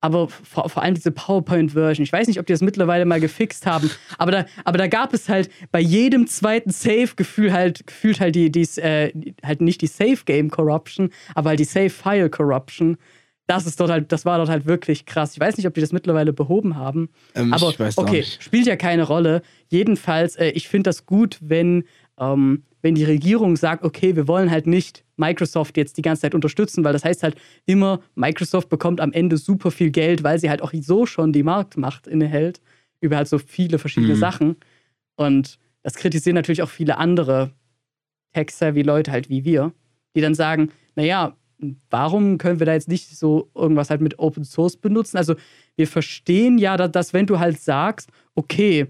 Aber 0.04 0.30
vor, 0.30 0.68
vor 0.68 0.82
allem 0.82 0.96
diese 0.96 1.12
PowerPoint-Version. 1.12 2.04
Ich 2.04 2.12
weiß 2.12 2.28
nicht, 2.28 2.40
ob 2.40 2.48
die 2.48 2.54
das 2.54 2.62
mittlerweile 2.62 3.06
mal 3.06 3.20
gefixt 3.20 3.68
haben. 3.68 3.92
Aber 4.18 4.32
da, 4.32 4.46
aber 4.66 4.80
da 4.80 4.88
gab 4.88 5.14
es 5.14 5.30
halt 5.30 5.52
bei 5.72 5.80
jedem 5.80 6.26
zweiten 6.26 6.72
Save-Gefühl 6.72 7.54
halt, 7.54 7.86
gefühlt 7.86 8.20
halt 8.20 8.34
die, 8.34 8.52
die, 8.52 8.68
äh, 8.82 9.12
halt 9.44 9.62
nicht 9.62 9.82
die 9.82 9.88
Save-Game-Corruption, 9.88 11.12
aber 11.36 11.50
halt 11.50 11.60
die 11.60 11.66
Save-File-Corruption. 11.66 12.98
Das 13.52 13.66
ist 13.66 13.78
dort 13.82 13.90
halt, 13.92 14.12
das 14.14 14.24
war 14.24 14.38
dort 14.38 14.48
halt 14.48 14.66
wirklich 14.66 15.06
krass. 15.06 15.34
Ich 15.34 15.40
weiß 15.42 15.58
nicht, 15.58 15.68
ob 15.68 15.74
die 15.74 15.82
das 15.82 15.92
mittlerweile 15.92 16.32
behoben 16.32 16.78
haben. 16.78 17.10
Ähm, 17.36 17.54
Aber 17.54 17.70
ich 17.70 17.80
weiß 17.80 17.98
auch 17.98 18.04
okay, 18.04 18.24
spielt 18.24 18.66
ja 18.66 18.78
keine 18.78 19.04
Rolle. 19.04 19.42
Jedenfalls, 19.68 20.38
äh, 20.38 20.52
ich 20.52 20.70
finde 20.70 20.88
das 20.90 21.06
gut, 21.06 21.38
wenn, 21.42 21.84
ähm, 22.18 22.64
wenn 22.82 22.96
die 22.96 23.04
Regierung 23.04 23.58
sagt, 23.58 23.84
okay, 23.84 24.16
wir 24.16 24.30
wollen 24.30 24.50
halt 24.50 24.68
nicht 24.68 25.04
Microsoft 25.18 25.76
jetzt 25.76 25.98
die 25.98 26.02
ganze 26.02 26.22
Zeit 26.22 26.34
unterstützen, 26.34 26.86
weil 26.86 26.94
das 26.94 27.04
heißt 27.04 27.24
halt 27.24 27.36
immer, 27.66 28.00
Microsoft 28.16 28.70
bekommt 28.70 29.02
am 29.02 29.12
Ende 29.12 29.36
super 29.36 29.70
viel 29.70 29.92
Geld, 29.92 30.24
weil 30.24 30.40
sie 30.40 30.50
halt 30.50 30.62
auch 30.62 30.72
so 30.80 31.06
schon 31.06 31.34
die 31.34 31.44
Marktmacht 31.44 32.08
innehält 32.08 32.62
über 33.02 33.18
halt 33.18 33.28
so 33.28 33.38
viele 33.38 33.80
verschiedene 33.80 34.14
Mhm. 34.16 34.20
Sachen. 34.20 34.56
Und 35.16 35.58
das 35.84 35.96
kritisieren 35.96 36.36
natürlich 36.36 36.62
auch 36.62 36.70
viele 36.70 36.98
andere 36.98 37.52
tech-savvy 38.34 38.82
Leute 38.84 39.12
halt 39.12 39.30
wie 39.30 39.44
wir, 39.44 39.74
die 40.16 40.22
dann 40.22 40.36
sagen, 40.36 40.70
naja, 40.96 41.36
warum 41.90 42.38
können 42.38 42.60
wir 42.60 42.66
da 42.66 42.74
jetzt 42.74 42.88
nicht 42.88 43.16
so 43.18 43.50
irgendwas 43.56 43.90
halt 43.90 44.02
mit 44.02 44.20
Open 44.20 44.44
Source 44.44 44.78
benutzen? 44.78 45.18
Also 45.18 45.36
wir 45.76 45.88
verstehen 45.88 46.58
ja, 46.58 46.78
dass, 46.78 46.92
dass 46.92 47.14
wenn 47.14 47.26
du 47.28 47.40
halt 47.40 47.60
sagst, 47.60 48.10
okay, 48.36 48.88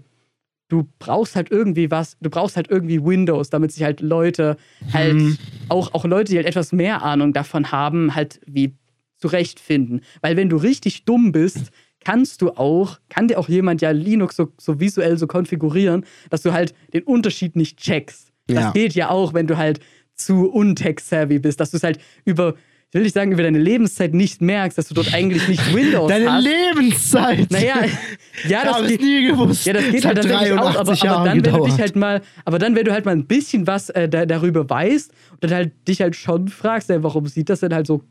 du 0.68 0.88
brauchst 0.98 1.36
halt 1.36 1.50
irgendwie 1.50 1.90
was, 1.90 2.16
du 2.20 2.30
brauchst 2.30 2.56
halt 2.56 2.70
irgendwie 2.70 3.04
Windows, 3.04 3.50
damit 3.50 3.72
sich 3.72 3.82
halt 3.82 4.00
Leute 4.00 4.56
halt, 4.92 5.12
Hm. 5.12 5.38
auch, 5.68 5.92
auch 5.94 6.04
Leute, 6.04 6.32
die 6.32 6.36
halt 6.38 6.46
etwas 6.46 6.72
mehr 6.72 7.02
Ahnung 7.02 7.32
davon 7.32 7.72
haben, 7.72 8.14
halt 8.14 8.40
wie 8.46 8.74
zurechtfinden. 9.18 10.00
Weil 10.20 10.36
wenn 10.36 10.48
du 10.48 10.56
richtig 10.56 11.04
dumm 11.04 11.30
bist, 11.32 11.70
kannst 12.04 12.42
du 12.42 12.50
auch, 12.50 12.98
kann 13.08 13.28
dir 13.28 13.38
auch 13.38 13.48
jemand 13.48 13.80
ja 13.80 13.90
Linux 13.90 14.34
so, 14.36 14.48
so 14.58 14.80
visuell 14.80 15.16
so 15.18 15.26
konfigurieren, 15.26 16.04
dass 16.30 16.42
du 16.42 16.52
halt 16.52 16.74
den 16.92 17.04
Unterschied 17.04 17.54
nicht 17.54 17.78
checkst. 17.78 18.32
Das 18.48 18.56
Ja. 18.64 18.70
geht 18.72 18.94
ja 18.94 19.10
auch, 19.10 19.34
wenn 19.34 19.46
du 19.46 19.56
halt 19.56 19.78
zu 20.14 20.50
untech-savvy 20.50 21.38
bist, 21.38 21.60
dass 21.60 21.70
du 21.70 21.76
es 21.78 21.82
halt 21.82 21.98
über, 22.24 22.54
ich 22.88 22.94
will 22.94 23.02
nicht 23.02 23.14
sagen, 23.14 23.32
über 23.32 23.42
deine 23.42 23.58
Lebenszeit 23.58 24.12
nicht 24.14 24.42
merkst, 24.42 24.76
dass 24.78 24.88
du 24.88 24.94
dort 24.94 25.12
eigentlich 25.14 25.48
nicht 25.48 25.74
Windows 25.74 26.08
Deine 26.08 26.32
hast. 26.32 26.44
Lebenszeit! 26.44 27.50
Naja, 27.50 27.76
ja, 28.48 28.62
ich 28.64 28.68
das 28.76 28.86
geht, 28.88 29.00
nie 29.02 29.26
gewusst. 29.28 29.66
ja, 29.66 29.72
das 29.72 29.84
geht 29.90 30.04
halt 30.04 30.18
hat 30.18 30.24
tatsächlich 30.28 30.52
auch, 30.52 30.76
aber, 30.76 30.94
83 30.94 31.10
aber 31.10 31.24
dann, 31.24 31.36
wenn 31.36 31.42
du 31.42 31.50
gedauert. 31.50 31.70
dich 31.72 31.80
halt 31.80 31.96
mal, 31.96 32.20
aber 32.44 32.58
dann, 32.58 32.76
wenn 32.76 32.84
du 32.84 32.92
halt 32.92 33.04
mal 33.04 33.12
ein 33.12 33.26
bisschen 33.26 33.66
was 33.66 33.90
äh, 33.90 34.08
da, 34.08 34.26
darüber 34.26 34.68
weißt 34.68 35.10
und 35.32 35.42
dann 35.44 35.50
halt 35.52 35.72
dich 35.88 36.00
halt 36.02 36.16
schon 36.16 36.48
fragst, 36.48 36.90
ey, 36.90 37.02
warum 37.02 37.26
sieht 37.26 37.48
das 37.48 37.60
denn 37.60 37.74
halt 37.74 37.86
so, 37.86 38.02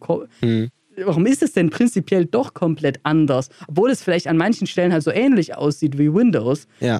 Hm. 0.42 0.70
warum 1.06 1.26
ist 1.26 1.42
es 1.44 1.54
denn 1.54 1.70
prinzipiell 1.70 2.26
doch 2.26 2.54
komplett 2.54 3.00
anders, 3.04 3.50
obwohl 3.68 3.92
es 3.92 4.02
vielleicht 4.04 4.28
an 4.28 4.38
manchen 4.38 4.68
Stellen 4.68 4.92
halt 4.92 5.04
so 5.04 5.12
ähnlich 5.12 5.56
aussieht 5.56 5.98
wie 5.98 6.14
Windows. 6.14 6.68
Ja. 6.80 7.00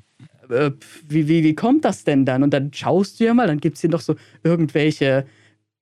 Äh, 0.52 0.72
wie, 1.08 1.28
wie, 1.28 1.44
wie 1.44 1.56
kommt 1.56 1.86
das 1.86 2.04
denn 2.04 2.26
dann? 2.26 2.44
Und 2.44 2.54
dann 2.54 2.74
schaust 2.74 3.20
du 3.20 3.26
ja 3.26 3.34
mal, 3.34 3.48
dann 3.48 3.60
gibt 3.60 3.76
es 3.76 3.82
hier 3.82 3.90
noch 3.90 4.02
so 4.02 4.16
irgendwelche, 4.44 5.26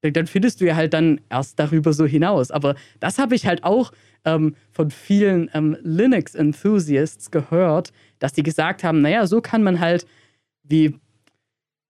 dann 0.01 0.27
findest 0.27 0.61
du 0.61 0.65
ja 0.65 0.75
halt 0.75 0.93
dann 0.93 1.19
erst 1.29 1.59
darüber 1.59 1.93
so 1.93 2.05
hinaus. 2.05 2.51
Aber 2.51 2.75
das 2.99 3.17
habe 3.17 3.35
ich 3.35 3.45
halt 3.45 3.63
auch 3.63 3.91
ähm, 4.25 4.55
von 4.71 4.91
vielen 4.91 5.49
ähm, 5.53 5.77
Linux-Enthusiasts 5.81 7.31
gehört, 7.31 7.91
dass 8.19 8.33
die 8.33 8.43
gesagt 8.43 8.83
haben, 8.83 9.01
naja, 9.01 9.27
so 9.27 9.41
kann 9.41 9.63
man 9.63 9.79
halt 9.79 10.05
wie 10.63 10.95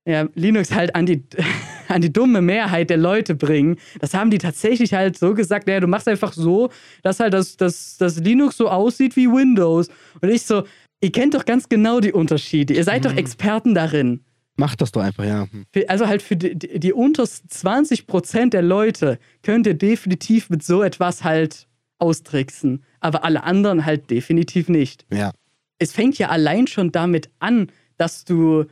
ja, 0.06 0.28
Linux 0.34 0.74
halt 0.74 0.96
an 0.96 1.06
die, 1.06 1.24
an 1.88 2.02
die 2.02 2.12
dumme 2.12 2.42
Mehrheit 2.42 2.90
der 2.90 2.98
Leute 2.98 3.36
bringen. 3.36 3.78
Das 4.00 4.14
haben 4.14 4.32
die 4.32 4.38
tatsächlich 4.38 4.94
halt 4.94 5.18
so 5.18 5.34
gesagt, 5.34 5.68
naja, 5.68 5.80
du 5.80 5.88
machst 5.88 6.08
einfach 6.08 6.34
so, 6.34 6.70
dass 7.04 7.20
halt 7.20 7.34
das, 7.34 7.58
das, 7.58 7.98
das 7.98 8.18
Linux 8.18 8.58
so 8.58 8.70
aussieht 8.70 9.16
wie 9.16 9.28
Windows. 9.28 9.90
Und 10.22 10.30
ich 10.30 10.44
so, 10.44 10.64
ihr 11.02 11.12
kennt 11.12 11.34
doch 11.34 11.46
ganz 11.46 11.70
genau 11.70 12.00
die 12.00 12.12
Unterschiede. 12.12 12.74
Ihr 12.74 12.84
seid 12.84 13.06
doch 13.06 13.16
Experten 13.16 13.74
darin. 13.74 14.22
Mach 14.56 14.76
das 14.76 14.92
doch 14.92 15.02
einfach, 15.02 15.24
ja. 15.24 15.48
Also 15.88 16.08
halt 16.08 16.22
für 16.22 16.36
die, 16.36 16.54
die, 16.54 16.80
die 16.80 16.92
untersten 16.92 17.50
20% 17.50 18.50
der 18.50 18.62
Leute 18.62 19.18
könnt 19.42 19.66
ihr 19.66 19.74
definitiv 19.74 20.50
mit 20.50 20.64
so 20.64 20.84
etwas 20.84 21.24
halt 21.24 21.68
austricksen. 21.98 22.84
Aber 23.00 23.24
alle 23.24 23.44
anderen 23.44 23.86
halt 23.86 24.10
definitiv 24.10 24.68
nicht. 24.68 25.06
Ja. 25.14 25.32
Es 25.78 25.94
fängt 25.94 26.18
ja 26.18 26.28
allein 26.28 26.68
schon 26.68 26.92
damit 26.92 27.30
an, 27.40 27.72
dass 27.96 28.26
du, 28.26 28.66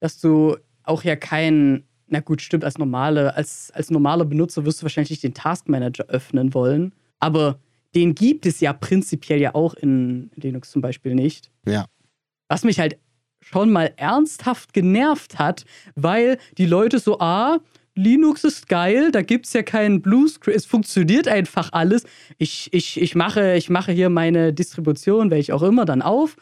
dass 0.00 0.18
du 0.18 0.56
auch 0.82 1.02
ja 1.02 1.14
kein, 1.14 1.84
na 2.06 2.20
gut, 2.20 2.40
stimmt, 2.40 2.64
als 2.64 2.78
normale, 2.78 3.34
als, 3.34 3.70
als 3.74 3.90
normaler 3.90 4.24
Benutzer 4.24 4.64
wirst 4.64 4.80
du 4.80 4.84
wahrscheinlich 4.84 5.20
den 5.20 5.34
Task 5.34 5.68
Manager 5.68 6.06
öffnen 6.06 6.54
wollen. 6.54 6.94
Aber 7.18 7.58
den 7.94 8.14
gibt 8.14 8.46
es 8.46 8.60
ja 8.60 8.72
prinzipiell 8.72 9.40
ja 9.40 9.54
auch 9.54 9.74
in 9.74 10.30
Linux 10.34 10.70
zum 10.70 10.82
Beispiel 10.82 11.14
nicht. 11.14 11.50
Ja. 11.66 11.86
Was 12.48 12.64
mich 12.64 12.78
halt 12.78 12.98
schon 13.40 13.70
mal 13.70 13.92
ernsthaft 13.96 14.72
genervt 14.72 15.38
hat, 15.38 15.64
weil 15.94 16.38
die 16.56 16.66
Leute 16.66 16.98
so, 16.98 17.18
ah, 17.20 17.58
Linux 17.94 18.42
ist 18.42 18.68
geil, 18.68 19.12
da 19.12 19.22
gibt 19.22 19.46
es 19.46 19.52
ja 19.52 19.62
keinen 19.62 20.02
Bluescreen, 20.02 20.56
es 20.56 20.66
funktioniert 20.66 21.28
einfach 21.28 21.70
alles. 21.72 22.04
Ich, 22.38 22.72
ich, 22.72 23.00
ich, 23.00 23.14
mache, 23.14 23.54
ich 23.54 23.70
mache 23.70 23.92
hier 23.92 24.10
meine 24.10 24.52
Distribution, 24.52 25.30
welche 25.30 25.54
auch 25.54 25.62
immer, 25.62 25.84
dann 25.84 26.02
auf 26.02 26.36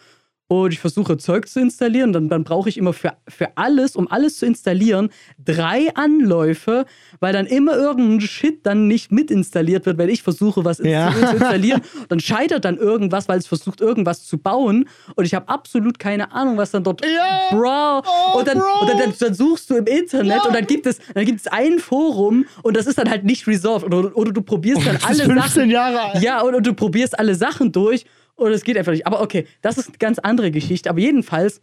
und 0.60 0.72
ich 0.72 0.78
versuche 0.80 1.16
Zeug 1.16 1.48
zu 1.48 1.60
installieren. 1.60 2.12
Dann, 2.12 2.28
dann 2.28 2.44
brauche 2.44 2.68
ich 2.68 2.76
immer 2.76 2.92
für, 2.92 3.12
für 3.28 3.56
alles, 3.56 3.96
um 3.96 4.10
alles 4.10 4.36
zu 4.38 4.46
installieren, 4.46 5.10
drei 5.42 5.94
Anläufe, 5.94 6.84
weil 7.20 7.32
dann 7.32 7.46
immer 7.46 7.74
irgendein 7.76 8.20
Shit 8.20 8.64
dann 8.66 8.86
nicht 8.86 9.10
mitinstalliert 9.12 9.86
wird, 9.86 9.98
wenn 9.98 10.08
ich 10.08 10.22
versuche, 10.22 10.64
was 10.64 10.78
Ja. 10.78 11.12
zu 11.12 11.20
installieren. 11.36 11.80
Dann 12.08 12.20
scheitert 12.20 12.64
dann 12.64 12.76
irgendwas, 12.76 13.28
weil 13.28 13.38
es 13.38 13.46
versucht, 13.46 13.80
irgendwas 13.80 14.24
zu 14.26 14.38
bauen. 14.38 14.88
Und 15.14 15.24
ich 15.24 15.34
habe 15.34 15.48
absolut 15.48 15.98
keine 15.98 16.32
Ahnung, 16.32 16.56
was 16.58 16.70
dann 16.70 16.84
dort. 16.84 17.02
Ja. 17.04 17.48
Bro. 17.56 18.02
Oh, 18.34 18.38
und 18.38 18.46
dann, 18.48 18.58
Bro. 18.58 18.80
Und 18.82 18.88
dann, 18.90 18.98
dann, 18.98 19.14
dann 19.18 19.34
suchst 19.34 19.70
du 19.70 19.76
im 19.76 19.86
Internet 19.86 20.36
Ja. 20.38 20.44
und 20.44 20.54
dann 20.54 20.66
gibt 20.66 20.86
es, 20.86 20.98
dann 21.14 21.24
gibt 21.24 21.40
es 21.40 21.46
ein 21.46 21.78
Forum 21.78 22.44
und 22.62 22.76
das 22.76 22.86
ist 22.86 22.98
dann 22.98 23.08
halt 23.08 23.24
nicht 23.24 23.46
resolved. 23.46 23.84
Oder, 23.84 24.14
oder 24.16 24.32
du 24.32 24.42
probierst 24.42 24.86
dann 24.86 24.94
Das 24.94 25.04
alle 25.04 25.22
ist 25.22 25.30
15 25.30 25.40
Sachen. 25.42 25.70
Jahre 25.70 26.00
alt. 26.00 26.22
Ja, 26.22 26.40
und, 26.42 26.54
und 26.54 26.66
du 26.66 26.74
probierst 26.74 27.18
alle 27.18 27.34
Sachen 27.34 27.72
durch 27.72 28.04
und 28.36 28.52
es 28.52 28.64
geht 28.64 28.76
einfach 28.76 28.92
nicht. 28.92 29.06
Aber 29.06 29.20
okay, 29.20 29.46
das 29.60 29.78
ist 29.78 29.88
eine 29.88 29.98
ganz 29.98 30.18
andere 30.18 30.50
Geschichte. 30.50 30.90
Aber 30.90 31.00
jedenfalls, 31.00 31.60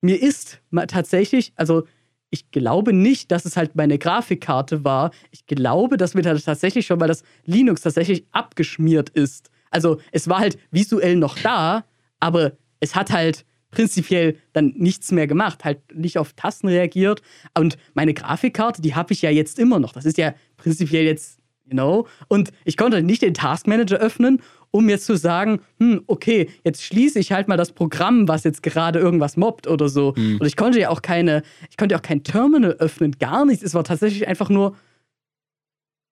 mir 0.00 0.20
ist 0.20 0.60
tatsächlich, 0.88 1.52
also 1.56 1.84
ich 2.30 2.50
glaube 2.50 2.92
nicht, 2.92 3.30
dass 3.30 3.44
es 3.44 3.56
halt 3.56 3.76
meine 3.76 3.98
Grafikkarte 3.98 4.84
war. 4.84 5.10
Ich 5.30 5.46
glaube, 5.46 5.98
dass 5.98 6.14
mir 6.14 6.22
da 6.22 6.34
tatsächlich 6.34 6.86
schon 6.86 6.98
mal 6.98 7.06
das 7.06 7.22
Linux 7.44 7.82
tatsächlich 7.82 8.24
abgeschmiert 8.32 9.10
ist. 9.10 9.50
Also 9.70 10.00
es 10.12 10.28
war 10.28 10.38
halt 10.38 10.58
visuell 10.70 11.16
noch 11.16 11.38
da, 11.38 11.84
aber 12.20 12.52
es 12.80 12.94
hat 12.94 13.10
halt 13.10 13.44
prinzipiell 13.70 14.36
dann 14.52 14.74
nichts 14.76 15.12
mehr 15.12 15.26
gemacht, 15.26 15.64
halt 15.64 15.80
nicht 15.94 16.18
auf 16.18 16.32
Tasten 16.34 16.68
reagiert. 16.68 17.22
Und 17.58 17.76
meine 17.94 18.14
Grafikkarte, 18.14 18.80
die 18.80 18.94
habe 18.94 19.12
ich 19.12 19.22
ja 19.22 19.30
jetzt 19.30 19.58
immer 19.58 19.78
noch. 19.78 19.92
Das 19.92 20.04
ist 20.04 20.18
ja 20.18 20.34
prinzipiell 20.56 21.04
jetzt, 21.04 21.38
you 21.64 21.72
know. 21.72 22.06
Und 22.28 22.50
ich 22.64 22.76
konnte 22.76 23.02
nicht 23.02 23.22
den 23.22 23.34
Task 23.34 23.66
Manager 23.66 23.98
öffnen, 23.98 24.40
um 24.72 24.88
jetzt 24.88 25.06
zu 25.06 25.16
sagen, 25.16 25.60
hm, 25.78 26.02
okay, 26.08 26.50
jetzt 26.64 26.82
schließe 26.82 27.20
ich 27.20 27.30
halt 27.30 27.46
mal 27.46 27.56
das 27.56 27.72
Programm, 27.72 28.26
was 28.26 28.42
jetzt 28.42 28.62
gerade 28.62 28.98
irgendwas 28.98 29.36
mobbt 29.36 29.68
oder 29.68 29.88
so. 29.88 30.14
Und 30.40 30.46
ich 30.46 30.56
konnte 30.56 30.80
ja 30.80 30.88
auch 30.88 31.02
keine, 31.02 31.42
ich 31.70 31.76
konnte 31.76 31.94
auch 31.94 32.02
kein 32.02 32.24
Terminal 32.24 32.72
öffnen, 32.72 33.12
gar 33.20 33.44
nichts. 33.44 33.62
Es 33.62 33.74
war 33.74 33.84
tatsächlich 33.84 34.26
einfach 34.26 34.48
nur 34.48 34.74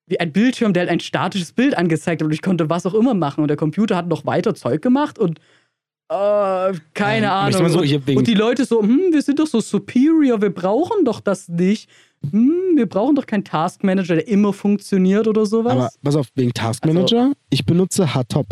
wie 0.06 0.20
ein 0.20 0.32
Bildschirm, 0.32 0.72
der 0.72 0.82
halt 0.82 0.90
ein 0.90 1.00
statisches 1.00 1.52
Bild 1.52 1.76
angezeigt 1.76 2.20
hat 2.20 2.26
und 2.26 2.34
ich 2.34 2.42
konnte 2.42 2.68
was 2.68 2.84
auch 2.84 2.94
immer 2.94 3.14
machen. 3.14 3.40
Und 3.40 3.48
der 3.48 3.56
Computer 3.56 3.96
hat 3.96 4.08
noch 4.08 4.26
weiter 4.26 4.54
Zeug 4.54 4.82
gemacht 4.82 5.18
und 5.18 5.38
äh, 6.10 6.74
keine 6.92 7.26
sag 7.26 7.54
Ahnung. 7.54 7.68
so, 7.68 7.80
und, 7.80 8.16
und 8.16 8.26
die 8.26 8.34
Leute 8.34 8.64
so, 8.64 8.82
hm, 8.82 9.12
wir 9.12 9.22
sind 9.22 9.38
doch 9.38 9.46
so 9.46 9.60
superior, 9.60 10.42
wir 10.42 10.52
brauchen 10.52 11.04
doch 11.04 11.20
das 11.20 11.48
nicht. 11.48 11.88
Hm, 12.30 12.76
wir 12.76 12.86
brauchen 12.86 13.14
doch 13.16 13.26
keinen 13.26 13.44
Task 13.44 13.82
Manager, 13.82 14.14
der 14.16 14.28
immer 14.28 14.52
funktioniert 14.52 15.26
oder 15.26 15.46
sowas. 15.46 15.72
Aber 15.72 15.90
pass 16.02 16.16
auf, 16.16 16.28
wegen 16.34 16.52
Task 16.52 16.82
Also- 16.84 16.94
Manager, 16.94 17.32
ich 17.50 17.64
benutze 17.64 18.14
Hardtop. 18.14 18.46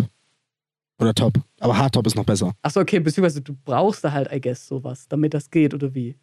Oder 1.00 1.14
Top. 1.14 1.34
Aber 1.60 1.78
Hardtop 1.78 2.06
ist 2.06 2.16
noch 2.16 2.24
besser. 2.24 2.52
Achso, 2.62 2.80
okay, 2.80 2.98
beziehungsweise 2.98 3.40
du 3.40 3.54
brauchst 3.64 4.02
da 4.02 4.10
halt, 4.12 4.32
I 4.32 4.40
guess, 4.40 4.66
sowas, 4.66 5.06
damit 5.08 5.32
das 5.34 5.50
geht 5.50 5.72
oder 5.74 5.94
wie. 5.94 6.16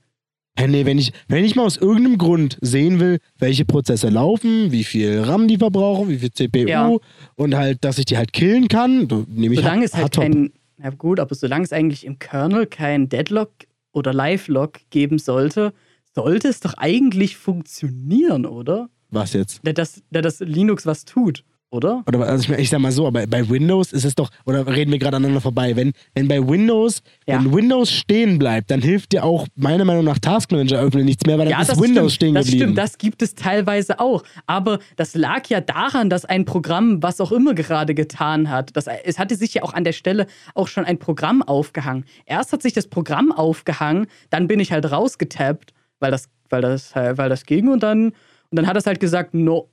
Hä, 0.57 0.67
nee, 0.67 0.85
wenn 0.85 0.97
ich, 0.97 1.11
wenn 1.27 1.43
ich 1.45 1.55
mal 1.55 1.63
aus 1.65 1.77
irgendeinem 1.77 2.17
Grund 2.17 2.57
sehen 2.61 2.99
will, 2.99 3.19
welche 3.37 3.63
Prozesse 3.65 4.09
laufen, 4.09 4.71
wie 4.71 4.83
viel 4.85 5.21
RAM 5.21 5.47
die 5.47 5.57
verbrauchen, 5.57 6.09
wie 6.09 6.17
viel 6.17 6.31
CPU 6.31 6.59
Ja. 6.67 6.91
und 7.35 7.55
halt, 7.55 7.83
dass 7.85 7.97
ich 7.99 8.05
die 8.05 8.17
halt 8.17 8.33
killen 8.33 8.67
kann, 8.69 9.07
nehme 9.29 9.53
ich 9.53 9.59
Solange 9.61 9.85
es 9.85 9.93
halt 9.95 10.13
kein, 10.13 10.51
na 10.77 10.89
gut, 10.91 11.19
aber 11.19 11.35
solange 11.35 11.63
es 11.65 11.71
eigentlich 11.73 12.05
im 12.05 12.19
Kernel 12.19 12.65
kein 12.67 13.07
Deadlock 13.09 13.51
oder 13.93 14.13
Live-Lock 14.13 14.79
geben 14.89 15.19
sollte, 15.19 15.73
sollte 16.15 16.47
es 16.47 16.61
doch 16.61 16.73
eigentlich 16.77 17.37
funktionieren, 17.37 18.45
oder? 18.45 18.89
Was 19.11 19.33
jetzt? 19.33 19.59
Da 19.63 19.73
das, 19.73 20.01
da 20.11 20.21
das 20.21 20.39
Linux 20.39 20.85
was 20.85 21.05
tut, 21.05 21.43
oder? 21.69 22.03
Oder 22.07 22.19
also 22.21 22.53
ich, 22.53 22.59
ich 22.59 22.69
sag 22.69 22.79
mal 22.79 22.91
so, 22.91 23.05
aber 23.05 23.27
bei 23.27 23.47
Windows 23.49 23.91
ist 23.93 24.03
es 24.05 24.15
doch, 24.15 24.29
oder 24.45 24.65
reden 24.67 24.91
wir 24.91 24.99
gerade 24.99 25.17
aneinander 25.17 25.41
vorbei, 25.41 25.75
wenn, 25.75 25.91
wenn 26.13 26.27
bei 26.27 26.45
Windows, 26.45 27.01
Ja. 27.27 27.39
wenn 27.43 27.53
Windows 27.53 27.91
stehen 27.91 28.39
bleibt, 28.39 28.71
dann 28.71 28.81
hilft 28.81 29.11
dir 29.11 29.23
auch 29.23 29.45
meiner 29.55 29.83
Meinung 29.85 30.05
nach 30.05 30.19
Task 30.19 30.51
Manager 30.51 30.79
öffnen 30.81 31.05
nichts 31.05 31.25
mehr, 31.25 31.37
weil 31.37 31.45
dann 31.45 31.51
Ja, 31.53 31.61
ist 31.61 31.69
das 31.69 31.79
Windows 31.81 32.13
stimmt, 32.13 32.31
stehen 32.31 32.35
das 32.35 32.45
geblieben. 32.45 32.63
stimmt, 32.63 32.77
das 32.77 32.97
gibt 32.97 33.21
es 33.21 33.35
teilweise 33.35 33.99
auch. 33.99 34.23
Aber 34.47 34.79
das 34.95 35.15
lag 35.15 35.47
ja 35.49 35.59
daran, 35.61 36.09
dass 36.09 36.25
ein 36.25 36.45
Programm, 36.45 37.03
was 37.03 37.19
auch 37.21 37.31
immer 37.31 37.53
gerade 37.53 37.93
getan 37.93 38.49
hat, 38.49 38.75
das, 38.75 38.85
es 38.87 39.19
hatte 39.19 39.35
sich 39.35 39.53
ja 39.53 39.63
auch 39.63 39.73
an 39.73 39.83
der 39.83 39.93
Stelle 39.93 40.27
auch 40.55 40.67
schon 40.67 40.85
ein 40.85 40.97
Programm 40.97 41.41
aufgehangen. 41.43 42.05
Erst 42.25 42.53
hat 42.53 42.61
sich 42.63 42.73
das 42.73 42.87
Programm 42.87 43.31
aufgehangen, 43.31 44.07
dann 44.29 44.47
bin 44.47 44.59
ich 44.59 44.71
halt 44.71 44.89
rausgetappt, 44.91 45.73
weil 45.99 46.11
das, 46.11 46.29
weil 46.49 46.61
das, 46.61 46.95
weil 46.95 47.29
das 47.29 47.45
ging 47.45 47.67
und 47.69 47.81
dann, 47.83 48.07
und 48.09 48.15
dann 48.51 48.67
hat 48.67 48.77
es 48.77 48.85
halt 48.85 48.99
gesagt, 48.99 49.33
no, 49.33 49.69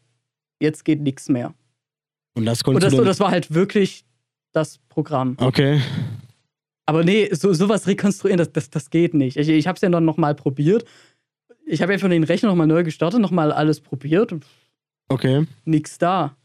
jetzt 0.61 0.85
geht 0.85 1.01
nichts 1.01 1.29
mehr. 1.29 1.55
und 2.35 2.47
das 2.47 2.61
Und 2.61 2.75
konntest 2.75 2.87
das, 2.87 2.93
und 2.95 2.99
dann, 2.99 3.07
das 3.07 3.21
war 3.21 3.31
halt 3.31 3.53
wirklich 3.55 4.05
das 4.53 4.79
Programm. 4.89 5.37
Okay. 5.39 5.81
Aber 6.87 7.05
nee, 7.05 7.29
so, 7.33 7.53
sowas 7.53 7.87
rekonstruieren, 7.87 8.39
das, 8.39 8.53
das, 8.53 8.71
das 8.71 8.91
geht 8.91 9.15
nicht. 9.15 9.37
Ich, 9.37 9.49
ich 9.49 9.67
habe 9.67 9.77
es 9.77 9.83
ja 9.83 9.89
noch, 9.89 10.01
noch 10.01 10.17
mal 10.17 10.35
probiert. 10.35 10.85
Ich 11.65 11.81
habe 11.81 11.93
einfach 11.93 12.09
den 12.09 12.25
Rechner 12.25 12.49
nochmal 12.49 12.67
neu 12.67 12.83
gestartet, 12.83 13.21
nochmal 13.21 13.53
alles 13.53 13.81
probiert 13.81 14.33
und 14.33 14.45
Okay. 15.09 15.47
nix 15.65 15.99
da. 15.99 16.37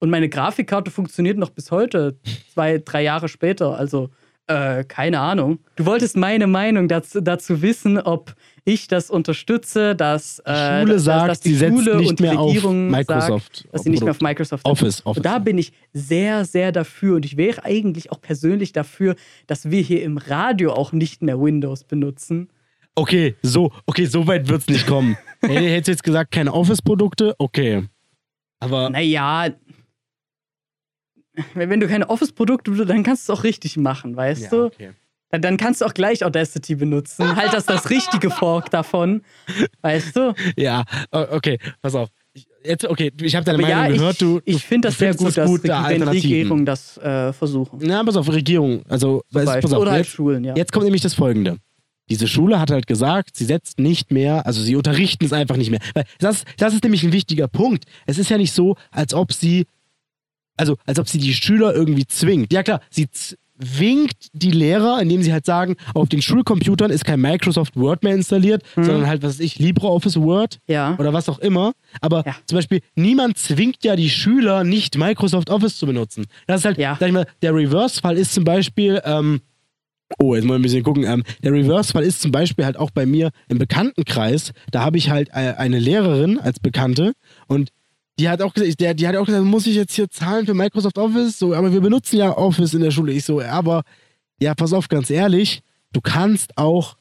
Und 0.00 0.10
meine 0.10 0.28
Grafikkarte 0.28 0.90
funktioniert 0.90 1.38
noch 1.38 1.50
bis 1.50 1.70
heute, 1.70 2.18
zwei, 2.52 2.78
drei 2.78 3.02
Jahre 3.02 3.28
später. 3.28 3.76
Also, 3.76 4.10
äh, 4.46 4.84
keine 4.84 5.20
Ahnung. 5.20 5.58
Du 5.76 5.84
wolltest 5.86 6.16
meine 6.16 6.46
Meinung 6.46 6.88
dazu, 6.88 7.20
dazu 7.20 7.62
wissen, 7.62 7.98
ob 7.98 8.34
ich 8.68 8.88
das 8.88 9.10
unterstütze, 9.10 9.96
dass, 9.96 10.42
Die 10.46 10.50
äh, 10.50 10.80
Schule 10.80 10.94
dass, 10.94 11.04
sagt, 11.04 11.28
dass 11.28 11.40
die 11.40 11.54
sie 11.54 11.68
Schule 11.68 11.96
nicht 11.96 12.10
und 12.10 12.18
die 12.18 12.22
mehr 12.22 12.38
auf 12.38 12.48
Regierung 12.48 12.90
Microsoft. 12.90 13.56
sagt, 13.56 13.74
dass 13.74 13.82
sie 13.82 13.90
nicht 13.90 14.02
mehr 14.02 14.10
auf 14.10 14.20
Microsoft 14.20 14.64
Office, 14.64 15.04
Office. 15.04 15.16
und 15.18 15.26
da 15.26 15.38
bin 15.38 15.58
ich 15.58 15.72
sehr, 15.92 16.44
sehr 16.44 16.72
dafür. 16.72 17.16
Und 17.16 17.24
ich 17.24 17.36
wäre 17.36 17.64
eigentlich 17.64 18.12
auch 18.12 18.20
persönlich 18.20 18.72
dafür, 18.72 19.16
dass 19.46 19.70
wir 19.70 19.80
hier 19.80 20.02
im 20.02 20.18
Radio 20.18 20.72
auch 20.72 20.92
nicht 20.92 21.22
mehr 21.22 21.40
Windows 21.40 21.84
benutzen. 21.84 22.50
Okay, 22.94 23.36
so, 23.42 23.72
okay, 23.86 24.06
so 24.06 24.26
weit 24.26 24.48
wird's 24.48 24.66
nicht 24.68 24.86
kommen. 24.86 25.16
Hätte 25.40 25.54
hättest 25.54 25.88
jetzt 25.88 26.02
gesagt, 26.02 26.32
keine 26.32 26.52
Office-Produkte, 26.52 27.34
okay. 27.38 27.86
Aber 28.60 28.90
Naja, 28.90 29.50
wenn 31.54 31.80
du 31.80 31.86
keine 31.86 32.10
Office-Produkte 32.10 32.72
dann 32.86 33.04
kannst 33.04 33.28
du 33.28 33.32
es 33.32 33.38
auch 33.38 33.44
richtig 33.44 33.76
machen, 33.76 34.16
weißt 34.16 34.42
ja, 34.44 34.50
du? 34.50 34.64
okay. 34.66 34.90
Dann, 35.30 35.42
dann 35.42 35.56
kannst 35.56 35.80
du 35.80 35.84
auch 35.84 35.94
gleich 35.94 36.24
Audacity 36.24 36.74
benutzen. 36.74 37.36
halt 37.36 37.52
das 37.52 37.66
das 37.66 37.90
richtige 37.90 38.30
Fork 38.30 38.70
davon, 38.70 39.22
weißt 39.82 40.16
du? 40.16 40.34
Ja, 40.56 40.84
okay, 41.10 41.58
pass 41.82 41.94
auf. 41.94 42.08
Ich, 42.32 42.46
jetzt, 42.64 42.84
okay, 42.86 43.12
ich 43.20 43.34
habe 43.36 43.44
deine 43.44 43.58
Aber 43.58 43.68
Meinung 43.68 43.84
ja, 43.84 43.90
ich, 43.90 43.98
gehört. 43.98 44.20
Du, 44.20 44.40
ich 44.44 44.64
finde 44.64 44.88
das 44.88 44.98
sehr 44.98 45.14
gut, 45.14 45.36
dass 45.36 45.48
gut, 45.48 45.64
da 45.64 45.80
wenn 45.80 46.02
Alternativen. 46.02 46.30
Regierungen 46.30 46.66
das 46.66 46.96
äh, 46.98 47.32
versuchen. 47.32 47.80
Na, 47.82 48.02
pass 48.04 48.16
auf, 48.16 48.28
Regierung. 48.30 48.82
Also, 48.88 49.22
weißt, 49.30 49.60
pass 49.60 49.72
auf, 49.72 49.80
Oder 49.80 49.92
halt 49.92 50.06
jetzt, 50.06 50.14
Schulen, 50.14 50.44
ja. 50.44 50.54
jetzt 50.56 50.72
kommt 50.72 50.84
nämlich 50.84 51.02
das 51.02 51.14
Folgende. 51.14 51.58
Diese 52.10 52.26
Schule 52.26 52.58
hat 52.58 52.70
halt 52.70 52.86
gesagt, 52.86 53.36
sie 53.36 53.44
setzt 53.44 53.78
nicht 53.78 54.10
mehr, 54.10 54.46
also 54.46 54.62
sie 54.62 54.76
unterrichten 54.76 55.26
es 55.26 55.32
einfach 55.34 55.56
nicht 55.56 55.70
mehr. 55.70 55.80
Weil 55.92 56.04
das, 56.18 56.44
das 56.56 56.72
ist 56.72 56.82
nämlich 56.82 57.02
ein 57.02 57.12
wichtiger 57.12 57.48
Punkt. 57.48 57.84
Es 58.06 58.16
ist 58.16 58.30
ja 58.30 58.38
nicht 58.38 58.52
so, 58.52 58.76
als 58.90 59.12
ob 59.12 59.32
sie, 59.32 59.66
also 60.56 60.76
als 60.86 60.98
ob 60.98 61.06
sie 61.06 61.18
die 61.18 61.34
Schüler 61.34 61.74
irgendwie 61.74 62.06
zwingt. 62.06 62.50
Ja 62.52 62.62
klar, 62.62 62.80
sie 62.88 63.08
zwingt 63.60 64.12
die 64.32 64.50
Lehrer, 64.50 65.00
indem 65.00 65.22
sie 65.22 65.32
halt 65.32 65.44
sagen, 65.46 65.76
auf 65.94 66.08
den 66.08 66.22
Schulcomputern 66.22 66.90
ist 66.90 67.04
kein 67.04 67.20
Microsoft 67.20 67.76
Word 67.76 68.02
mehr 68.02 68.14
installiert, 68.14 68.62
sondern 68.74 69.06
halt, 69.06 69.22
was 69.22 69.34
weiß 69.34 69.40
ich, 69.40 69.58
LibreOffice 69.58 70.20
Word 70.20 70.58
ja. 70.66 70.94
oder 70.98 71.12
was 71.12 71.28
auch 71.28 71.38
immer. 71.38 71.72
Aber 72.00 72.24
Ja. 72.26 72.36
zum 72.46 72.56
Beispiel, 72.56 72.80
niemand 72.94 73.38
zwingt 73.38 73.84
ja 73.84 73.96
die 73.96 74.10
Schüler, 74.10 74.64
nicht 74.64 74.96
Microsoft 74.96 75.50
Office 75.50 75.78
zu 75.78 75.86
benutzen. 75.86 76.26
Das 76.46 76.60
ist 76.60 76.64
halt, 76.66 76.78
Ja. 76.78 76.96
sag 76.98 77.08
ich 77.08 77.12
mal, 77.12 77.26
der 77.42 77.54
Reverse-Fall 77.54 78.16
ist 78.16 78.32
zum 78.34 78.44
Beispiel, 78.44 79.00
ähm, 79.04 79.40
oh, 80.18 80.34
jetzt 80.34 80.44
mal 80.44 80.54
ein 80.54 80.62
bisschen 80.62 80.82
gucken, 80.82 81.04
ähm, 81.04 81.22
der 81.42 81.52
Reverse-Fall 81.52 82.04
ist 82.04 82.20
zum 82.20 82.32
Beispiel 82.32 82.64
halt 82.64 82.76
auch 82.78 82.90
bei 82.90 83.06
mir 83.06 83.30
im 83.48 83.58
Bekanntenkreis. 83.58 84.52
Da 84.70 84.82
habe 84.84 84.96
ich 84.98 85.10
halt 85.10 85.28
äh, 85.30 85.54
eine 85.56 85.78
Lehrerin 85.78 86.38
als 86.38 86.60
Bekannte 86.60 87.12
und 87.46 87.70
die 88.18 88.28
hat 88.28 88.42
auch 88.42 88.52
gesagt, 88.54 88.80
der, 88.80 88.94
die 88.94 89.06
hat 89.06 89.16
auch 89.16 89.26
gesagt, 89.26 89.44
muss 89.44 89.66
ich 89.66 89.76
jetzt 89.76 89.94
hier 89.94 90.08
zahlen 90.10 90.46
für 90.46 90.54
Microsoft 90.54 90.98
Office? 90.98 91.38
So, 91.38 91.54
aber 91.54 91.72
wir 91.72 91.80
benutzen 91.80 92.16
ja 92.18 92.36
Office 92.36 92.74
in 92.74 92.80
der 92.80 92.90
Schule. 92.90 93.12
Ich 93.12 93.24
so, 93.24 93.40
aber 93.40 93.82
ja, 94.40 94.54
pass 94.54 94.72
auf, 94.72 94.88
ganz 94.88 95.10
ehrlich, 95.10 95.60
du 95.92 96.00
kannst 96.00 96.56
auch 96.56 96.96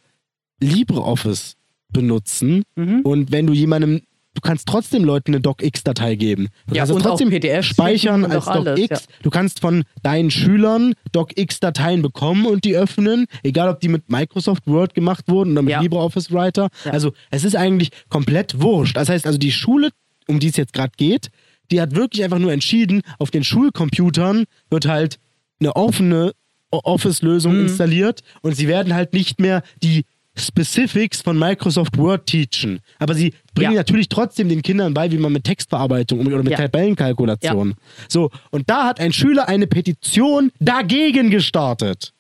LibreOffice 0.62 1.56
benutzen 1.90 2.64
Mhm. 2.76 3.02
und 3.02 3.32
wenn 3.32 3.48
du 3.48 3.54
jemandem, 3.54 4.02
du 4.34 4.42
kannst 4.42 4.68
trotzdem 4.68 5.04
Leuten 5.04 5.32
eine 5.34 5.42
DocX-Datei 5.42 6.16
geben. 6.16 6.50
Du 6.68 6.76
Ja, 6.76 6.82
kannst 6.82 6.94
und 6.94 7.02
trotzdem 7.02 7.30
PDF 7.30 7.66
speichern 7.66 8.26
als 8.26 8.46
DocX. 8.46 9.08
Du 9.24 9.30
kannst 9.30 9.60
von 9.62 9.84
deinen 10.04 10.30
Schülern 10.30 10.94
DocX-Dateien 11.14 12.02
bekommen 12.02 12.46
und 12.46 12.64
die 12.66 12.76
öffnen, 12.76 13.26
egal 13.44 13.70
ob 13.70 13.80
die 13.80 13.88
mit 13.88 14.10
Microsoft 14.12 14.68
Word 14.68 14.94
gemacht 14.94 15.26
wurden 15.28 15.54
oder 15.54 15.62
mit 15.62 15.72
Ja. 15.72 15.82
LibreOffice 15.82 16.32
Writer. 16.32 16.70
Ja. 16.86 16.92
Also 16.92 17.14
es 17.32 17.44
ist 17.46 17.56
eigentlich 17.56 17.90
komplett 18.10 18.62
wurscht. 18.62 18.98
Das 18.98 19.10
heißt 19.10 19.26
also 19.26 19.38
die 19.38 19.52
Schule, 19.52 19.90
um 20.28 20.40
die 20.40 20.48
es 20.48 20.58
jetzt 20.58 20.74
gerade 20.74 20.92
geht, 20.98 21.30
die 21.72 21.82
hat 21.82 21.96
wirklich 21.96 22.24
einfach 22.24 22.40
nur 22.40 22.52
entschieden, 22.54 23.02
auf 23.20 23.32
den 23.32 23.44
Schulcomputern 23.44 24.46
wird 24.70 24.86
halt 24.88 25.20
eine 25.60 25.76
offene 25.76 26.34
Office-Lösung 26.72 27.54
Mhm. 27.56 27.62
installiert 27.68 28.22
und 28.42 28.56
sie 28.56 28.68
werden 28.68 28.94
halt 28.94 29.14
nicht 29.14 29.40
mehr 29.40 29.64
die 29.82 30.06
Specifics 30.38 31.22
von 31.22 31.38
Microsoft 31.40 31.98
Word 31.98 32.28
teachen. 32.28 32.80
Aber 33.00 33.16
sie 33.16 33.34
bringen 33.56 33.72
Ja. 33.74 33.80
natürlich 33.80 34.08
trotzdem 34.08 34.50
den 34.50 34.62
Kindern 34.62 34.94
bei, 34.94 35.12
wie 35.12 35.18
man 35.18 35.32
mit 35.34 35.44
Textverarbeitung 35.46 36.26
oder 36.28 36.38
mit 36.44 36.52
Ja. 36.52 36.58
Tabellenkalkulation. 36.58 37.74
So, 38.08 38.30
und 38.52 38.70
da 38.70 38.86
hat 38.86 39.00
ein 39.00 39.14
Schüler 39.14 39.48
eine 39.48 39.66
Petition 39.66 40.52
dagegen 40.60 41.32
gestartet. 41.32 42.14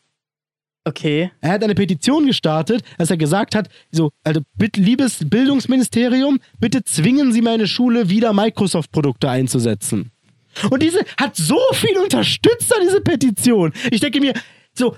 Okay. 0.87 1.31
Er 1.41 1.51
hat 1.51 1.63
eine 1.63 1.75
Petition 1.75 2.25
gestartet, 2.25 2.81
dass 2.97 3.09
er 3.09 3.17
gesagt 3.17 3.55
hat, 3.55 3.67
so, 3.91 4.11
also 4.23 4.41
bitte, 4.55 4.79
liebes 4.79 5.19
Bildungsministerium, 5.27 6.39
bitte 6.59 6.83
zwingen 6.83 7.33
Sie 7.33 7.41
meine 7.41 7.67
Schule 7.67 8.09
wieder 8.09 8.31
Microsoft-Produkte 8.31 9.29
einzusetzen. 9.29 10.11
Und 10.69 10.81
diese 10.81 10.99
hat 11.19 11.35
so 11.35 11.59
viel 11.73 11.97
Unterstützer, 11.97 12.75
diese 12.81 13.01
Petition. 13.01 13.73
Ich 13.91 13.99
denke 13.99 14.21
mir, 14.21 14.33
so, 14.73 14.95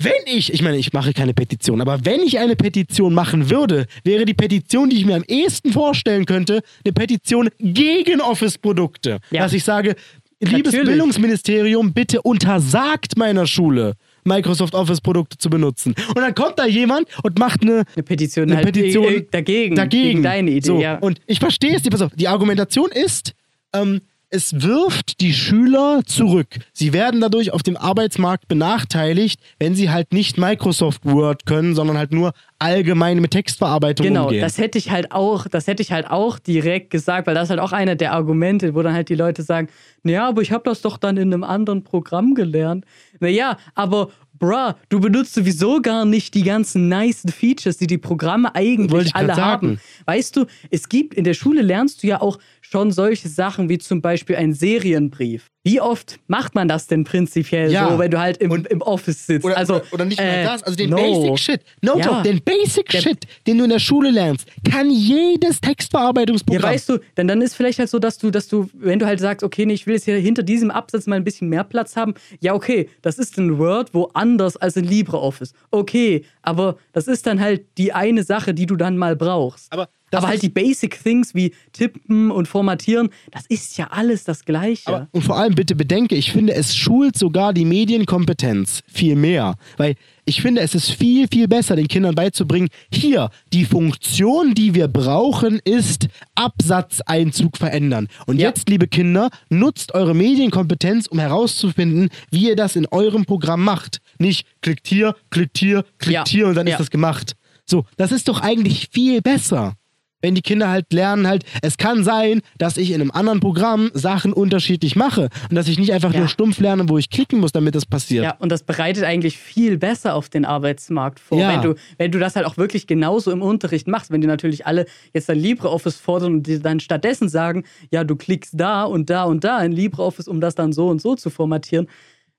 wenn 0.00 0.12
ich, 0.26 0.52
ich 0.52 0.62
meine, 0.62 0.76
ich 0.76 0.92
mache 0.92 1.12
keine 1.12 1.34
Petition, 1.34 1.80
aber 1.80 2.04
wenn 2.04 2.20
ich 2.20 2.38
eine 2.38 2.54
Petition 2.54 3.12
machen 3.12 3.50
würde, 3.50 3.86
wäre 4.04 4.24
die 4.24 4.34
Petition, 4.34 4.88
die 4.88 4.96
ich 4.98 5.04
mir 5.04 5.16
am 5.16 5.24
ehesten 5.26 5.72
vorstellen 5.72 6.24
könnte, 6.24 6.60
eine 6.84 6.92
Petition 6.92 7.50
gegen 7.58 8.20
Office-Produkte. 8.20 9.18
Ja. 9.32 9.42
Dass 9.42 9.52
ich 9.52 9.64
sage, 9.64 9.96
liebes 10.38 10.72
Natürlich. 10.72 10.86
Bildungsministerium, 10.90 11.92
bitte 11.92 12.22
untersagt 12.22 13.16
meiner 13.16 13.46
Schule, 13.46 13.94
Microsoft 14.24 14.74
Office-Produkte 14.74 15.38
zu 15.38 15.50
benutzen. 15.50 15.94
Und 16.08 16.18
dann 16.18 16.34
kommt 16.34 16.58
da 16.58 16.66
jemand 16.66 17.08
und 17.22 17.38
macht 17.38 17.62
eine, 17.62 17.84
Eine 17.94 18.02
Petition, 18.02 18.44
eine 18.44 18.56
halt 18.56 18.66
Petition 18.66 19.04
äh, 19.06 19.26
dagegen, 19.30 19.76
dagegen. 19.76 20.08
Gegen 20.08 20.22
deine 20.22 20.50
Idee, 20.50 20.66
so, 20.66 20.80
ja. 20.80 20.98
Und 20.98 21.20
ich 21.26 21.38
verstehe 21.38 21.76
es, 21.76 21.82
die, 21.82 21.90
pass 21.90 22.02
auf, 22.02 22.12
die 22.14 22.28
Argumentation 22.28 22.90
ist, 22.90 23.34
ähm, 23.72 24.00
es 24.30 24.60
wirft 24.62 25.20
die 25.20 25.32
Schüler 25.32 26.02
zurück. 26.04 26.48
Sie 26.72 26.92
werden 26.92 27.20
dadurch 27.20 27.52
auf 27.52 27.62
dem 27.62 27.76
Arbeitsmarkt 27.76 28.46
benachteiligt, 28.46 29.40
wenn 29.58 29.74
sie 29.74 29.90
halt 29.90 30.12
nicht 30.12 30.36
Microsoft 30.36 31.04
Word 31.06 31.46
können, 31.46 31.74
sondern 31.74 31.96
halt 31.96 32.12
nur 32.12 32.32
allgemein 32.58 33.20
mit 33.20 33.30
Textverarbeitung 33.30 34.06
Genau, 34.06 34.26
umgehen. 34.26 34.42
das 34.42 34.58
hätte 34.58 34.76
ich 34.78 34.90
halt 34.90 35.12
auch, 35.12 35.46
das 35.46 35.66
hätte 35.66 35.82
ich 35.82 35.92
halt 35.92 36.10
auch 36.10 36.38
direkt 36.38 36.90
gesagt, 36.90 37.26
weil 37.26 37.34
das 37.34 37.44
ist 37.44 37.50
halt 37.50 37.60
auch 37.60 37.72
einer 37.72 37.94
der 37.94 38.12
Argumente, 38.12 38.74
wo 38.74 38.82
dann 38.82 38.92
halt 38.92 39.08
die 39.08 39.14
Leute 39.14 39.42
sagen, 39.42 39.68
naja, 40.02 40.28
aber 40.28 40.42
ich 40.42 40.52
habe 40.52 40.64
das 40.64 40.82
doch 40.82 40.98
dann 40.98 41.16
in 41.16 41.32
einem 41.32 41.44
anderen 41.44 41.82
Programm 41.82 42.34
gelernt. 42.34 42.84
Naja, 43.20 43.56
aber 43.74 44.10
bruh, 44.38 44.72
du 44.88 45.00
benutzt 45.00 45.34
sowieso 45.34 45.80
gar 45.80 46.04
nicht 46.04 46.34
die 46.34 46.42
ganzen 46.42 46.88
nice 46.88 47.24
Features, 47.30 47.76
die 47.76 47.86
die 47.86 47.98
Programme 47.98 48.54
eigentlich 48.54 49.14
alle 49.14 49.36
haben. 49.36 49.80
Weißt 50.06 50.36
du, 50.36 50.46
es 50.70 50.88
gibt 50.88 51.14
in 51.14 51.24
der 51.24 51.34
Schule 51.34 51.62
lernst 51.62 52.02
du 52.02 52.06
ja 52.06 52.20
auch 52.20 52.38
schon 52.70 52.90
solche 52.92 53.28
Sachen 53.28 53.68
wie 53.68 53.78
zum 53.78 54.02
Beispiel 54.02 54.36
ein 54.36 54.52
Serienbrief. 54.52 55.50
wie 55.64 55.82
oft 55.82 56.18
macht 56.28 56.54
man 56.54 56.66
das 56.66 56.86
denn 56.86 57.04
prinzipiell 57.04 57.70
Ja. 57.70 57.90
so, 57.90 57.98
wenn 57.98 58.10
du 58.10 58.18
halt 58.18 58.38
im, 58.38 58.50
Und- 58.50 58.68
im 58.68 58.80
Office 58.80 59.26
sitzt? 59.26 59.44
Oder, 59.44 59.58
also, 59.58 59.74
oder, 59.76 59.84
oder 59.92 60.04
nicht 60.06 60.18
mal 60.18 60.24
äh, 60.26 60.44
das, 60.44 60.62
also 60.62 60.76
den 60.76 60.88
no. 60.88 60.96
Basic 60.96 61.38
Shit. 61.38 61.60
No 61.82 61.98
Ja. 61.98 62.06
joke, 62.06 62.22
den 62.22 62.40
Basic 62.42 62.88
Der- 62.88 63.00
Shit, 63.02 63.18
den 63.46 63.58
du 63.58 63.64
in 63.64 63.70
der 63.70 63.78
Schule 63.78 64.10
lernst, 64.10 64.46
kann 64.70 64.90
jedes 64.90 65.60
Ja, 65.62 65.68
Textbearbeitungsprogramm. 65.68 66.62
weißt 66.72 66.88
du, 66.88 66.98
dann, 67.16 67.28
dann 67.28 67.42
ist 67.42 67.54
vielleicht 67.54 67.78
halt 67.80 67.90
so, 67.90 67.98
dass 67.98 68.16
du, 68.16 68.30
dass 68.30 68.48
du, 68.48 68.70
wenn 68.72 68.98
du 68.98 69.04
halt 69.04 69.20
sagst, 69.20 69.44
okay, 69.44 69.66
nee, 69.66 69.74
ich 69.74 69.86
will 69.86 69.94
jetzt 69.94 70.04
hier 70.04 70.16
hinter 70.16 70.42
diesem 70.42 70.70
Absatz 70.70 71.06
mal 71.06 71.16
ein 71.16 71.24
bisschen 71.24 71.50
mehr 71.50 71.64
Platz 71.64 71.96
haben, 71.96 72.14
ja, 72.40 72.54
okay, 72.54 72.88
das 73.02 73.18
ist 73.18 73.36
in 73.36 73.58
Word 73.58 73.92
woanders 73.92 74.56
als 74.56 74.76
in 74.76 74.84
LibreOffice. 74.84 75.52
Okay, 75.70 76.24
aber 76.40 76.78
das 76.94 77.08
ist 77.08 77.26
dann 77.26 77.40
halt 77.40 77.66
die 77.76 77.92
eine 77.92 78.22
Sache, 78.22 78.54
die 78.54 78.64
du 78.64 78.76
dann 78.76 78.96
mal 78.96 79.16
brauchst. 79.16 79.70
Aber 79.70 79.90
das 80.10 80.18
aber 80.18 80.28
halt 80.28 80.42
die 80.42 80.48
Basic 80.48 81.02
Things 81.02 81.34
wie 81.34 81.52
Tippen 81.72 82.30
und 82.30 82.48
Formatieren, 82.48 83.10
das 83.30 83.44
ist 83.48 83.76
ja 83.78 83.88
alles 83.90 84.24
das 84.24 84.44
Gleiche. 84.44 84.88
Aber, 84.88 85.08
und 85.12 85.22
vor 85.22 85.36
allem 85.36 85.54
bitte 85.54 85.74
bedenke, 85.74 86.14
ich 86.14 86.32
finde, 86.32 86.54
es 86.54 86.74
schult 86.76 87.16
sogar 87.18 87.52
die 87.52 87.64
Medienkompetenz 87.64 88.82
viel 88.88 89.16
mehr. 89.16 89.56
Weil 89.76 89.94
ich 90.24 90.42
finde, 90.42 90.60
es 90.60 90.74
ist 90.74 90.90
viel, 90.90 91.26
viel 91.32 91.48
besser, 91.48 91.76
den 91.76 91.88
Kindern 91.88 92.14
beizubringen, 92.14 92.68
hier, 92.92 93.30
die 93.52 93.64
Funktion, 93.64 94.54
die 94.54 94.74
wir 94.74 94.88
brauchen, 94.88 95.60
ist 95.64 96.08
Absatzeinzug 96.34 97.56
verändern. 97.56 98.08
Und 98.26 98.38
Ja. 98.38 98.48
jetzt, 98.48 98.68
liebe 98.68 98.86
Kinder, 98.88 99.30
nutzt 99.48 99.94
eure 99.94 100.14
Medienkompetenz, 100.14 101.06
um 101.06 101.18
herauszufinden, 101.18 102.10
wie 102.30 102.48
ihr 102.48 102.56
das 102.56 102.76
in 102.76 102.86
eurem 102.90 103.24
Programm 103.24 103.64
macht. 103.64 104.00
Nicht 104.18 104.46
klickt 104.60 104.86
hier, 104.86 105.14
klickt 105.30 105.58
hier, 105.58 105.84
klickt 105.98 106.14
Ja. 106.14 106.24
hier 106.26 106.46
und 106.48 106.54
dann 106.54 106.66
Ja. 106.66 106.74
ist 106.74 106.80
das 106.80 106.90
gemacht. 106.90 107.34
So, 107.64 107.84
das 107.96 108.12
ist 108.12 108.28
doch 108.28 108.40
eigentlich 108.40 108.88
viel 108.92 109.20
besser. 109.22 109.74
Wenn 110.20 110.34
die 110.34 110.42
Kinder 110.42 110.68
halt 110.68 110.92
lernen, 110.92 111.28
halt, 111.28 111.44
es 111.62 111.76
kann 111.76 112.02
sein, 112.02 112.40
dass 112.58 112.76
ich 112.76 112.90
in 112.90 113.00
einem 113.00 113.12
anderen 113.12 113.38
Programm 113.38 113.90
Sachen 113.94 114.32
unterschiedlich 114.32 114.96
mache 114.96 115.28
und 115.48 115.54
dass 115.54 115.68
ich 115.68 115.78
nicht 115.78 115.92
einfach 115.92 116.12
Ja. 116.12 116.20
nur 116.20 116.28
stumpf 116.28 116.58
lerne, 116.58 116.88
wo 116.88 116.98
ich 116.98 117.08
klicken 117.08 117.38
muss, 117.38 117.52
damit 117.52 117.74
das 117.76 117.86
passiert. 117.86 118.24
Ja, 118.24 118.34
und 118.40 118.50
das 118.50 118.64
bereitet 118.64 119.04
eigentlich 119.04 119.38
viel 119.38 119.78
besser 119.78 120.14
auf 120.14 120.28
den 120.28 120.44
Arbeitsmarkt 120.44 121.20
vor, 121.20 121.38
Ja. 121.38 121.50
wenn, 121.52 121.62
du, 121.62 121.74
wenn 121.98 122.10
du 122.10 122.18
das 122.18 122.34
halt 122.34 122.46
auch 122.46 122.56
wirklich 122.56 122.88
genauso 122.88 123.30
im 123.30 123.42
Unterricht 123.42 123.86
machst. 123.86 124.10
Wenn 124.10 124.20
die 124.20 124.26
natürlich 124.26 124.66
alle 124.66 124.86
jetzt 125.14 125.28
dann 125.28 125.38
LibreOffice 125.38 125.96
fordern 125.98 126.34
und 126.34 126.46
die 126.48 126.60
dann 126.60 126.80
stattdessen 126.80 127.28
sagen, 127.28 127.64
ja, 127.92 128.02
du 128.02 128.16
klickst 128.16 128.54
da 128.56 128.82
und 128.84 129.10
da 129.10 129.22
und 129.24 129.44
da 129.44 129.62
in 129.62 129.70
LibreOffice, 129.70 130.26
um 130.26 130.40
das 130.40 130.56
dann 130.56 130.72
so 130.72 130.88
und 130.88 131.00
so 131.00 131.14
zu 131.14 131.30
formatieren. 131.30 131.86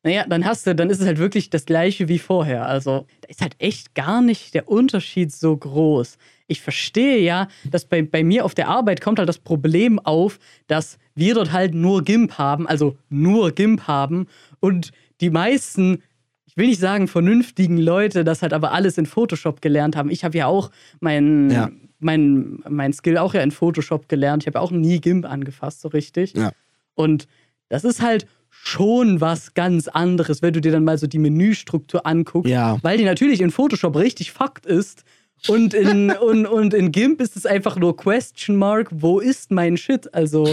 Naja, 0.04 0.26
dann 0.28 0.46
hast 0.46 0.66
du, 0.68 0.74
dann 0.76 0.90
ist 0.90 1.00
es 1.02 1.06
halt 1.08 1.18
wirklich 1.18 1.50
das 1.50 1.66
gleiche 1.66 2.08
wie 2.08 2.20
vorher. 2.20 2.66
Also 2.68 3.06
da 3.22 3.28
ist 3.30 3.42
halt 3.42 3.56
echt 3.60 3.96
gar 3.96 4.22
nicht 4.22 4.54
der 4.54 4.68
Unterschied 4.70 5.32
so 5.32 5.56
groß. 5.56 6.18
Ich 6.50 6.62
verstehe 6.62 7.20
ja, 7.20 7.48
dass 7.70 7.86
bei, 7.86 8.02
bei 8.02 8.24
mir 8.24 8.44
auf 8.44 8.54
der 8.56 8.68
Arbeit 8.68 9.00
kommt 9.02 9.20
halt 9.20 9.30
das 9.30 9.40
Problem 9.40 10.00
auf, 10.00 10.40
dass 10.68 10.98
wir 11.16 11.36
dort 11.36 11.52
halt 11.54 11.74
nur 11.74 12.04
GIMP 12.04 12.38
haben, 12.38 12.68
also 12.68 12.98
nur 13.10 13.52
GIMP 13.52 13.88
haben 13.88 14.28
und 14.60 14.92
die 15.22 15.30
meisten 15.30 16.04
ich 16.46 16.58
will 16.58 16.68
nicht 16.68 16.80
sagen 16.80 17.08
vernünftigen 17.08 17.78
Leute, 17.78 18.24
das 18.24 18.42
halt 18.42 18.54
aber 18.54 18.72
alles 18.74 18.98
in 18.98 19.06
Photoshop 19.06 19.62
gelernt 19.62 19.96
haben. 19.96 20.10
Ich 20.10 20.24
habe 20.26 20.36
ja 20.38 20.48
auch 20.48 20.72
mein, 21.00 21.50
Ja. 21.52 21.70
mein, 22.00 22.60
mein 22.68 22.92
Skill 22.92 23.20
auch 23.20 23.36
ja 23.36 23.42
in 23.42 23.52
Photoshop 23.52 24.10
gelernt. 24.10 24.44
Ich 24.44 24.48
habe 24.48 24.60
auch 24.60 24.72
nie 24.72 25.00
GIMP 25.00 25.26
angefasst, 25.30 25.80
so 25.82 25.90
richtig. 25.90 26.34
Ja. 26.34 26.52
Und 26.96 27.28
das 27.70 27.84
ist 27.86 28.02
halt 28.02 28.26
schon 28.50 29.22
was 29.22 29.54
ganz 29.54 29.88
anderes, 29.88 30.42
wenn 30.42 30.52
du 30.54 30.60
dir 30.60 30.72
dann 30.72 30.84
mal 30.84 30.98
so 30.98 31.06
die 31.06 31.20
Menüstruktur 31.20 32.06
anguckst. 32.06 32.50
Ja. 32.52 32.78
Weil 32.82 32.98
die 32.98 33.06
natürlich 33.06 33.42
in 33.42 33.52
Photoshop 33.52 33.96
richtig 33.96 34.32
Fakt 34.32 34.66
ist. 34.66 35.04
Und 35.48 35.74
in, 35.74 36.12
und, 36.12 36.46
und 36.46 36.74
in 36.74 36.92
GIMP 36.92 37.22
ist 37.22 37.36
es 37.38 37.46
einfach 37.46 37.78
nur 37.78 37.96
Question 37.96 38.58
Mark, 38.58 38.88
wo 38.92 39.20
ist 39.20 39.52
mein 39.52 39.78
Shit? 39.78 40.14
Also, 40.14 40.44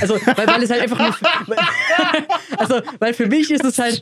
also 0.00 0.14
weil, 0.14 0.46
weil 0.46 0.62
es 0.62 0.70
halt 0.70 0.82
einfach 0.82 1.20
nur. 1.46 1.56
also, 2.58 2.80
weil 2.98 3.14
für 3.14 3.26
mich 3.26 3.50
ist 3.50 3.64
es 3.64 3.78
halt. 3.78 4.00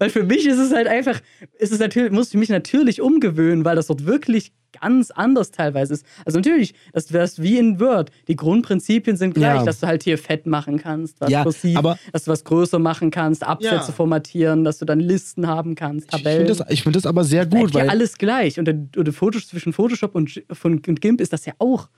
Weil 0.00 0.10
für 0.10 0.24
mich 0.24 0.46
ist 0.46 0.58
es 0.58 0.72
halt 0.72 0.88
einfach, 0.88 1.20
ist 1.58 1.72
es 1.72 1.78
natürlich, 1.78 2.10
muss 2.10 2.30
ich 2.30 2.34
mich 2.40 2.48
natürlich 2.48 3.00
umgewöhnen, 3.02 3.64
weil 3.64 3.76
das 3.76 3.86
dort 3.88 4.06
wirklich 4.06 4.52
ganz 4.80 5.10
anders 5.10 5.50
teilweise 5.50 5.92
ist. 5.94 6.06
Also 6.24 6.38
natürlich, 6.38 6.74
das 6.92 7.06
das 7.06 7.42
wie 7.42 7.58
in 7.58 7.78
Word. 7.80 8.10
Die 8.28 8.34
Grundprinzipien 8.36 9.16
sind 9.16 9.34
gleich, 9.34 9.58
Ja. 9.58 9.64
dass 9.64 9.80
du 9.80 9.86
halt 9.86 10.02
hier 10.02 10.16
fett 10.16 10.46
machen 10.46 10.78
kannst, 10.78 11.20
was 11.20 11.28
Ja, 11.30 11.42
kursiv, 11.42 11.76
aber- 11.76 11.98
dass 12.12 12.24
du 12.24 12.30
was 12.30 12.44
größer 12.44 12.78
machen 12.78 13.10
kannst, 13.10 13.42
Absätze 13.44 13.74
Ja. 13.88 13.92
formatieren, 13.92 14.64
dass 14.64 14.78
du 14.78 14.84
dann 14.86 15.00
Listen 15.00 15.46
haben 15.46 15.74
kannst, 15.74 16.06
Ich 16.06 16.10
Tabellen. 16.22 16.46
finde 16.46 16.64
das, 16.64 16.70
ich 16.72 16.82
find 16.82 16.96
das 16.96 17.04
aber 17.04 17.22
sehr 17.24 17.44
gut, 17.46 17.74
ja 17.74 17.80
weil 17.80 17.90
alles 17.90 18.16
gleich. 18.16 18.58
Und, 18.58 18.96
und 18.96 19.12
Fotos, 19.12 19.48
zwischen 19.48 19.72
Photoshop 19.74 20.14
und, 20.14 20.42
von, 20.52 20.80
und 20.86 21.00
GIMP 21.02 21.20
ist 21.20 21.32
das 21.34 21.44
ja 21.44 21.52
auch. 21.58 21.88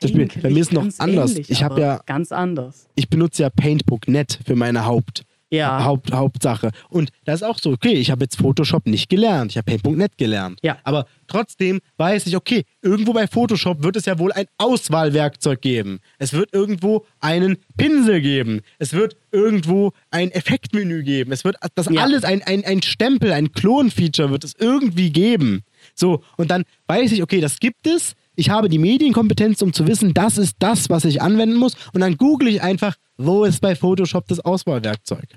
Bei 0.00 0.08
mir 0.50 0.60
ist 0.60 0.72
noch 0.72 0.86
anders. 0.98 1.30
Ähnlich, 1.32 1.50
Ich 1.50 1.62
hab 1.64 1.72
aber 1.72 1.80
ja- 1.80 2.00
Ganz 2.06 2.30
anders. 2.32 2.88
ich 2.94 3.08
benutze 3.08 3.42
ja 3.42 3.50
Paintbook.net 3.50 4.38
für 4.44 4.54
meine 4.56 4.84
Haupt, 4.84 5.24
Ja. 5.52 5.84
Haupt, 5.84 6.12
Hauptsache. 6.12 6.70
Und 6.88 7.10
das 7.24 7.42
ist 7.42 7.46
auch 7.46 7.58
so, 7.58 7.70
okay, 7.72 7.92
ich 7.92 8.10
habe 8.10 8.24
jetzt 8.24 8.36
Photoshop 8.36 8.86
nicht 8.86 9.08
gelernt, 9.08 9.52
ich 9.52 9.58
habe 9.58 9.66
Paint.net 9.66 10.16
gelernt. 10.16 10.58
Ja. 10.62 10.78
Aber 10.84 11.06
trotzdem 11.28 11.80
weiß 11.98 12.26
ich, 12.26 12.36
okay, 12.36 12.64
irgendwo 12.80 13.12
bei 13.12 13.26
Photoshop 13.26 13.82
wird 13.82 13.96
es 13.96 14.06
ja 14.06 14.18
wohl 14.18 14.32
ein 14.32 14.46
Auswahlwerkzeug 14.58 15.60
geben. 15.60 16.00
Es 16.18 16.32
wird 16.32 16.52
irgendwo 16.54 17.04
einen 17.20 17.58
Pinsel 17.76 18.20
geben. 18.22 18.60
Es 18.78 18.94
wird 18.94 19.16
irgendwo 19.30 19.92
ein 20.10 20.30
Effektmenü 20.30 21.02
geben. 21.02 21.32
Es 21.32 21.44
wird 21.44 21.56
das 21.74 21.88
Ja. 21.90 22.02
alles, 22.02 22.24
ein, 22.24 22.42
ein, 22.42 22.64
ein 22.64 22.82
Stempel, 22.82 23.32
ein 23.32 23.52
Klon-Feature 23.52 24.30
wird 24.30 24.44
es 24.44 24.54
irgendwie 24.58 25.10
geben. 25.10 25.62
So, 25.94 26.22
und 26.36 26.50
dann 26.50 26.64
weiß 26.86 27.12
ich, 27.12 27.22
okay, 27.22 27.40
das 27.40 27.60
gibt 27.60 27.86
es. 27.86 28.14
Ich 28.42 28.50
habe 28.50 28.68
die 28.68 28.80
Medienkompetenz, 28.80 29.62
um 29.62 29.72
zu 29.72 29.86
wissen, 29.86 30.14
das 30.14 30.36
ist 30.36 30.56
das, 30.58 30.90
was 30.90 31.04
ich 31.04 31.22
anwenden 31.22 31.54
muss. 31.54 31.76
Und 31.92 32.00
dann 32.00 32.16
google 32.16 32.48
ich 32.48 32.60
einfach, 32.60 32.96
wo 33.16 33.44
ist 33.44 33.60
bei 33.60 33.76
Photoshop 33.76 34.26
das 34.26 34.40
Auswahlwerkzeug. 34.40 35.28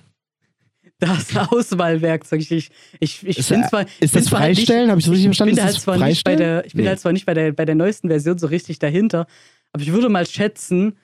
Das 0.97 1.35
Auswahlwerkzeug. 1.37 2.41
Ich, 2.41 2.51
ich, 2.51 2.71
ich, 2.99 3.27
ich 3.27 3.37
Ist, 3.37 3.49
bin 3.49 3.63
zwar. 3.65 3.81
ist 3.81 3.99
bin 3.99 4.09
das 4.13 4.25
zwar 4.25 4.39
Freistellen? 4.39 4.89
Habe 4.89 4.99
ich 4.99 5.05
so 5.05 5.11
richtig 5.11 5.25
ich 5.25 5.37
verstanden? 5.37 5.53
bin 5.55 5.63
Ist 5.63 5.71
halt 5.71 5.81
zwar 5.81 5.97
nicht 5.99 6.23
bei 6.23 6.35
der, 6.35 6.65
ich 6.65 6.73
bin 6.73 6.81
Nee. 6.81 6.87
halt 6.87 6.99
zwar 6.99 7.11
nicht 7.13 7.27
bei 7.27 7.35
der, 7.35 7.51
bei 7.51 7.65
der 7.65 7.75
neuesten 7.75 8.07
Version 8.07 8.39
so 8.39 8.47
richtig 8.47 8.79
dahinter, 8.79 9.27
aber 9.71 9.83
ich 9.83 9.91
würde 9.91 10.09
mal 10.09 10.25
schätzen, 10.25 10.97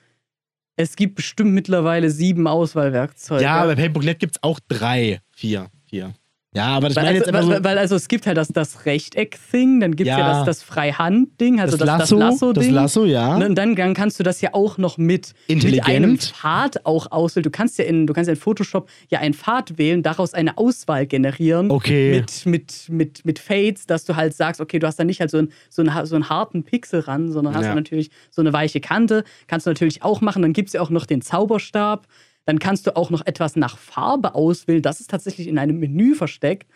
es 0.74 0.96
gibt 0.96 1.14
bestimmt 1.14 1.52
mittlerweile 1.52 2.10
sieben 2.10 2.48
Auswahlwerkzeuge. 2.48 3.44
Ja, 3.44 3.64
bei 3.64 3.76
Paint.net 3.76 4.18
gibt 4.18 4.34
es 4.36 4.42
auch 4.42 4.58
drei, 4.66 5.20
vier, 5.30 5.68
vier. 5.84 6.14
Ja, 6.54 6.66
aber 6.66 6.88
das 6.88 6.96
weil, 6.96 7.04
meine 7.04 7.18
also, 7.20 7.30
jetzt 7.30 7.48
weil, 7.48 7.56
so. 7.56 7.64
weil 7.64 7.78
also 7.78 7.96
es 7.96 8.08
gibt 8.08 8.26
halt 8.26 8.36
das, 8.36 8.48
das 8.48 8.84
Rechteck-Thing, 8.84 9.80
dann 9.80 9.96
gibt 9.96 10.10
es 10.10 10.16
ja. 10.16 10.18
Ja. 10.18 10.34
das, 10.34 10.44
das 10.44 10.62
Freihand-Ding, 10.62 11.60
also 11.60 11.78
das 11.78 11.86
das, 11.86 12.10
Lasso, 12.10 12.18
das 12.18 12.30
Lasso-Ding. 12.30 12.62
das 12.64 12.72
Lasso, 12.72 13.04
ja. 13.06 13.36
Und 13.36 13.54
dann, 13.54 13.74
dann 13.74 13.94
kannst 13.94 14.20
du 14.20 14.22
das 14.22 14.42
ja 14.42 14.50
auch 14.52 14.76
noch 14.76 14.98
mit, 14.98 15.32
mit 15.48 15.86
einem 15.86 16.18
Pfad 16.18 16.84
auch 16.84 17.10
auswählen. 17.10 17.44
Du 17.44 17.50
kannst 17.50 17.78
ja 17.78 17.86
in, 17.86 18.06
du 18.06 18.12
kannst 18.12 18.28
ja 18.28 18.34
in 18.34 18.38
Photoshop 18.40 18.90
ja 19.08 19.20
einen 19.20 19.32
Pfad 19.32 19.78
wählen, 19.78 20.02
daraus 20.02 20.34
eine 20.34 20.58
Auswahl 20.58 21.06
generieren. 21.06 21.70
Okay. 21.70 22.16
Mit, 22.16 22.44
mit, 22.44 22.88
mit, 22.90 23.24
mit 23.24 23.38
Fades, 23.38 23.86
dass 23.86 24.04
du 24.04 24.16
halt 24.16 24.34
sagst, 24.34 24.60
okay, 24.60 24.78
du 24.78 24.86
hast 24.86 24.98
da 24.98 25.04
nicht 25.04 25.20
halt 25.20 25.30
so, 25.30 25.38
ein, 25.38 25.48
so, 25.70 25.80
einen, 25.80 26.04
so 26.06 26.16
einen 26.16 26.28
harten 26.28 26.64
Pixel 26.64 27.00
ran, 27.00 27.32
sondern 27.32 27.54
hast 27.54 27.64
Ja. 27.64 27.70
du 27.70 27.76
natürlich 27.76 28.10
so 28.30 28.42
eine 28.42 28.52
weiche 28.52 28.80
Kante. 28.80 29.24
Kannst 29.46 29.66
du 29.66 29.70
natürlich 29.70 30.02
auch 30.02 30.20
machen. 30.20 30.42
Dann 30.42 30.52
gibt 30.52 30.68
es 30.68 30.74
ja 30.74 30.82
auch 30.82 30.90
noch 30.90 31.06
den 31.06 31.22
Zauberstab. 31.22 32.06
Dann 32.44 32.58
kannst 32.58 32.86
du 32.86 32.96
auch 32.96 33.10
noch 33.10 33.24
etwas 33.26 33.56
nach 33.56 33.78
Farbe 33.78 34.34
auswählen. 34.34 34.82
Das 34.82 35.00
ist 35.00 35.10
tatsächlich 35.10 35.46
in 35.48 35.58
einem 35.58 35.78
Menü 35.78 36.14
versteckt. 36.14 36.68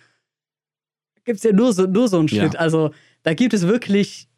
Gibt 1.25 1.39
es 1.39 1.43
ja 1.45 1.53
nur 1.53 1.73
so, 1.73 1.87
nur 1.87 2.09
so 2.09 2.19
einen 2.19 2.29
Ja. 2.29 2.45
Shit. 2.45 2.57
Also 2.57 2.93
da 3.23 3.35
gibt 3.35 3.53
es 3.53 3.67
wirklich 3.67 4.29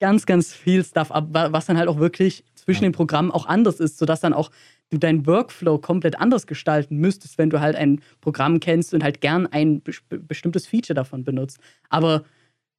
ganz, 0.00 0.24
ganz 0.26 0.54
viel 0.54 0.84
Stuff, 0.84 1.10
ab- 1.10 1.28
was 1.30 1.66
dann 1.66 1.76
halt 1.76 1.88
auch 1.88 1.98
wirklich 1.98 2.44
zwischen 2.54 2.84
Ja. 2.84 2.88
den 2.90 2.94
Programmen 2.94 3.30
auch 3.30 3.46
anders 3.46 3.80
ist, 3.80 3.98
sodass 3.98 4.20
dann 4.20 4.32
auch 4.32 4.50
du 4.90 4.96
deinen 4.96 5.26
Workflow 5.26 5.78
komplett 5.78 6.18
anders 6.18 6.46
gestalten 6.46 6.96
müsstest, 6.96 7.36
wenn 7.36 7.50
du 7.50 7.60
halt 7.60 7.76
ein 7.76 8.00
Programm 8.22 8.58
kennst 8.60 8.94
und 8.94 9.02
halt 9.04 9.20
gern 9.20 9.46
ein 9.46 9.82
bes- 9.82 10.00
bestimmtes 10.08 10.66
Feature 10.66 10.94
davon 10.94 11.24
benutzt. 11.24 11.58
Aber 11.90 12.24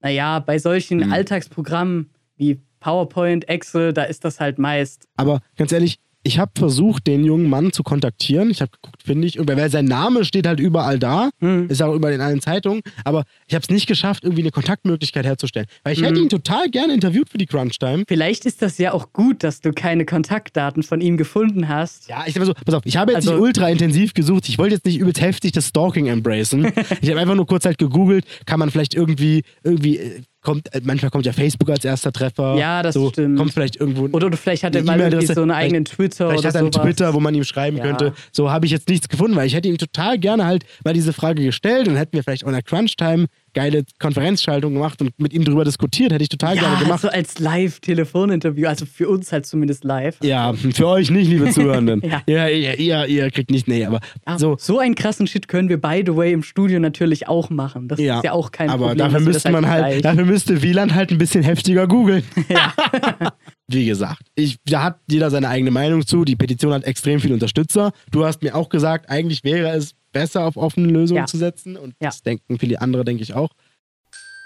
naja, 0.02 0.40
bei 0.40 0.58
solchen 0.58 1.00
Mhm. 1.06 1.12
Alltagsprogrammen 1.14 2.10
wie 2.38 2.60
PowerPoint, 2.80 3.48
Excel, 3.50 3.94
da 3.94 4.04
ist 4.04 4.24
das 4.26 4.40
halt 4.40 4.58
meist. 4.58 5.08
Aber 5.18 5.42
ganz 5.58 5.72
ehrlich, 5.74 6.00
ich 6.24 6.38
habe 6.38 6.52
versucht, 6.58 7.08
den 7.08 7.24
jungen 7.24 7.50
Mann 7.50 7.72
zu 7.72 7.82
kontaktieren. 7.84 8.50
Ich 8.50 8.62
habe 8.62 8.72
geguckt, 8.72 9.04
finde 9.04 9.26
ich, 9.28 9.38
irgendwer, 9.38 9.58
weil 9.58 9.70
sein 9.72 9.86
Name 9.86 10.26
steht 10.26 10.46
halt 10.48 10.60
überall 10.60 11.00
da, 11.00 11.30
Hm. 11.40 11.68
ist 11.70 11.82
auch 11.82 11.94
überall 11.96 12.14
in 12.14 12.22
allen 12.22 12.42
Zeitungen, 12.42 12.82
aber 13.06 13.24
ich 13.48 13.56
habe 13.56 13.64
es 13.64 13.70
nicht 13.70 13.88
geschafft, 13.88 14.24
irgendwie 14.24 14.42
eine 14.42 14.52
Kontaktmöglichkeit 14.52 15.26
herzustellen. 15.26 15.68
Weil 15.84 15.94
ich 15.94 16.02
hätte 16.02 16.16
Mhm. 16.16 16.24
ihn 16.24 16.30
total 16.30 16.70
gerne 16.70 16.94
interviewt 16.94 17.30
für 17.30 17.38
die 17.38 17.46
Crunch 17.46 17.80
Time. 17.80 18.04
Vielleicht 18.08 18.46
ist 18.46 18.62
das 18.62 18.78
ja 18.78 18.92
auch 18.94 19.14
gut, 19.14 19.44
dass 19.44 19.62
du 19.62 19.72
keine 19.72 20.06
Kontaktdaten 20.06 20.84
von 20.84 21.02
ihm 21.02 21.18
gefunden 21.18 21.70
hast. 21.70 22.10
Ja, 22.10 22.24
ich 22.28 22.34
sag 22.34 22.42
mal 22.42 22.46
so, 22.48 22.54
pass 22.54 22.76
auf, 22.76 22.82
ich 22.86 22.98
habe 22.98 23.12
jetzt 23.14 23.28
Also- 23.28 23.34
nicht 23.34 23.42
ultra 23.42 23.70
intensiv 23.70 24.14
gesucht. 24.14 24.50
Ich 24.50 24.58
wollte 24.58 24.76
jetzt 24.76 24.86
nicht 24.86 24.98
übelst 25.00 25.22
heftig 25.22 25.54
das 25.54 25.68
Stalking 25.70 26.08
embracen. 26.08 26.66
ich 27.02 27.10
habe 27.10 27.20
einfach 27.20 27.36
nur 27.36 27.46
kurz 27.48 27.66
halt 27.66 27.78
gegoogelt, 27.78 28.26
kann 28.46 28.60
man 28.60 28.70
vielleicht 28.72 28.94
irgendwie, 28.94 29.44
irgendwie, 29.64 29.98
äh, 29.98 30.22
kommt, 30.42 30.74
äh, 30.74 30.82
manchmal 30.84 31.12
kommt 31.12 31.26
ja 31.26 31.34
Facebook 31.34 31.70
als 31.70 31.84
erster 31.86 32.12
Treffer. 32.12 32.56
Ja, 32.56 32.82
das 32.82 32.94
so, 32.96 33.10
stimmt. 33.10 33.38
Kommt 33.38 33.54
vielleicht 33.54 33.76
irgendwo. 33.76 34.06
Oder 34.16 34.30
du 34.30 34.38
vielleicht 34.38 34.64
hat 34.64 34.76
er 34.76 34.84
mal 34.84 34.94
irgendwie 35.00 35.06
E-Mail-Adresse, 35.18 35.34
so 35.34 35.42
einen 35.42 35.50
vielleicht- 35.52 35.64
eigenen 35.66 35.86
Twitter 35.86 36.28
Vielleicht 36.30 36.40
oder 36.40 36.48
hat 36.50 36.56
er 36.56 36.60
einen 36.62 36.74
sowas. 36.74 36.86
Twitter, 36.86 37.14
wo 37.14 37.20
man 37.20 37.36
ihm 37.36 37.44
schreiben 37.44 37.78
Ja. 37.78 37.84
könnte. 37.84 38.14
So 38.32 38.50
habe 38.52 38.66
ich 38.66 38.72
jetzt 38.72 38.88
nichts 38.90 39.10
gefunden, 39.10 39.36
weil 39.36 39.48
ich 39.48 39.54
hätte 39.54 39.68
ihm 39.68 39.78
total 39.78 40.18
gerne 40.18 40.46
halt 40.46 40.64
mal 40.84 40.94
diese 40.94 41.14
Frage 41.14 41.44
gestellt 41.44 41.88
und 41.88 41.96
hätten 41.96 42.14
wir 42.16 42.24
vielleicht 42.24 42.44
auch 42.44 42.48
in 42.48 42.54
der 42.54 42.64
Crunch-Time 42.64 43.26
geile 43.54 43.84
Konferenzschaltung 44.00 44.74
gemacht 44.74 45.02
und 45.02 45.18
mit 45.20 45.34
ihm 45.34 45.44
drüber 45.44 45.64
diskutiert. 45.66 46.12
Hätte 46.12 46.24
ich 46.24 46.30
total 46.30 46.56
ja, 46.56 46.62
gerne 46.62 46.78
gemacht. 46.84 47.02
so 47.02 47.10
als 47.10 47.40
Live-Telefoninterview, 47.40 48.68
also 48.68 48.86
für 48.86 49.10
uns 49.10 49.32
halt 49.32 49.46
zumindest 49.46 49.84
live. 49.84 50.18
Ja, 50.24 50.54
für 50.54 50.88
euch 50.88 51.10
nicht, 51.12 51.30
liebe 51.30 51.50
Zuhörenden. 51.52 52.02
Ja. 52.04 52.22
ja. 52.28 52.48
ihr, 52.48 52.78
ihr, 52.80 53.06
ihr 53.08 53.32
kriegt 53.32 53.52
nicht, 53.52 53.68
nee, 53.68 53.86
aber 53.86 54.00
Ja, 54.28 54.38
so. 54.38 54.56
so 54.60 54.80
einen 54.80 54.96
krassen 54.96 55.28
Shit 55.28 55.48
können 55.48 55.70
wir, 55.70 55.80
by 55.80 56.04
the 56.06 56.16
way, 56.16 56.32
im 56.32 56.44
Studio 56.44 56.80
natürlich 56.80 57.28
auch 57.28 57.50
machen. 57.50 57.88
Das 57.88 58.00
Ja, 58.00 58.18
ist 58.18 58.24
ja 58.26 58.32
auch 58.34 58.52
kein 58.52 58.70
aber 58.70 58.88
Problem. 58.90 58.98
dafür 59.00 59.14
dass 59.20 59.26
wir 59.26 59.34
müsste 59.34 59.52
man 59.52 59.68
halt, 59.68 59.86
gleich- 59.86 60.02
dafür 60.02 60.26
müsste 60.26 60.62
Wieland 60.62 60.94
halt 60.94 61.12
ein 61.12 61.18
bisschen 61.18 61.44
heftiger 61.44 61.88
googeln. 61.88 62.24
Ja. 62.50 62.74
Wie 63.72 63.86
gesagt, 63.86 64.24
ich, 64.34 64.58
da 64.66 64.82
hat 64.84 65.00
jeder 65.10 65.30
seine 65.30 65.48
eigene 65.50 65.70
Meinung 65.70 66.04
zu. 66.06 66.26
Die 66.26 66.36
Petition 66.36 66.74
hat 66.74 66.86
extrem 66.86 67.20
viele 67.20 67.36
Unterstützer. 67.36 67.92
Du 68.12 68.26
hast 68.26 68.42
mir 68.42 68.56
auch 68.56 68.70
gesagt, 68.70 69.10
eigentlich 69.12 69.44
wäre 69.44 69.70
es 69.78 69.94
besser, 70.20 70.46
auf 70.46 70.58
offene 70.58 70.88
Lösungen 70.88 71.22
Ja. 71.22 71.26
zu 71.26 71.38
setzen. 71.38 71.78
Und 71.78 71.96
Ja. 72.02 72.10
das 72.10 72.22
denken 72.24 72.60
viele 72.60 72.82
andere, 72.82 73.06
denke 73.06 73.24
ich 73.24 73.34
auch. 73.34 73.50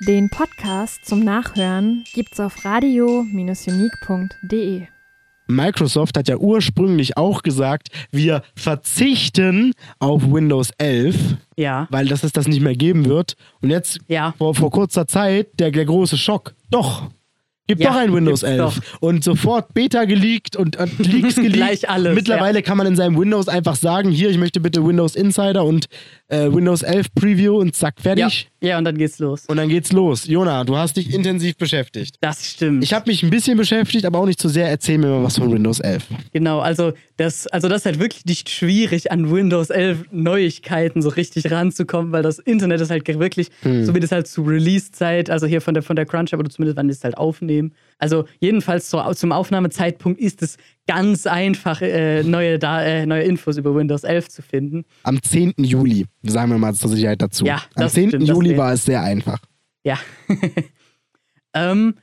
Den 0.07 0.29
Podcast 0.29 1.05
zum 1.05 1.23
Nachhören 1.23 2.03
gibt's 2.13 2.39
auf 2.39 2.63
radio-unique.de. 2.65 4.87
Microsoft 5.47 6.17
hat 6.17 6.27
ja 6.29 6.37
ursprünglich 6.37 7.17
auch 7.17 7.43
gesagt, 7.43 7.89
wir 8.11 8.43
verzichten 8.55 9.73
auf 9.99 10.23
Windows 10.31 10.71
11, 10.77 11.35
ja. 11.57 11.87
weil 11.89 12.07
das 12.07 12.23
es 12.23 12.31
das 12.31 12.47
nicht 12.47 12.61
mehr 12.61 12.75
geben 12.75 13.05
wird. 13.05 13.35
Und 13.61 13.69
jetzt 13.69 13.99
Ja. 14.07 14.33
vor, 14.37 14.55
vor 14.55 14.71
kurzer 14.71 15.05
Zeit 15.07 15.59
der, 15.59 15.71
der 15.71 15.85
große 15.85 16.17
Schock. 16.17 16.53
Doch. 16.71 17.09
Gibt 17.65 17.79
Ja, 17.81 17.91
doch 17.91 17.95
ein 17.97 18.13
Windows 18.13 18.41
gibt's 18.41 18.59
11. 18.59 18.97
Und 18.99 19.23
sofort 19.23 19.73
Beta 19.73 20.03
geleakt 20.03 20.57
und, 20.57 20.75
und 20.77 20.99
Leaks 20.99 21.35
geleakt. 21.35 21.53
Gleich 21.53 21.89
alles, 21.89 22.13
Mittlerweile 22.13 22.61
kann 22.61 22.77
man 22.77 22.87
in 22.87 22.97
seinem 22.97 23.17
Windows 23.17 23.47
einfach 23.47 23.77
sagen, 23.77 24.11
hier, 24.11 24.29
ich 24.29 24.37
möchte 24.37 24.59
bitte 24.59 24.85
Windows 24.85 25.15
Insider 25.15 25.63
und 25.63 25.85
äh, 26.27 26.51
Windows 26.51 26.81
11 26.81 27.13
Preview 27.15 27.55
und 27.57 27.73
zack, 27.73 27.95
Ja. 27.99 28.03
fertig. 28.03 28.49
ja, 28.59 28.77
und 28.77 28.83
dann 28.83 28.97
geht's 28.97 29.17
los. 29.19 29.45
Und 29.45 29.55
dann 29.55 29.69
geht's 29.69 29.93
los. 29.93 30.27
Jona, 30.27 30.65
du 30.65 30.75
hast 30.75 30.97
dich 30.97 31.13
intensiv 31.13 31.55
beschäftigt. 31.55 32.17
Das 32.19 32.45
stimmt. 32.45 32.83
Ich 32.83 32.93
habe 32.93 33.09
mich 33.09 33.23
ein 33.23 33.29
bisschen 33.29 33.57
beschäftigt, 33.57 34.03
aber 34.05 34.19
auch 34.19 34.25
nicht 34.25 34.41
zu 34.41 34.49
sehr. 34.49 34.67
Erzähl 34.67 34.97
mir 34.97 35.07
mal 35.07 35.23
was 35.23 35.37
von 35.37 35.49
Windows 35.49 35.79
11. 35.79 36.03
Genau, 36.33 36.59
also 36.59 36.91
das, 37.15 37.47
also 37.47 37.69
das 37.69 37.81
ist 37.81 37.85
halt 37.85 37.99
wirklich 37.99 38.25
nicht 38.25 38.49
schwierig, 38.49 39.09
an 39.09 39.31
Windows 39.31 39.69
11 39.69 40.05
Neuigkeiten 40.11 41.01
so 41.01 41.07
richtig 41.09 41.49
ranzukommen, 41.49 42.11
weil 42.11 42.23
das 42.23 42.39
Internet 42.39 42.81
ist 42.81 42.89
halt 42.91 43.07
wirklich, 43.07 43.47
Hm. 43.61 43.85
so 43.85 43.95
wie 43.95 44.01
das 44.01 44.11
halt 44.11 44.27
zu 44.27 44.41
Release-Zeit, 44.41 45.29
also 45.29 45.45
hier 45.47 45.61
von 45.61 45.73
der, 45.75 45.83
von 45.83 45.95
der 45.95 46.05
Crunch, 46.05 46.33
aber 46.33 46.43
zumindest 46.49 46.75
wann 46.75 46.89
es 46.89 47.03
halt 47.05 47.17
aufnehmen. 47.17 47.52
Also 47.97 48.25
jedenfalls 48.39 48.89
zur, 48.89 49.15
zum 49.15 49.31
Aufnahmezeitpunkt 49.31 50.19
ist 50.19 50.41
es 50.41 50.57
ganz 50.87 51.25
einfach, 51.25 51.81
äh, 51.81 52.23
neue, 52.23 52.59
da, 52.59 52.83
äh, 52.83 53.05
neue 53.05 53.23
Infos 53.23 53.57
über 53.57 53.73
Windows 53.75 54.03
11 54.03 54.29
zu 54.29 54.41
finden. 54.41 54.85
Am 55.03 55.21
10. 55.21 55.53
Juli, 55.57 56.05
sagen 56.23 56.51
wir 56.51 56.57
mal 56.57 56.73
zur 56.73 56.89
Sicherheit 56.89 57.21
dazu. 57.21 57.45
Ja, 57.45 57.63
Am 57.75 57.83
das 57.83 57.93
10. 57.93 58.09
stimmt, 58.09 58.27
Juli 58.27 58.57
war 58.57 58.73
es 58.73 58.85
sehr 58.85 59.01
einfach. 59.01 59.39
Ja. 59.83 59.97
ähm, 61.53 61.95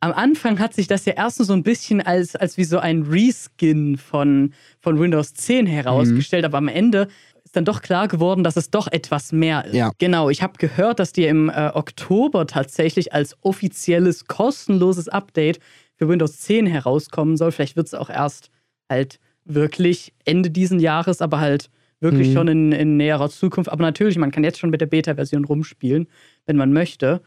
am 0.00 0.12
Anfang 0.12 0.58
hat 0.58 0.74
sich 0.74 0.88
das 0.88 1.04
ja 1.04 1.12
erstens 1.16 1.46
so 1.46 1.52
ein 1.52 1.62
bisschen 1.62 2.00
als, 2.00 2.34
als 2.34 2.56
wie 2.56 2.64
so 2.64 2.78
ein 2.78 3.02
Reskin 3.02 3.96
von, 3.96 4.52
von 4.80 4.98
Windows 4.98 5.32
10 5.34 5.66
herausgestellt, 5.66 6.44
aber 6.44 6.58
am 6.58 6.66
Ende 6.66 7.06
ist 7.52 7.56
dann 7.56 7.66
doch 7.66 7.82
klar 7.82 8.08
geworden, 8.08 8.44
dass 8.44 8.56
es 8.56 8.70
doch 8.70 8.88
etwas 8.90 9.30
mehr 9.30 9.66
ist. 9.66 9.74
Ja. 9.74 9.92
Genau, 9.98 10.30
ich 10.30 10.42
habe 10.42 10.54
gehört, 10.56 10.98
dass 10.98 11.12
die 11.12 11.26
im 11.26 11.50
äh, 11.50 11.70
Oktober 11.74 12.46
tatsächlich 12.46 13.12
als 13.12 13.36
offizielles, 13.42 14.24
kostenloses 14.24 15.10
Update 15.10 15.58
für 15.96 16.08
Windows 16.08 16.38
10 16.40 16.64
herauskommen 16.64 17.36
soll. 17.36 17.52
Vielleicht 17.52 17.76
wird 17.76 17.88
es 17.88 17.92
auch 17.92 18.08
erst 18.08 18.50
halt 18.88 19.18
wirklich 19.44 20.14
Ende 20.24 20.48
diesen 20.48 20.80
Jahres, 20.80 21.20
aber 21.20 21.40
halt 21.40 21.68
wirklich 22.00 22.28
Mhm. 22.28 22.32
schon 22.32 22.48
in, 22.48 22.72
in 22.72 22.96
näherer 22.96 23.28
Zukunft. 23.28 23.70
Aber 23.70 23.82
natürlich, 23.82 24.16
man 24.16 24.30
kann 24.30 24.44
jetzt 24.44 24.58
schon 24.58 24.70
mit 24.70 24.80
der 24.80 24.86
Beta-Version 24.86 25.44
rumspielen, 25.44 26.06
wenn 26.46 26.56
man 26.56 26.72
möchte. 26.72 27.20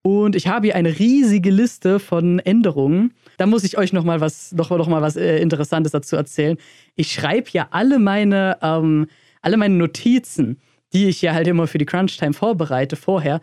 Und 0.00 0.34
ich 0.34 0.48
habe 0.48 0.68
hier 0.68 0.76
eine 0.76 0.98
riesige 0.98 1.50
Liste 1.50 1.98
von 1.98 2.38
Änderungen. 2.38 3.12
Da 3.36 3.44
muss 3.44 3.64
ich 3.64 3.76
euch 3.76 3.92
noch 3.92 4.04
mal 4.04 4.22
was, 4.22 4.52
noch, 4.52 4.70
noch 4.70 4.88
mal 4.88 5.02
was 5.02 5.16
äh, 5.16 5.38
Interessantes 5.40 5.92
dazu 5.92 6.16
erzählen. 6.16 6.56
Ich 6.94 7.12
schreibe 7.12 7.50
ja 7.52 7.68
alle 7.70 7.98
meine, 7.98 8.56
ähm, 8.62 9.08
alle 9.42 9.56
meine 9.56 9.74
Notizen, 9.74 10.58
die 10.92 11.08
ich 11.08 11.22
ja 11.22 11.32
halt 11.32 11.46
immer 11.46 11.66
für 11.66 11.78
die 11.78 11.86
Crunch-Time 11.86 12.32
vorbereite 12.32 12.96
vorher, 12.96 13.40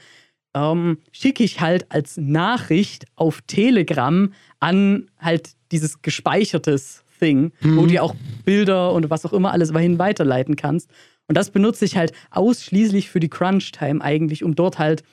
ähm, 0.55 0.99
schicke 1.11 1.43
ich 1.43 1.59
halt 1.59 1.91
als 1.91 2.17
Nachricht 2.17 3.05
auf 3.15 3.41
Telegram 3.41 4.33
an 4.59 5.09
halt 5.19 5.51
dieses 5.71 6.01
gespeichertes 6.01 7.03
Thing, 7.19 7.51
wo 7.61 7.85
du 7.85 8.01
auch 8.01 8.15
Bilder 8.43 8.93
und 8.93 9.09
was 9.09 9.25
auch 9.25 9.33
immer 9.33 9.51
alles 9.51 9.71
dahin 9.71 9.99
weiterleiten 9.99 10.55
kannst. 10.55 10.89
Und 11.27 11.35
das 11.37 11.49
benutze 11.49 11.85
ich 11.85 11.97
halt 11.97 12.11
ausschließlich 12.31 13.09
für 13.09 13.19
die 13.19 13.29
Crunch-Time 13.29 14.01
eigentlich, 14.01 14.43
um 14.43 14.55
dort 14.55 14.79
halt 14.79 15.03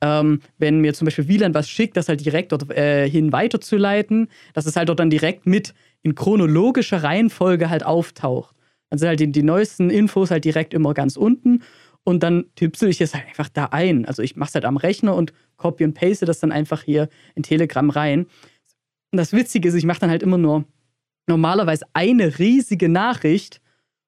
ähm, 0.00 0.40
wenn 0.58 0.80
mir 0.80 0.94
zum 0.94 1.06
Beispiel 1.06 1.28
Wieland 1.28 1.54
was 1.54 1.68
schickt, 1.68 1.96
das 1.96 2.08
halt 2.08 2.24
direkt 2.24 2.52
dort 2.52 2.70
äh, 2.70 3.08
hin 3.08 3.32
weiterzuleiten, 3.32 4.28
dass 4.54 4.66
es 4.66 4.76
halt 4.76 4.88
dort 4.88 5.00
dann 5.00 5.10
direkt 5.10 5.46
mit 5.46 5.74
in 6.02 6.14
chronologischer 6.14 7.02
Reihenfolge 7.02 7.68
halt 7.68 7.84
auftaucht. 7.84 8.54
Dann 8.90 8.98
sind 8.98 9.08
halt 9.08 9.20
die, 9.20 9.30
die 9.30 9.42
neuesten 9.42 9.90
Infos 9.90 10.30
halt 10.30 10.44
direkt 10.44 10.74
immer 10.74 10.94
ganz 10.94 11.16
unten 11.16 11.62
und 12.04 12.22
dann 12.22 12.46
tippsel 12.54 12.88
ich 12.88 13.00
es 13.00 13.14
halt 13.14 13.26
einfach 13.26 13.48
da 13.48 13.66
ein. 13.66 14.06
Also 14.06 14.22
ich 14.22 14.36
mache 14.36 14.48
es 14.48 14.54
halt 14.54 14.64
am 14.64 14.76
Rechner 14.78 15.14
und 15.14 15.32
copy 15.56 15.84
und 15.84 15.94
paste 15.94 16.24
das 16.24 16.40
dann 16.40 16.52
einfach 16.52 16.82
hier 16.82 17.08
in 17.34 17.42
Telegram 17.42 17.90
rein. 17.90 18.26
Und 19.10 19.18
das 19.18 19.32
Witzige 19.32 19.68
ist, 19.68 19.74
ich 19.74 19.84
mache 19.84 20.00
dann 20.00 20.10
halt 20.10 20.22
immer 20.22 20.38
nur 20.38 20.64
normalerweise 21.26 21.84
eine 21.92 22.38
riesige 22.38 22.88
Nachricht. 22.88 23.60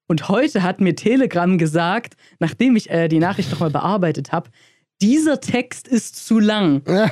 Und 0.07 0.29
heute 0.29 0.63
hat 0.63 0.81
mir 0.81 0.95
Telegram 0.95 1.57
gesagt, 1.57 2.15
nachdem 2.39 2.75
ich 2.75 2.89
äh, 2.89 3.07
die 3.07 3.19
Nachricht 3.19 3.51
nochmal 3.51 3.69
bearbeitet 3.69 4.31
habe, 4.31 4.49
dieser 5.01 5.39
Text 5.39 5.87
ist 5.87 6.25
zu 6.25 6.39
lang. 6.39 6.81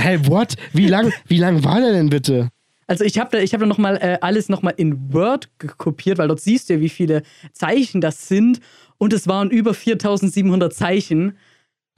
Hey, 0.00 0.18
what? 0.26 0.56
Wie 0.72 0.88
lang, 0.88 1.12
wie 1.28 1.38
lang 1.38 1.62
war 1.62 1.80
der 1.80 1.92
denn 1.92 2.10
bitte? 2.10 2.50
Also 2.88 3.04
ich 3.04 3.18
habe 3.18 3.30
da, 3.30 3.38
ich 3.38 3.52
hab 3.54 3.60
da 3.60 3.66
nochmal 3.66 3.96
äh, 3.98 4.18
alles 4.20 4.48
nochmal 4.48 4.74
in 4.76 5.12
Word 5.12 5.48
kopiert, 5.76 6.18
weil 6.18 6.26
dort 6.28 6.40
siehst 6.40 6.68
du 6.68 6.74
ja, 6.74 6.80
wie 6.80 6.88
viele 6.88 7.22
Zeichen 7.52 8.00
das 8.00 8.26
sind. 8.28 8.58
Und 8.96 9.12
es 9.12 9.28
waren 9.28 9.50
über 9.50 9.74
4700 9.74 10.72
Zeichen. 10.74 11.36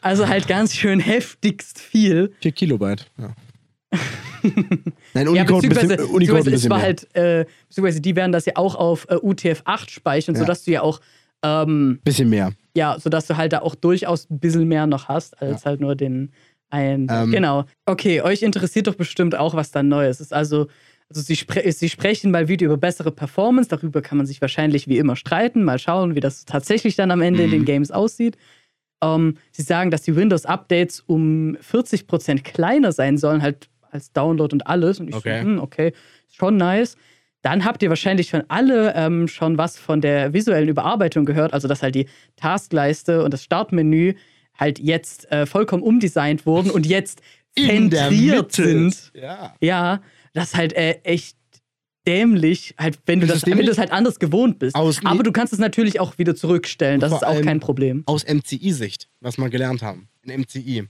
Also 0.03 0.29
halt 0.29 0.49
ganz 0.49 0.75
schön 0.75 1.01
heftigst 1.01 1.79
viel. 1.79 2.33
4 2.41 2.53
Kilobyte. 2.53 3.07
Ja. 3.19 3.35
Nein, 4.43 4.83
Ja, 5.15 5.31
Unicode, 5.31 5.67
ein 5.67 5.69
beziehungsweise, 5.71 5.97
bisschen, 5.97 6.01
ein 6.01 6.19
beziehungsweise 6.19 6.49
es 6.51 6.53
bisschen 6.55 6.71
war 6.71 6.79
mehr. 6.79 6.87
halt, 6.87 7.15
äh, 7.15 7.45
beziehungsweise 7.69 8.01
die 8.01 8.17
werden 8.17 8.33
das 8.33 8.47
ja 8.47 8.53
auch 8.57 8.75
auf 8.75 9.07
äh, 9.11 9.15
UTF-8 9.17 9.91
speichern, 9.91 10.35
Ja. 10.35 10.41
sodass 10.41 10.65
du 10.65 10.71
ja 10.73 10.83
auch, 10.83 11.01
ähm, 11.43 12.01
bisschen 12.05 12.29
mehr. 12.31 12.53
ja, 12.77 12.99
sodass 12.99 13.27
du 13.27 13.37
halt 13.37 13.53
da 13.53 13.61
auch 13.61 13.75
durchaus 13.75 14.29
ein 14.31 14.39
bisschen 14.41 14.69
mehr 14.69 14.87
noch 14.87 15.09
hast, 15.09 15.41
als 15.41 15.65
halt 15.65 15.81
nur 15.81 15.95
den 15.97 16.33
einen. 16.71 17.09
Ähm. 17.11 17.31
genau. 17.31 17.65
Okay, 17.87 18.23
euch 18.23 18.43
interessiert 18.43 18.87
doch 18.87 18.95
bestimmt 18.95 19.35
auch, 19.37 19.55
was 19.55 19.71
da 19.71 19.83
Neues 19.83 20.21
ist. 20.21 20.33
Also, 20.33 20.69
also 21.09 21.23
sie, 21.23 21.37
spre 21.37 21.71
sie 21.73 21.89
sprechen 21.89 22.31
mal 22.31 22.49
wieder 22.49 22.67
über 22.67 22.77
bessere 22.77 23.11
Performance, 23.11 23.69
darüber 23.69 24.01
kann 24.03 24.17
man 24.19 24.27
sich 24.27 24.41
wahrscheinlich 24.41 24.87
wie 24.89 24.99
immer 24.99 25.17
streiten, 25.17 25.65
mal 25.65 25.79
schauen, 25.79 26.15
wie 26.15 26.21
das 26.21 26.45
tatsächlich 26.45 26.95
dann 26.97 27.11
am 27.11 27.21
Ende 27.21 27.43
in 27.43 27.49
Mhm. 27.51 27.53
den 27.55 27.65
Games 27.65 27.91
aussieht. 27.91 28.37
Ähm, 29.03 29.37
sie 29.51 29.63
sagen, 29.63 29.91
dass 29.91 30.03
die 30.03 30.15
Windows-Updates 30.15 31.01
um 31.07 31.57
40% 31.61 32.43
kleiner 32.45 32.93
sein 32.93 33.17
sollen, 33.19 33.43
halt 33.43 33.69
als 33.91 34.13
Download 34.13 34.55
und 34.55 34.67
alles. 34.67 35.01
Und 35.01 35.09
ich 35.09 35.15
Okay. 35.17 35.41
so, 35.41 35.47
hm, 35.47 35.59
okay, 35.59 35.93
schon 36.31 36.57
nice. 36.57 36.97
Dann 37.43 37.65
habt 37.65 37.83
ihr 37.83 37.89
wahrscheinlich 37.89 38.29
schon 38.29 38.45
alle 38.49 38.93
ähm, 38.95 39.27
schon 39.27 39.57
was 39.57 39.79
von 39.79 40.03
der 40.03 40.35
visuellen 40.35 40.69
Überarbeitung 40.69 41.25
gehört, 41.25 41.55
also 41.55 41.67
dass 41.67 41.83
halt 41.83 41.95
die 41.95 42.07
Taskleiste 42.37 43.25
und 43.25 43.33
das 43.33 43.43
Startmenü 43.43 44.15
halt 44.61 44.79
jetzt 44.79 45.31
äh, 45.33 45.47
vollkommen 45.47 45.83
umdesignt 45.83 46.47
wurden 46.47 46.71
und 46.71 46.87
jetzt 46.87 47.21
zentriert 47.59 48.53
sind. 48.53 49.11
Ja. 49.15 49.55
Ja, 49.61 50.01
das 50.35 50.49
ist 50.51 50.57
halt 50.57 50.73
äh, 50.75 51.01
echt 51.03 51.37
dämlich, 52.07 52.75
halt, 52.79 52.99
wenn 53.07 53.21
du 53.21 53.27
Das 53.27 53.41
das, 53.41 53.51
wenn 53.51 53.59
du 53.59 53.65
das 53.65 53.79
halt 53.79 53.91
anders 53.93 54.19
gewohnt 54.19 54.59
bist. 54.59 54.75
Aus- 54.75 55.01
Aber 55.05 55.23
du 55.23 55.33
kannst 55.33 55.53
es 55.53 55.59
natürlich 55.59 56.01
auch 56.01 56.19
wieder 56.19 56.35
zurückstellen, 56.35 57.01
das 57.01 57.13
ist 57.13 57.25
auch 57.27 57.41
kein 57.43 57.61
Problem. 57.61 58.03
Aus 58.07 58.25
MCI-Sicht, 58.27 59.09
was 59.21 59.37
wir 59.39 59.49
gelernt 59.51 59.83
haben. 59.83 60.09
In 60.23 60.41
MCI. 60.41 60.85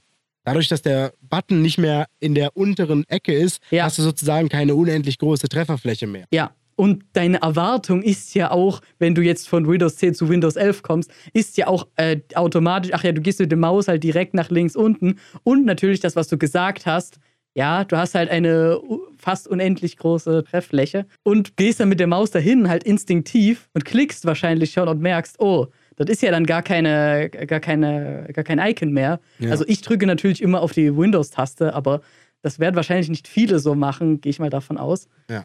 Dadurch, 0.45 0.69
dass 0.69 0.83
der 0.83 1.13
Button 1.21 1.63
nicht 1.63 1.79
mehr 1.79 2.07
in 2.19 2.35
der 2.35 2.57
unteren 2.57 3.05
Ecke 3.09 3.33
ist, 3.33 3.61
Ja. 3.71 3.85
hast 3.85 3.99
du 3.99 4.03
sozusagen 4.03 4.49
keine 4.49 4.75
unendlich 4.75 5.19
große 5.19 5.49
Trefferfläche 5.49 6.07
mehr. 6.07 6.27
Ja. 6.33 6.55
Und 6.81 7.05
deine 7.13 7.43
Erwartung 7.43 8.03
ist 8.03 8.35
ja 8.35 8.53
auch, 8.53 8.81
wenn 8.99 9.15
du 9.15 9.21
jetzt 9.21 9.47
von 9.47 9.69
Windows 9.69 9.97
10 9.97 10.15
zu 10.15 10.31
Windows 10.31 10.57
11 10.57 10.83
kommst, 10.83 11.13
ist 11.35 11.59
ja 11.59 11.67
auch 11.67 11.87
äh, 11.97 12.21
automatisch, 12.35 12.93
ach 12.95 13.05
ja, 13.05 13.13
du 13.13 13.21
gehst 13.21 13.39
mit 13.39 13.53
dem 13.53 13.61
Maus 13.61 13.87
halt 13.87 14.03
direkt 14.03 14.33
nach 14.33 14.49
links 14.49 14.77
unten. 14.77 15.17
Und 15.43 15.67
natürlich 15.67 16.01
das, 16.01 16.17
was 16.17 16.29
du 16.29 16.39
gesagt 16.39 16.87
hast, 16.87 17.19
ja, 17.53 17.85
du 17.85 17.99
hast 17.99 18.15
halt 18.15 18.31
eine 18.31 18.81
fast 19.19 19.47
unendlich 19.47 19.99
große 19.99 20.45
Trefffläche 20.45 21.05
und 21.23 21.59
gehst 21.59 21.81
dann 21.81 21.91
mit 21.91 22.01
der 22.01 22.07
Maus 22.07 22.31
dahin 22.31 22.71
halt 22.71 22.85
instinktiv 22.85 23.69
und 23.75 23.85
klickst 23.85 24.25
wahrscheinlich 24.25 24.73
schon 24.73 24.89
und 24.89 25.03
merkst, 25.03 25.39
oh, 25.39 25.67
das 25.97 26.09
ist 26.09 26.23
ja 26.23 26.31
dann 26.31 26.47
gar 26.47 26.63
keine, 26.63 27.29
gar 27.29 27.61
keine, 27.61 28.27
gar 28.33 28.45
kein 28.45 28.59
Icon 28.59 28.93
mehr. 28.93 29.21
Ja. 29.39 29.51
Also 29.51 29.67
ich 29.69 29.83
drücke 29.83 30.07
natürlich 30.07 30.41
immer 30.41 30.63
auf 30.63 30.73
die 30.73 30.97
Windows-Taste, 30.97 31.75
aber 31.75 32.01
das 32.41 32.59
werden 32.59 32.77
wahrscheinlich 32.77 33.11
nicht 33.11 33.29
viele 33.29 33.59
so 33.59 33.75
machen, 33.75 34.23
gehe 34.23 34.31
ich 34.31 34.39
mal 34.39 34.49
davon 34.49 34.79
aus. 34.79 35.09
Ja. 35.29 35.45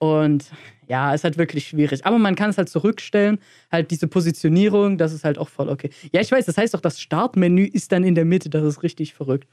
Und 0.00 0.46
ja, 0.88 1.14
ist 1.14 1.24
halt 1.24 1.36
wirklich 1.36 1.68
schwierig. 1.68 2.04
Aber 2.06 2.18
man 2.18 2.34
kann 2.34 2.50
es 2.50 2.58
halt 2.58 2.70
zurückstellen, 2.70 3.38
halt 3.70 3.90
diese 3.90 4.08
Positionierung, 4.08 4.96
das 4.98 5.12
ist 5.12 5.24
halt 5.24 5.38
auch 5.38 5.48
voll 5.48 5.68
okay. 5.68 5.90
Ja, 6.12 6.20
ich 6.22 6.32
weiß, 6.32 6.46
das 6.46 6.56
heißt 6.56 6.74
auch, 6.74 6.80
das 6.80 7.00
Startmenü 7.00 7.64
ist 7.64 7.92
dann 7.92 8.02
in 8.02 8.14
der 8.14 8.24
Mitte, 8.24 8.48
das 8.48 8.64
ist 8.64 8.82
richtig 8.82 9.14
verrückt. 9.14 9.46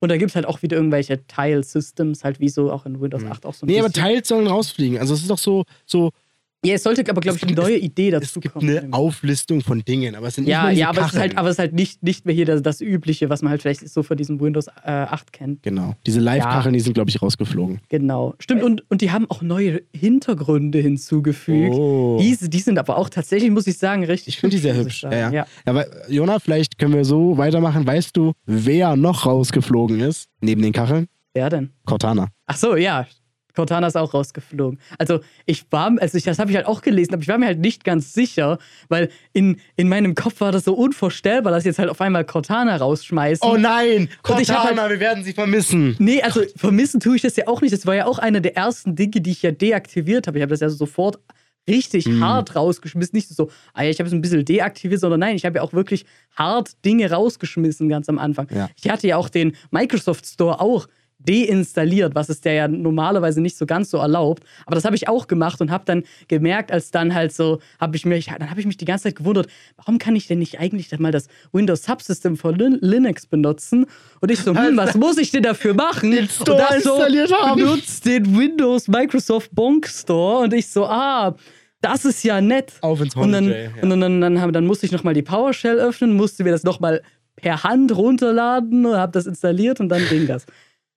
Und 0.00 0.08
da 0.08 0.16
gibt 0.16 0.32
es 0.32 0.34
halt 0.34 0.46
auch 0.46 0.60
wieder 0.62 0.76
irgendwelche 0.76 1.24
Tile-Systems, 1.28 2.24
halt 2.24 2.40
wie 2.40 2.48
so 2.48 2.72
auch 2.72 2.84
in 2.84 3.00
Windows 3.00 3.24
8 3.24 3.46
auch 3.46 3.54
so 3.54 3.64
ein 3.64 3.68
Nee, 3.68 3.78
aber 3.78 3.88
bisschen. 3.88 4.04
Tiles 4.04 4.28
sollen 4.28 4.48
rausfliegen. 4.48 4.98
Also 4.98 5.14
es 5.14 5.20
ist 5.20 5.30
doch 5.30 5.38
so, 5.38 5.64
so 5.86 6.10
Ja, 6.64 6.74
es 6.74 6.84
sollte 6.84 7.02
aber, 7.10 7.20
glaube 7.20 7.38
ich, 7.38 7.42
eine 7.42 7.54
neue 7.54 7.76
Idee 7.76 8.10
es 8.10 8.20
dazu 8.20 8.38
gibt 8.38 8.54
kommen. 8.54 8.68
eine 8.70 8.92
Auflistung 8.92 9.62
von 9.62 9.84
Dingen, 9.84 10.14
aber 10.14 10.28
es 10.28 10.36
sind 10.36 10.44
nicht 10.44 10.52
ja, 10.52 10.68
diese 10.70 10.80
ja, 10.80 10.88
aber 10.90 11.00
es 11.00 11.06
ist 11.08 11.12
halt, 11.14 11.22
Kacheln. 11.22 11.38
aber 11.38 11.48
es 11.48 11.54
ist 11.54 11.58
halt 11.58 11.72
nicht, 11.72 12.04
nicht 12.04 12.24
mehr 12.24 12.34
hier 12.36 12.46
das, 12.46 12.62
das 12.62 12.80
Übliche, 12.80 13.28
was 13.28 13.42
man 13.42 13.50
halt 13.50 13.62
vielleicht 13.62 13.88
so 13.88 14.04
von 14.04 14.16
diesem 14.16 14.40
Windows 14.40 14.68
äh, 14.68 14.90
8 14.90 15.32
kennt. 15.32 15.62
Genau. 15.64 15.96
Diese 16.06 16.20
Live-Kacheln, 16.20 16.72
die 16.72 16.78
sind, 16.78 16.94
glaube 16.94 17.10
ich, 17.10 17.20
rausgeflogen. 17.20 17.80
Genau. 17.88 18.34
Stimmt, 18.38 18.62
und, 18.62 18.88
und 18.90 19.00
die 19.00 19.10
haben 19.10 19.28
auch 19.28 19.42
neue 19.42 19.82
Hintergründe 19.92 20.78
hinzugefügt. 20.78 21.74
Oh. 21.74 22.18
Diese, 22.20 22.48
die 22.48 22.60
sind 22.60 22.78
aber 22.78 22.96
auch 22.96 23.08
tatsächlich, 23.08 23.50
muss 23.50 23.66
ich 23.66 23.78
sagen, 23.78 24.04
richtig 24.04 24.34
Ich 24.34 24.40
finde 24.40 24.54
die 24.54 24.62
sehr 24.62 24.76
hübsch. 24.76 25.02
Ja, 25.02 25.10
sagen. 25.10 25.34
ja. 25.34 25.46
Aber 25.64 25.86
Jona, 26.08 26.38
vielleicht 26.38 26.78
können 26.78 26.94
wir 26.94 27.04
so 27.04 27.36
weitermachen. 27.38 27.84
Weißt 27.84 28.16
du, 28.16 28.34
wer 28.46 28.94
noch 28.94 29.26
rausgeflogen 29.26 29.98
ist? 29.98 30.28
Neben 30.40 30.62
den 30.62 30.72
Kacheln? 30.72 31.08
Wer 31.34 31.50
denn? 31.50 31.70
Cortana. 31.86 32.28
Ach 32.46 32.56
so, 32.56 32.76
ja. 32.76 33.06
Cortana 33.54 33.86
ist 33.86 33.96
auch 33.96 34.14
rausgeflogen. 34.14 34.78
Also 34.98 35.20
ich 35.46 35.64
war, 35.70 35.92
also 36.00 36.18
ich, 36.18 36.24
das 36.24 36.38
habe 36.38 36.50
ich 36.50 36.56
halt 36.56 36.66
auch 36.66 36.82
gelesen, 36.82 37.14
aber 37.14 37.22
ich 37.22 37.28
war 37.28 37.38
mir 37.38 37.46
halt 37.46 37.58
nicht 37.60 37.84
ganz 37.84 38.12
sicher, 38.14 38.58
weil 38.88 39.08
in, 39.32 39.58
in 39.76 39.88
meinem 39.88 40.14
Kopf 40.14 40.40
war 40.40 40.52
das 40.52 40.64
so 40.64 40.74
unvorstellbar, 40.74 41.52
dass 41.52 41.64
jetzt 41.64 41.78
halt 41.78 41.90
auf 41.90 42.00
einmal 42.00 42.24
Cortana 42.24 42.76
rausschmeißen. 42.76 43.48
Oh 43.48 43.56
nein! 43.56 44.08
Hab 44.24 44.36
Cortana, 44.36 44.88
wir 44.88 45.00
werden 45.00 45.24
sie 45.24 45.32
vermissen. 45.32 45.96
Nee, 45.98 46.22
also 46.22 46.42
vermissen 46.56 47.00
tue 47.00 47.16
ich 47.16 47.22
das 47.22 47.36
ja 47.36 47.46
auch 47.48 47.60
nicht. 47.60 47.72
Das 47.72 47.86
war 47.86 47.94
ja 47.94 48.06
auch 48.06 48.18
eine 48.18 48.40
der 48.40 48.56
ersten 48.56 48.96
Dinge, 48.96 49.20
die 49.20 49.30
ich 49.32 49.42
ja 49.42 49.50
deaktiviert 49.52 50.26
habe. 50.26 50.38
Ich 50.38 50.42
habe 50.42 50.50
das 50.50 50.60
ja 50.60 50.68
sofort 50.68 51.18
richtig 51.68 52.06
Mhm. 52.06 52.24
hart 52.24 52.56
rausgeschmissen. 52.56 53.14
Nicht 53.14 53.28
so, 53.28 53.50
ah 53.72 53.82
ja, 53.84 53.90
ich 53.90 53.98
habe 54.00 54.08
es 54.08 54.12
ein 54.12 54.20
bisschen 54.20 54.44
deaktiviert, 54.44 55.00
sondern 55.00 55.20
nein, 55.20 55.36
ich 55.36 55.44
habe 55.44 55.56
ja 55.58 55.62
auch 55.62 55.72
wirklich 55.72 56.04
hart 56.36 56.72
Dinge 56.84 57.10
rausgeschmissen 57.10 57.88
ganz 57.88 58.08
am 58.08 58.18
Anfang. 58.18 58.48
Ja. 58.52 58.68
Ich 58.82 58.90
hatte 58.90 59.06
ja 59.06 59.16
auch 59.16 59.28
den 59.28 59.54
Microsoft 59.70 60.26
Store 60.26 60.60
auch 60.60 60.88
deinstalliert, 61.28 62.14
was 62.14 62.28
es 62.28 62.40
der 62.40 62.52
ja 62.54 62.68
normalerweise 62.68 63.40
nicht 63.40 63.56
so 63.56 63.66
ganz 63.66 63.90
so 63.90 63.98
erlaubt. 63.98 64.42
Aber 64.66 64.74
das 64.74 64.84
habe 64.84 64.96
ich 64.96 65.08
auch 65.08 65.26
gemacht 65.26 65.60
und 65.60 65.70
habe 65.70 65.84
dann 65.86 66.04
gemerkt, 66.28 66.72
als 66.72 66.90
dann 66.90 67.14
halt 67.14 67.32
so, 67.32 67.60
habe 67.80 67.96
ich 67.96 68.04
mich, 68.06 68.26
dann 68.26 68.50
habe 68.50 68.60
ich 68.60 68.66
mich 68.66 68.76
die 68.76 68.84
ganze 68.84 69.04
Zeit 69.04 69.16
gewundert, 69.16 69.46
warum 69.76 69.98
kann 69.98 70.16
ich 70.16 70.26
denn 70.26 70.38
nicht 70.38 70.58
eigentlich 70.60 70.88
dann 70.88 71.02
mal 71.02 71.12
das 71.12 71.28
Windows 71.52 71.84
Subsystem 71.84 72.36
von 72.36 72.54
Lin 72.56 72.78
Linux 72.80 73.26
benutzen? 73.26 73.86
Und 74.20 74.30
ich 74.30 74.40
so, 74.40 74.54
hm, 74.54 74.76
was 74.76 74.94
muss 74.96 75.18
ich 75.18 75.30
denn 75.30 75.42
dafür 75.42 75.74
machen? 75.74 76.10
Den 76.10 76.20
und 76.20 76.30
Store 76.32 76.58
das 76.68 76.82
so, 76.84 76.94
installiert 76.94 77.32
haben. 77.32 77.60
benutzt 77.60 78.04
den 78.06 78.36
Windows 78.38 78.88
Microsoft 78.88 79.50
Bonk 79.54 79.86
Store 79.88 80.44
und 80.44 80.52
ich 80.54 80.68
so, 80.68 80.86
ah, 80.86 81.34
das 81.80 82.04
ist 82.04 82.22
ja 82.22 82.40
nett. 82.40 82.72
Auf 82.80 83.00
ins 83.00 83.16
Und 83.16 83.32
dann, 83.32 83.44
Holiday. 83.46 83.70
Ja. 83.76 83.82
und 83.82 83.90
dann, 83.90 84.00
dann, 84.00 84.20
dann, 84.20 84.40
haben- 84.40 84.52
dann 84.52 84.66
musste 84.66 84.86
ich 84.86 84.92
nochmal 84.92 85.14
die 85.14 85.22
PowerShell 85.22 85.78
öffnen, 85.78 86.14
musste 86.14 86.44
mir 86.44 86.50
das 86.52 86.62
nochmal 86.62 87.02
per 87.36 87.64
Hand 87.64 87.96
runterladen 87.96 88.86
und 88.86 88.94
habe 88.96 89.10
das 89.12 89.26
installiert 89.26 89.80
und 89.80 89.88
dann 89.88 90.02
ging 90.08 90.26
das. 90.28 90.46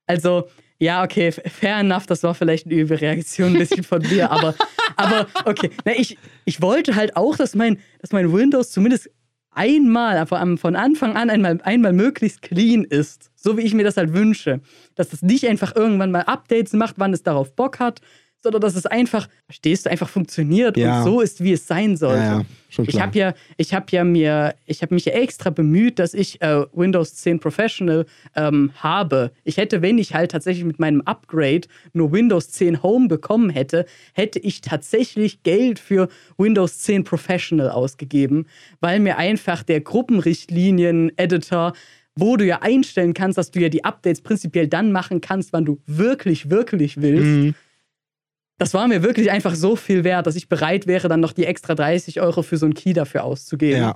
Also, 0.07 0.47
ja, 0.77 1.03
okay, 1.03 1.31
fair 1.31 1.79
enough, 1.79 2.05
das 2.05 2.23
war 2.23 2.35
vielleicht 2.35 2.65
eine 2.65 2.75
Überreaktion 2.75 3.53
ein 3.53 3.59
bisschen 3.59 3.83
von 3.83 4.01
mir, 4.01 4.29
aber, 4.29 4.55
aber 4.97 5.27
okay. 5.45 5.69
Na, 5.85 5.93
ich, 5.95 6.17
ich 6.43 6.61
wollte 6.61 6.95
halt 6.95 7.15
auch, 7.15 7.37
dass 7.37 7.55
mein, 7.55 7.79
dass 8.01 8.11
mein 8.11 8.31
Windows 8.33 8.71
zumindest 8.71 9.09
einmal, 9.51 10.25
von 10.27 10.75
Anfang 10.75 11.15
an 11.15 11.29
einmal, 11.29 11.59
einmal 11.63 11.93
möglichst 11.93 12.41
clean 12.41 12.83
ist. 12.83 13.31
So 13.35 13.57
wie 13.57 13.61
ich 13.61 13.73
mir 13.73 13.83
das 13.83 13.95
halt 13.97 14.13
wünsche. 14.13 14.59
Dass 14.95 15.09
das 15.09 15.21
nicht 15.21 15.47
einfach 15.47 15.75
irgendwann 15.75 16.11
mal 16.11 16.23
Updates 16.23 16.73
macht, 16.73 16.95
wann 16.97 17.13
es 17.13 17.23
darauf 17.23 17.55
Bock 17.55 17.79
hat, 17.79 18.01
sondern 18.45 18.61
dass 18.61 18.75
es 18.75 18.85
einfach, 18.85 19.27
verstehst 19.47 19.85
du, 19.87 19.89
einfach 19.89 20.07
funktioniert 20.07 20.77
Ja. 20.77 20.99
und 20.99 21.03
so 21.03 21.19
ist, 21.19 21.43
wie 21.43 21.53
es 21.53 21.65
sein 21.65 21.97
sollte. 21.97 22.21
Ja, 22.23 22.45
ja, 22.77 22.83
Ich 22.87 23.01
habe 23.01 23.17
ja, 23.17 23.33
ich 23.57 23.73
habe 23.73 23.87
ja 23.89 24.03
mir, 24.03 24.53
ich 24.67 24.83
habe 24.83 24.93
mich 24.93 25.05
ja 25.05 25.13
extra 25.13 25.49
bemüht, 25.49 25.97
dass 25.97 26.13
ich 26.13 26.41
äh, 26.43 26.63
Windows 26.73 27.15
10 27.15 27.39
Professional 27.39 28.05
ähm, 28.35 28.71
habe. 28.77 29.31
Ich 29.45 29.57
hätte, 29.57 29.81
wenn 29.81 29.97
ich 29.97 30.13
halt 30.13 30.29
tatsächlich 30.31 30.63
mit 30.63 30.77
meinem 30.77 31.01
Upgrade 31.01 31.61
nur 31.93 32.11
Windows 32.11 32.51
10 32.51 32.83
Home 32.83 33.07
bekommen 33.07 33.49
hätte, 33.49 33.85
hätte 34.13 34.37
ich 34.37 34.61
tatsächlich 34.61 35.41
Geld 35.41 35.79
für 35.79 36.07
Windows 36.37 36.77
10 36.79 37.03
Professional 37.03 37.69
ausgegeben, 37.71 38.45
weil 38.79 38.99
mir 38.99 39.17
einfach 39.17 39.63
der 39.63 39.81
Gruppenrichtlinien-Editor 39.81 41.73
wo 42.17 42.37
du 42.37 42.45
ja 42.45 42.61
einstellen 42.61 43.13
kannst, 43.13 43.37
dass 43.37 43.51
du 43.51 43.59
ja 43.59 43.67
die 43.67 43.83
Updates 43.83 44.21
prinzipiell 44.21 44.67
dann 44.69 44.93
machen 44.93 45.19
kannst, 45.19 45.51
wann 45.51 45.65
du 45.65 45.81
wirklich, 45.85 46.49
wirklich 46.49 47.01
willst. 47.01 47.25
Mhm. 47.25 47.55
Das 48.57 48.73
war 48.73 48.87
mir 48.87 49.03
wirklich 49.03 49.31
einfach 49.31 49.55
so 49.55 49.75
viel 49.75 50.03
wert, 50.03 50.27
dass 50.27 50.35
ich 50.35 50.47
bereit 50.47 50.87
wäre, 50.87 51.09
dann 51.09 51.19
noch 51.19 51.33
die 51.33 51.45
extra 51.45 51.75
30 51.75 52.21
Euro 52.21 52.41
für 52.41 52.57
so 52.57 52.65
einen 52.65 52.73
Key 52.73 52.93
dafür 52.93 53.23
auszugeben. 53.23 53.81
Ja. 53.81 53.95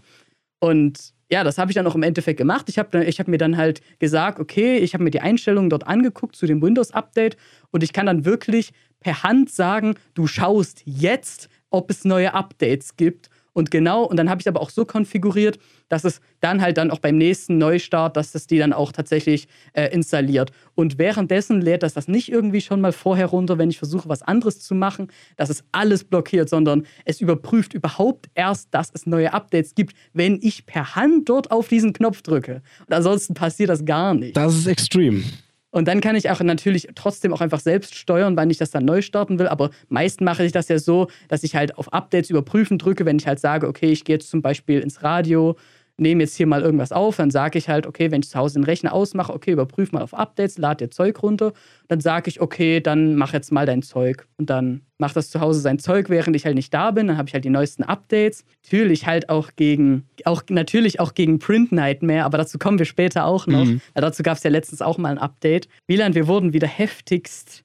Und 0.59 1.13
ja, 1.31 1.43
das 1.43 1.57
habe 1.57 1.71
ich 1.71 1.75
dann 1.75 1.87
auch 1.87 1.95
im 1.95 2.03
Endeffekt 2.03 2.37
gemacht. 2.37 2.67
Ich 2.69 2.79
habe 2.79 3.05
ich 3.05 3.19
hab 3.19 3.27
mir 3.27 3.37
dann 3.37 3.55
halt 3.55 3.81
gesagt, 3.99 4.39
okay, 4.39 4.77
ich 4.77 4.93
habe 4.93 5.03
mir 5.03 5.11
die 5.11 5.21
Einstellungen 5.21 5.69
dort 5.69 5.85
angeguckt 5.87 6.35
zu 6.35 6.47
dem 6.47 6.61
Windows-Update 6.61 7.37
und 7.71 7.83
ich 7.83 7.93
kann 7.93 8.07
dann 8.07 8.25
wirklich 8.25 8.71
per 8.99 9.23
Hand 9.23 9.51
sagen, 9.51 9.95
du 10.15 10.27
schaust 10.27 10.81
jetzt, 10.85 11.47
ob 11.69 11.91
es 11.91 12.03
neue 12.03 12.33
Updates 12.33 12.97
gibt. 12.97 13.29
Und 13.53 13.71
genau, 13.71 14.03
und 14.03 14.17
dann 14.17 14.29
habe 14.29 14.39
ich 14.39 14.45
es 14.45 14.47
aber 14.47 14.61
auch 14.61 14.69
so 14.69 14.85
konfiguriert, 14.85 15.59
dass 15.89 16.03
es 16.03 16.21
dann 16.39 16.61
halt 16.61 16.77
dann 16.77 16.91
auch 16.91 16.99
beim 16.99 17.17
nächsten 17.17 17.57
Neustart, 17.57 18.15
dass 18.15 18.31
das 18.31 18.47
die 18.47 18.57
dann 18.57 18.73
auch 18.73 18.91
tatsächlich 18.91 19.47
äh, 19.73 19.87
installiert. 19.87 20.51
Und 20.75 20.97
währenddessen 20.97 21.61
lädt 21.61 21.83
das 21.83 21.93
das 21.93 22.07
nicht 22.07 22.31
irgendwie 22.31 22.61
schon 22.61 22.79
mal 22.79 22.91
vorher 22.91 23.25
runter, 23.25 23.57
wenn 23.57 23.69
ich 23.69 23.77
versuche, 23.77 24.07
was 24.07 24.21
anderes 24.21 24.59
zu 24.59 24.75
machen, 24.75 25.07
dass 25.35 25.49
es 25.49 25.63
alles 25.71 26.03
blockiert, 26.03 26.49
sondern 26.49 26.85
es 27.05 27.21
überprüft 27.21 27.73
überhaupt 27.73 28.29
erst, 28.35 28.69
dass 28.71 28.91
es 28.93 29.05
neue 29.05 29.33
Updates 29.33 29.75
gibt, 29.75 29.95
wenn 30.13 30.39
ich 30.41 30.65
per 30.65 30.95
Hand 30.95 31.27
dort 31.29 31.51
auf 31.51 31.67
diesen 31.67 31.93
Knopf 31.93 32.21
drücke. 32.21 32.61
Und 32.87 32.93
ansonsten 32.93 33.33
passiert 33.33 33.69
das 33.69 33.83
gar 33.83 34.13
nicht. 34.13 34.37
Das 34.37 34.55
ist 34.55 34.67
extrem. 34.67 35.23
Und 35.71 35.87
dann 35.87 36.01
kann 36.01 36.15
ich 36.15 36.29
auch 36.29 36.39
natürlich 36.41 36.87
trotzdem 36.95 37.33
auch 37.33 37.41
einfach 37.41 37.59
selbst 37.59 37.95
steuern, 37.95 38.35
wann 38.35 38.49
ich 38.49 38.57
das 38.57 38.71
dann 38.71 38.85
neu 38.85 39.01
starten 39.01 39.37
will. 39.37 39.47
Aber 39.47 39.69
meist 39.87 40.19
mache 40.19 40.43
ich 40.43 40.51
das 40.51 40.67
ja 40.67 40.79
so, 40.79 41.07
dass 41.27 41.43
ich 41.43 41.55
halt 41.55 41.77
auf 41.77 41.93
Updates 41.93 42.29
überprüfen 42.29 42.79
drücke, 42.79 43.05
wenn 43.05 43.17
ich 43.17 43.27
halt 43.27 43.39
sage, 43.39 43.67
okay, 43.67 43.91
ich 43.91 44.03
gehe 44.03 44.15
jetzt 44.15 44.29
zum 44.29 44.41
Beispiel 44.41 44.79
ins 44.79 45.03
Radio, 45.03 45.55
nehme 45.99 46.23
jetzt 46.23 46.35
hier 46.35 46.47
mal 46.47 46.61
irgendwas 46.61 46.91
auf, 46.91 47.17
dann 47.17 47.31
sage 47.31 47.57
ich 47.57 47.69
halt, 47.69 47.87
okay, 47.87 48.11
wenn 48.11 48.21
ich 48.21 48.29
zu 48.29 48.37
Hause 48.37 48.55
den 48.55 48.63
Rechner 48.63 48.93
ausmache, 48.93 49.33
okay, 49.33 49.51
überprüf 49.51 49.91
mal 49.91 50.01
auf 50.01 50.13
Updates, 50.13 50.57
lad 50.57 50.81
dir 50.81 50.89
Zeug 50.89 51.21
runter. 51.21 51.53
Dann 51.87 51.99
sage 51.99 52.29
ich, 52.29 52.41
okay, 52.41 52.79
dann 52.79 53.15
mach 53.15 53.33
jetzt 53.33 53.51
mal 53.51 53.65
dein 53.65 53.81
Zeug. 53.81 54.27
Und 54.37 54.49
dann 54.49 54.81
macht 54.97 55.15
das 55.15 55.29
zu 55.29 55.39
Hause 55.39 55.59
sein 55.59 55.79
Zeug, 55.79 56.09
während 56.09 56.35
ich 56.35 56.45
halt 56.45 56.55
nicht 56.55 56.73
da 56.73 56.91
bin. 56.91 57.07
Dann 57.07 57.17
habe 57.17 57.27
ich 57.27 57.33
halt 57.33 57.45
die 57.45 57.49
neuesten 57.49 57.83
Updates. 57.83 58.45
Natürlich 58.63 59.05
halt 59.05 59.29
auch 59.29 59.51
gegen, 59.55 60.05
auch 60.25 60.43
natürlich 60.49 60.99
auch 60.99 61.13
gegen 61.13 61.39
Print 61.39 61.71
Nightmare, 61.71 62.23
aber 62.23 62.37
dazu 62.37 62.57
kommen 62.57 62.79
wir 62.79 62.85
später 62.85 63.25
auch 63.25 63.47
noch. 63.47 63.65
Mhm. 63.65 63.81
Weil 63.93 64.01
dazu 64.01 64.23
gab 64.23 64.37
es 64.37 64.43
ja 64.43 64.49
letztens 64.49 64.81
auch 64.81 64.97
mal 64.97 65.09
ein 65.09 65.17
Update. 65.17 65.67
Wieland, 65.87 66.15
wir 66.15 66.27
wurden 66.27 66.53
wieder 66.53 66.67
heftigst 66.67 67.63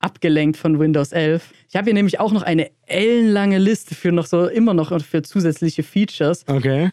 abgelenkt 0.00 0.56
von 0.56 0.78
Windows 0.80 1.12
11. 1.12 1.52
Ich 1.68 1.76
habe 1.76 1.84
hier 1.84 1.94
nämlich 1.94 2.18
auch 2.18 2.32
noch 2.32 2.42
eine 2.42 2.70
ellenlange 2.86 3.58
Liste 3.58 3.94
für 3.94 4.10
noch 4.10 4.26
so 4.26 4.46
immer 4.46 4.74
noch 4.74 4.98
für 5.02 5.22
zusätzliche 5.22 5.82
Features. 5.82 6.44
Okay. 6.48 6.90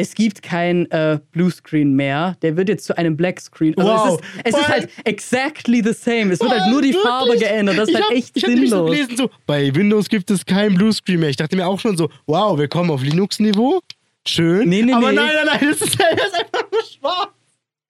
Es 0.00 0.14
gibt 0.14 0.42
kein 0.42 0.90
äh, 0.90 1.18
Bluescreen 1.32 1.94
mehr. 1.94 2.36
Der 2.42 2.56
wird 2.56 2.68
jetzt 2.68 2.84
zu 2.86 2.96
einem 2.96 3.16
Blackscreen. 3.16 3.76
Also 3.78 3.90
Wow. 3.90 4.20
es 4.44 4.54
ist, 4.54 4.56
es 4.56 4.60
ist 4.60 4.68
halt 4.68 4.88
exactly 5.04 5.82
the 5.84 5.92
same. 5.92 6.32
Es 6.32 6.40
wird 6.40 6.50
halt 6.50 6.70
nur 6.70 6.82
die 6.82 6.88
Wirklich? 6.94 7.02
Farbe 7.02 7.36
geändert. 7.36 7.78
Das 7.78 7.88
ist 7.88 7.90
ich 7.90 7.94
halt 7.96 8.04
hab, 8.06 8.12
echt 8.16 8.36
ich 8.36 8.42
hab 8.44 8.50
so 8.50 8.56
sinnlos. 8.56 8.90
gelesen, 8.90 9.16
so, 9.16 9.30
bei 9.46 9.74
Windows 9.74 10.08
gibt 10.08 10.30
es 10.30 10.44
kein 10.46 10.74
Bluescreen 10.74 11.20
mehr. 11.20 11.28
Ich 11.30 11.36
dachte 11.36 11.56
mir 11.56 11.66
auch 11.66 11.80
schon 11.80 11.96
so, 11.96 12.08
wow, 12.26 12.58
wir 12.58 12.68
kommen 12.68 12.90
auf 12.90 13.02
Linux-Niveau. 13.02 13.80
Schön. 14.26 14.68
Nee, 14.68 14.82
nee, 14.82 14.92
Aber 14.92 15.10
nee. 15.10 15.16
nein, 15.16 15.30
nein, 15.34 15.46
nein, 15.60 15.68
das 15.70 15.80
ist, 15.82 15.98
das 16.00 16.26
ist 16.26 16.34
einfach 16.34 16.70
nur 16.70 16.82
schwarz. 16.82 17.28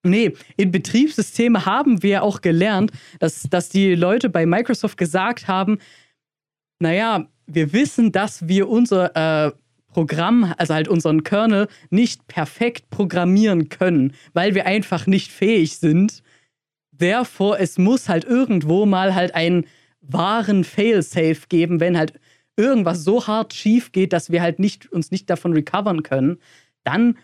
Nee, 0.04 0.32
in 0.56 0.70
Betriebssysteme 0.70 1.66
haben 1.66 2.02
wir 2.02 2.22
auch 2.22 2.40
gelernt, 2.40 2.92
dass, 3.18 3.42
dass 3.50 3.68
die 3.68 3.94
Leute 3.96 4.28
bei 4.30 4.46
Microsoft 4.46 4.96
gesagt 4.96 5.48
haben, 5.48 5.78
naja, 6.78 7.26
wir 7.46 7.72
wissen, 7.72 8.12
dass 8.12 8.46
wir 8.46 8.68
unser 8.68 9.46
äh, 9.48 9.52
Programm, 9.98 10.54
also 10.58 10.74
halt 10.74 10.86
unseren 10.86 11.24
Kernel, 11.24 11.66
nicht 11.90 12.28
perfekt 12.28 12.88
programmieren 12.88 13.68
können, 13.68 14.12
weil 14.32 14.54
wir 14.54 14.64
einfach 14.64 15.08
nicht 15.08 15.32
fähig 15.32 15.78
sind. 15.78 16.22
Therefore, 16.96 17.58
es 17.58 17.78
muss 17.78 18.08
halt 18.08 18.22
irgendwo 18.24 18.86
mal 18.86 19.16
halt 19.16 19.34
einen 19.34 19.66
wahren 20.00 20.62
Failsafe 20.62 21.48
geben, 21.48 21.80
wenn 21.80 21.98
halt 21.98 22.12
irgendwas 22.56 23.02
so 23.02 23.26
hart 23.26 23.54
schief 23.54 23.90
geht, 23.90 24.12
dass 24.12 24.30
wir 24.30 24.40
halt 24.40 24.60
nicht, 24.60 24.86
uns 24.92 25.10
nicht 25.10 25.28
davon 25.28 25.52
recovern 25.52 26.04
können. 26.04 26.38
Dann 26.84 27.18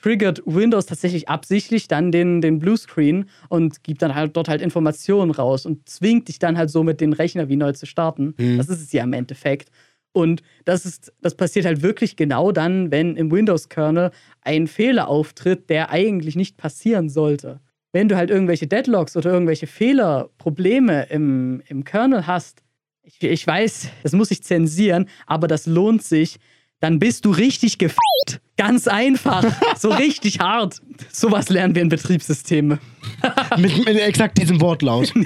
triggert 0.00 0.40
Windows 0.46 0.86
tatsächlich 0.86 1.28
absichtlich 1.28 1.88
dann 1.88 2.12
den, 2.12 2.40
den 2.40 2.60
Bluescreen 2.60 3.28
und 3.48 3.82
gibt 3.82 4.02
dann 4.02 4.14
halt 4.14 4.36
dort 4.36 4.48
halt 4.48 4.62
Informationen 4.62 5.32
raus 5.32 5.66
und 5.66 5.88
zwingt 5.88 6.28
dich 6.28 6.38
dann 6.38 6.56
halt 6.56 6.70
so 6.70 6.84
mit 6.84 7.00
den 7.00 7.12
Rechner 7.12 7.48
wie 7.48 7.56
neu 7.56 7.72
zu 7.72 7.86
starten. 7.86 8.34
Mhm. 8.38 8.56
Das 8.56 8.68
ist 8.68 8.80
es 8.80 8.92
ja 8.92 9.02
im 9.02 9.14
Endeffekt. 9.14 9.72
Und 10.12 10.42
das 10.64 10.86
ist, 10.86 11.12
das 11.20 11.36
passiert 11.36 11.66
halt 11.66 11.82
wirklich 11.82 12.16
genau 12.16 12.50
dann, 12.52 12.90
wenn 12.90 13.16
im 13.16 13.30
Windows-Kernel 13.30 14.10
ein 14.42 14.66
Fehler 14.66 15.08
auftritt, 15.08 15.70
der 15.70 15.90
eigentlich 15.90 16.34
nicht 16.36 16.56
passieren 16.56 17.08
sollte. 17.08 17.60
Wenn 17.92 18.08
du 18.08 18.16
halt 18.16 18.30
irgendwelche 18.30 18.66
Deadlocks 18.66 19.16
oder 19.16 19.32
irgendwelche 19.32 19.66
Fehler, 19.66 20.30
Probleme 20.38 21.06
im, 21.10 21.62
im 21.68 21.84
Kernel 21.84 22.26
hast, 22.26 22.62
ich, 23.02 23.22
ich 23.22 23.46
weiß, 23.46 23.88
das 24.02 24.12
muss 24.12 24.30
ich 24.30 24.42
zensieren, 24.42 25.06
aber 25.26 25.48
das 25.48 25.66
lohnt 25.66 26.02
sich. 26.02 26.38
Dann 26.80 26.98
bist 26.98 27.26
du 27.26 27.30
richtig 27.30 27.76
gefickt. 27.78 28.40
Ganz 28.56 28.88
einfach. 28.88 29.44
so 29.76 29.90
richtig 29.90 30.40
hart. 30.40 30.80
Sowas 31.12 31.50
lernen 31.50 31.74
wir 31.74 31.82
in 31.82 31.90
Betriebssystemen. 31.90 32.78
mit, 33.58 33.84
mit 33.84 33.98
exakt 33.98 34.38
diesem 34.38 34.60
Wortlaut. 34.60 35.12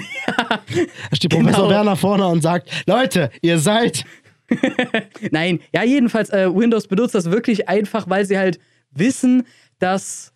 Da 1.09 1.15
steht 1.15 1.31
Professor 1.31 1.63
Genau. 1.63 1.69
Werner 1.69 1.95
vorne 1.95 2.27
und 2.27 2.41
sagt: 2.41 2.69
Leute, 2.87 3.29
ihr 3.41 3.59
seid. 3.59 4.05
Nein, 5.31 5.59
ja, 5.73 5.83
jedenfalls, 5.83 6.29
äh, 6.29 6.53
Windows 6.53 6.87
benutzt 6.87 7.15
das 7.15 7.31
wirklich 7.31 7.67
einfach, 7.67 8.09
weil 8.09 8.25
sie 8.25 8.37
halt 8.37 8.59
wissen, 8.91 9.43
dass. 9.79 10.31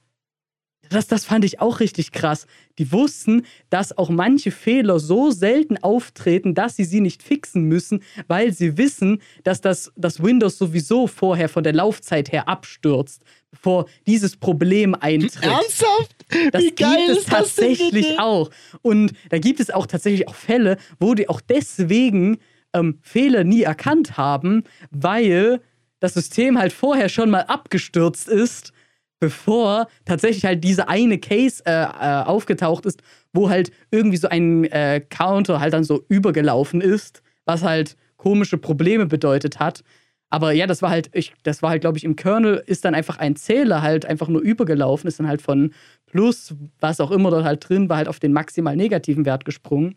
Das, 0.92 1.06
das 1.06 1.24
fand 1.24 1.46
ich 1.46 1.62
auch 1.62 1.82
richtig 1.82 2.12
krass. 2.12 2.48
Die 2.80 2.92
wussten, 2.92 3.46
dass 3.70 3.96
auch 3.96 4.10
manche 4.10 4.50
Fehler 4.50 4.98
so 5.00 5.30
selten 5.30 5.78
auftreten, 5.78 6.56
dass 6.56 6.78
sie 6.78 6.84
sie 6.84 7.00
nicht 7.00 7.22
fixen 7.22 7.66
müssen, 7.66 8.02
weil 8.28 8.54
sie 8.54 8.76
wissen, 8.76 9.22
dass 9.44 9.62
das, 9.62 9.92
das 9.96 10.24
Windows 10.24 10.58
sowieso 10.58 11.06
vorher 11.06 11.48
von 11.48 11.64
der 11.64 11.74
Laufzeit 11.74 12.32
her 12.32 12.50
abstürzt, 12.50 13.22
bevor 13.52 13.86
dieses 14.08 14.36
Problem 14.36 14.96
eintritt. 14.96 15.44
Ernsthaft? 15.44 16.26
Das 16.52 16.64
Wie 16.64 16.72
geil 16.72 17.06
gibt 17.06 17.20
es 17.20 17.26
tatsächlich 17.26 18.20
auch. 18.20 18.50
Und 18.82 19.14
da 19.30 19.38
gibt 19.38 19.60
es 19.60 19.70
auch 19.70 19.86
tatsächlich 19.86 20.28
auch 20.28 20.36
Fälle, 20.36 20.78
wo 21.00 21.14
die 21.14 21.30
auch 21.30 21.42
deswegen 21.42 22.40
ähm, 22.74 23.00
Fehler 23.02 23.44
nie 23.44 23.64
erkannt 23.64 24.18
haben, 24.18 24.64
weil 24.92 25.62
das 26.00 26.14
System 26.14 26.58
halt 26.58 26.74
vorher 26.74 27.10
schon 27.10 27.30
mal 27.30 27.42
abgestürzt 27.42 28.28
ist, 28.28 28.72
bevor 29.20 29.88
tatsächlich 30.06 30.46
halt 30.46 30.64
diese 30.64 30.88
eine 30.88 31.18
Case 31.18 31.62
äh, 31.66 31.84
äh, 31.84 32.24
aufgetaucht 32.24 32.86
ist, 32.86 33.02
wo 33.34 33.50
halt 33.50 33.72
irgendwie 33.92 34.18
so 34.18 34.30
ein 34.30 34.66
äh, 34.66 35.02
Counter 35.10 35.60
halt 35.60 35.74
dann 35.74 35.84
so 35.84 36.06
übergelaufen 36.08 36.82
ist, 36.82 37.22
was 37.46 37.64
halt 37.64 37.96
komische 38.18 38.58
Probleme 38.58 39.06
bedeutet 39.06 39.60
hat. 39.60 39.84
Aber 40.30 40.52
ja, 40.52 40.68
das 40.68 40.82
war 40.82 40.92
halt, 40.92 41.10
ich, 41.14 41.34
das 41.44 41.64
war 41.64 41.72
halt, 41.72 41.82
glaube 41.82 41.98
ich, 41.98 42.04
im 42.04 42.16
Kernel 42.16 42.62
ist 42.66 42.86
dann 42.86 42.94
einfach 42.94 43.18
ein 43.18 43.36
Zähler 43.36 43.82
halt 43.82 44.06
einfach 44.06 44.28
nur 44.28 44.42
übergelaufen, 44.42 45.08
ist 45.08 45.20
dann 45.20 45.28
halt 45.28 45.42
von 45.42 45.74
plus, 46.06 46.56
was 46.80 47.00
auch 47.00 47.12
immer 47.12 47.32
dort 47.32 47.46
halt 47.46 47.68
drin 47.68 47.90
war, 47.90 47.98
halt 47.98 48.08
auf 48.08 48.20
den 48.20 48.32
maximal 48.32 48.76
negativen 48.76 49.26
Wert 49.26 49.44
gesprungen. 49.44 49.96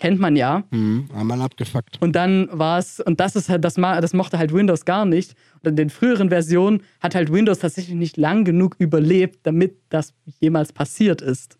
Kennt 0.00 0.18
man 0.18 0.34
ja. 0.34 0.64
Hm, 0.70 1.08
einmal 1.14 1.42
abgefuckt. 1.42 2.00
Und 2.00 2.16
dann 2.16 2.48
war 2.50 2.78
es, 2.78 3.00
und 3.00 3.20
das 3.20 3.36
ist 3.36 3.50
halt, 3.50 3.64
das, 3.64 3.74
das 3.74 4.14
mochte 4.14 4.38
halt 4.38 4.50
Windows 4.50 4.86
gar 4.86 5.04
nicht. 5.04 5.34
Und 5.62 5.68
in 5.68 5.76
den 5.76 5.90
früheren 5.90 6.30
Versionen 6.30 6.82
hat 7.00 7.14
halt 7.14 7.30
Windows 7.30 7.58
tatsächlich 7.58 7.94
nicht 7.94 8.16
lang 8.16 8.46
genug 8.46 8.76
überlebt, 8.78 9.40
damit 9.42 9.76
das 9.90 10.14
jemals 10.40 10.72
passiert 10.72 11.20
ist. 11.20 11.58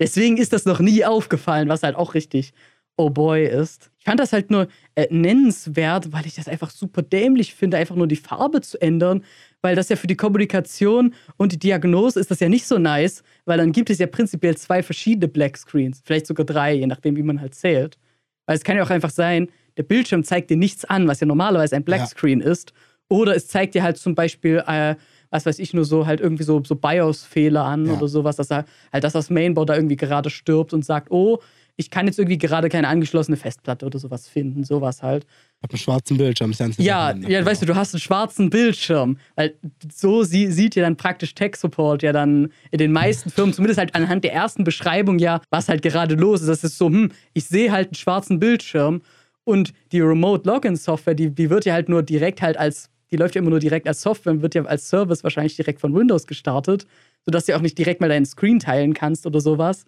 Deswegen 0.00 0.38
ist 0.38 0.52
das 0.52 0.64
noch 0.64 0.80
nie 0.80 1.04
aufgefallen, 1.04 1.68
was 1.68 1.84
halt 1.84 1.94
auch 1.94 2.14
richtig 2.14 2.52
oh 2.98 3.10
boy 3.10 3.46
ist. 3.46 3.90
Ich 3.98 4.04
fand 4.04 4.18
das 4.18 4.32
halt 4.32 4.50
nur 4.50 4.66
äh, 4.96 5.06
nennenswert, 5.10 6.12
weil 6.12 6.26
ich 6.26 6.34
das 6.34 6.48
einfach 6.48 6.70
super 6.70 7.00
dämlich 7.02 7.54
finde, 7.54 7.76
einfach 7.76 7.94
nur 7.94 8.08
die 8.08 8.16
Farbe 8.16 8.60
zu 8.60 8.80
ändern, 8.82 9.22
weil 9.62 9.74
das 9.76 9.88
ja 9.88 9.96
für 9.96 10.06
die 10.06 10.16
Kommunikation 10.16 11.14
und 11.36 11.52
die 11.52 11.58
Diagnose 11.58 12.20
ist 12.20 12.30
das 12.30 12.40
ja 12.40 12.48
nicht 12.48 12.66
so 12.66 12.78
nice, 12.78 13.22
weil 13.44 13.58
dann 13.58 13.72
gibt 13.72 13.90
es 13.90 13.98
ja 13.98 14.06
prinzipiell 14.06 14.56
zwei 14.56 14.82
verschiedene 14.82 15.28
Black 15.28 15.56
Screens, 15.56 16.00
vielleicht 16.04 16.26
sogar 16.26 16.46
drei, 16.46 16.74
je 16.74 16.86
nachdem, 16.86 17.16
wie 17.16 17.22
man 17.22 17.40
halt 17.40 17.54
zählt. 17.54 17.98
Weil 18.46 18.56
es 18.56 18.64
kann 18.64 18.76
ja 18.76 18.82
auch 18.84 18.90
einfach 18.90 19.10
sein, 19.10 19.48
der 19.76 19.82
Bildschirm 19.82 20.24
zeigt 20.24 20.50
dir 20.50 20.56
nichts 20.56 20.84
an, 20.84 21.06
was 21.08 21.20
ja 21.20 21.26
normalerweise 21.26 21.76
ein 21.76 21.84
Black 21.84 22.00
Ja. 22.00 22.06
Screen 22.06 22.40
ist. 22.40 22.72
Oder 23.08 23.34
es 23.36 23.46
zeigt 23.48 23.74
dir 23.74 23.82
halt 23.82 23.96
zum 23.96 24.14
Beispiel, 24.14 24.62
äh, 24.66 24.96
was 25.30 25.44
weiß 25.46 25.58
ich, 25.58 25.72
nur 25.74 25.84
so 25.84 26.06
halt 26.06 26.20
irgendwie 26.20 26.42
so, 26.44 26.62
so 26.64 26.74
BIOS-Fehler 26.74 27.64
an 27.64 27.86
Ja. 27.86 27.92
oder 27.94 28.08
sowas, 28.08 28.36
dass 28.36 28.50
er 28.50 28.64
halt, 28.92 29.04
dass 29.04 29.12
das 29.12 29.30
Mainboard 29.30 29.68
da 29.68 29.74
irgendwie 29.76 29.96
gerade 29.96 30.30
stirbt 30.30 30.72
und 30.72 30.84
sagt, 30.84 31.10
oh, 31.10 31.38
ich 31.76 31.90
kann 31.90 32.06
jetzt 32.06 32.18
irgendwie 32.18 32.38
gerade 32.38 32.68
keine 32.68 32.88
angeschlossene 32.88 33.36
Festplatte 33.36 33.86
oder 33.86 33.98
sowas 33.98 34.28
finden, 34.28 34.64
sowas 34.64 35.02
halt. 35.02 35.26
Hab 35.62 35.72
einen 35.72 35.78
schwarzen 35.78 36.16
Bildschirm. 36.16 36.52
ist 36.52 36.60
ja 36.60 36.70
Zusammenhang. 36.70 37.30
ja, 37.30 37.44
weißt 37.44 37.62
du, 37.62 37.66
du 37.66 37.74
hast 37.74 37.92
einen 37.92 38.00
schwarzen 38.00 38.48
Bildschirm. 38.48 39.18
Weil 39.34 39.54
so 39.92 40.22
sie, 40.22 40.52
sieht 40.52 40.76
ja 40.76 40.84
dann 40.84 40.96
praktisch 40.96 41.34
Tech-Support 41.34 42.02
ja 42.04 42.12
dann 42.12 42.52
in 42.70 42.78
den 42.78 42.92
meisten 42.92 43.30
Firmen, 43.30 43.52
zumindest 43.52 43.78
halt 43.78 43.94
anhand 43.96 44.22
der 44.22 44.32
ersten 44.32 44.62
Beschreibung 44.62 45.18
ja, 45.18 45.40
was 45.50 45.68
halt 45.68 45.82
gerade 45.82 46.14
los 46.14 46.42
ist. 46.42 46.48
Das 46.48 46.62
ist 46.62 46.78
so, 46.78 46.86
hm, 46.86 47.10
ich 47.34 47.44
sehe 47.46 47.72
halt 47.72 47.88
einen 47.88 47.94
schwarzen 47.96 48.38
Bildschirm 48.38 49.02
und 49.42 49.72
die 49.90 50.00
Remote-Login-Software, 50.00 51.14
die, 51.14 51.30
die 51.30 51.50
wird 51.50 51.64
ja 51.64 51.72
halt 51.72 51.88
nur 51.88 52.02
direkt 52.02 52.40
halt 52.40 52.56
als, 52.56 52.90
die 53.10 53.16
läuft 53.16 53.34
ja 53.34 53.40
immer 53.40 53.50
nur 53.50 53.60
direkt 53.60 53.88
als 53.88 54.02
Software 54.02 54.34
und 54.34 54.42
wird 54.42 54.54
ja 54.54 54.64
als 54.64 54.88
Service 54.88 55.24
wahrscheinlich 55.24 55.56
direkt 55.56 55.80
von 55.80 55.92
Windows 55.94 56.26
gestartet, 56.26 56.86
sodass 57.24 57.46
du 57.46 57.56
auch 57.56 57.62
nicht 57.62 57.78
direkt 57.78 58.00
mal 58.00 58.08
deinen 58.08 58.26
Screen 58.26 58.60
teilen 58.60 58.94
kannst 58.94 59.26
oder 59.26 59.40
sowas. 59.40 59.86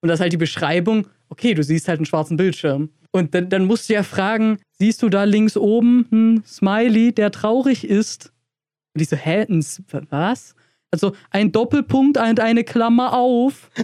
Und 0.00 0.08
das 0.08 0.18
ist 0.18 0.20
halt 0.22 0.32
die 0.32 0.38
Beschreibung, 0.38 1.08
okay, 1.28 1.54
du 1.54 1.62
siehst 1.62 1.88
halt 1.88 1.98
einen 1.98 2.06
schwarzen 2.06 2.36
Bildschirm. 2.36 2.90
Und 3.10 3.34
dann, 3.34 3.48
dann 3.50 3.64
musst 3.64 3.88
du 3.88 3.94
ja 3.94 4.02
fragen, 4.02 4.58
siehst 4.80 5.02
du 5.02 5.08
da 5.10 5.24
links 5.24 5.56
oben 5.58 6.08
einen 6.10 6.44
Smiley, 6.44 7.12
der 7.12 7.30
traurig 7.30 7.84
ist? 7.84 8.32
Und 8.94 9.02
ich 9.02 9.08
so, 9.08 9.16
hä, 9.16 9.46
ein, 9.48 9.64
was? 10.08 10.54
Also 10.90 11.14
ein 11.30 11.52
Doppelpunkt 11.52 12.18
und 12.18 12.40
eine 12.40 12.64
Klammer 12.64 13.12
auf. 13.12 13.70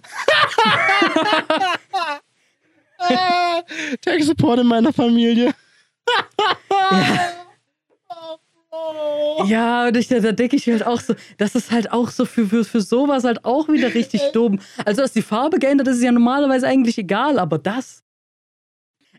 Tech 4.00 4.24
Support 4.24 4.60
in 4.60 4.66
meiner 4.66 4.92
Familie. 4.92 5.54
Ja, 9.44 9.86
und 9.88 9.96
ich, 9.96 10.08
da, 10.08 10.18
da 10.18 10.32
denke 10.32 10.56
ich 10.56 10.66
halt 10.66 10.84
auch 10.86 11.00
so, 11.00 11.14
das 11.36 11.54
ist 11.54 11.70
halt 11.70 11.92
auch 11.92 12.08
so 12.08 12.24
für, 12.24 12.46
für, 12.46 12.64
für 12.64 12.80
sowas 12.80 13.24
halt 13.24 13.44
auch 13.44 13.68
wieder 13.68 13.92
richtig 13.94 14.22
dumm. 14.32 14.60
Also, 14.84 15.02
dass 15.02 15.12
die 15.12 15.22
Farbe 15.22 15.58
geändert 15.58 15.88
ist, 15.88 15.98
ist 15.98 16.04
ja 16.04 16.12
normalerweise 16.12 16.66
eigentlich 16.66 16.96
egal, 16.98 17.38
aber 17.38 17.58
das. 17.58 18.02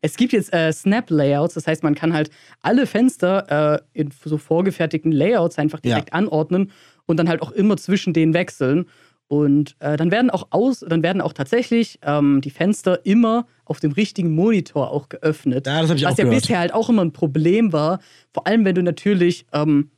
Es 0.01 0.15
gibt 0.17 0.33
jetzt 0.33 0.53
äh, 0.53 0.71
Snap-Layouts, 0.71 1.53
das 1.55 1.67
heißt, 1.67 1.83
man 1.83 1.95
kann 1.95 2.13
halt 2.13 2.29
alle 2.61 2.85
Fenster 2.87 3.81
äh, 3.93 3.99
in 3.99 4.09
so 4.23 4.37
vorgefertigten 4.37 5.11
Layouts 5.11 5.57
einfach 5.57 5.79
Ja. 5.83 5.95
direkt 5.95 6.13
anordnen 6.13 6.71
und 7.05 7.17
dann 7.17 7.29
halt 7.29 7.41
auch 7.41 7.51
immer 7.51 7.77
zwischen 7.77 8.13
denen 8.13 8.33
wechseln. 8.33 8.85
Und 9.29 9.75
äh, 9.79 9.97
dann 9.97 10.09
werden 10.09 10.29
auch 10.29 10.47
aus, 10.51 10.79
dann 10.87 11.03
werden 11.03 11.21
auch 11.21 11.33
tatsächlich 11.33 11.99
ähm, 12.01 12.39
die 12.39 12.49
Fenster 12.49 13.05
immer 13.05 13.45
auf 13.65 13.81
dem 13.81 13.91
richtigen 13.91 14.33
Monitor 14.33 14.89
auch 14.91 15.09
geöffnet. 15.09 15.67
Ja, 15.67 15.81
das 15.81 15.91
ich 15.91 16.05
auch 16.05 16.11
Was 16.11 16.17
ja 16.17 16.23
gehört. 16.23 16.41
bisher 16.43 16.59
halt 16.59 16.73
auch 16.73 16.87
immer 16.89 17.03
ein 17.03 17.11
Problem 17.11 17.73
war, 17.73 17.99
vor 18.33 18.47
allem 18.47 18.63
wenn 18.63 18.75
du 18.75 18.83
natürlich 18.83 19.45
ähm, 19.51 19.91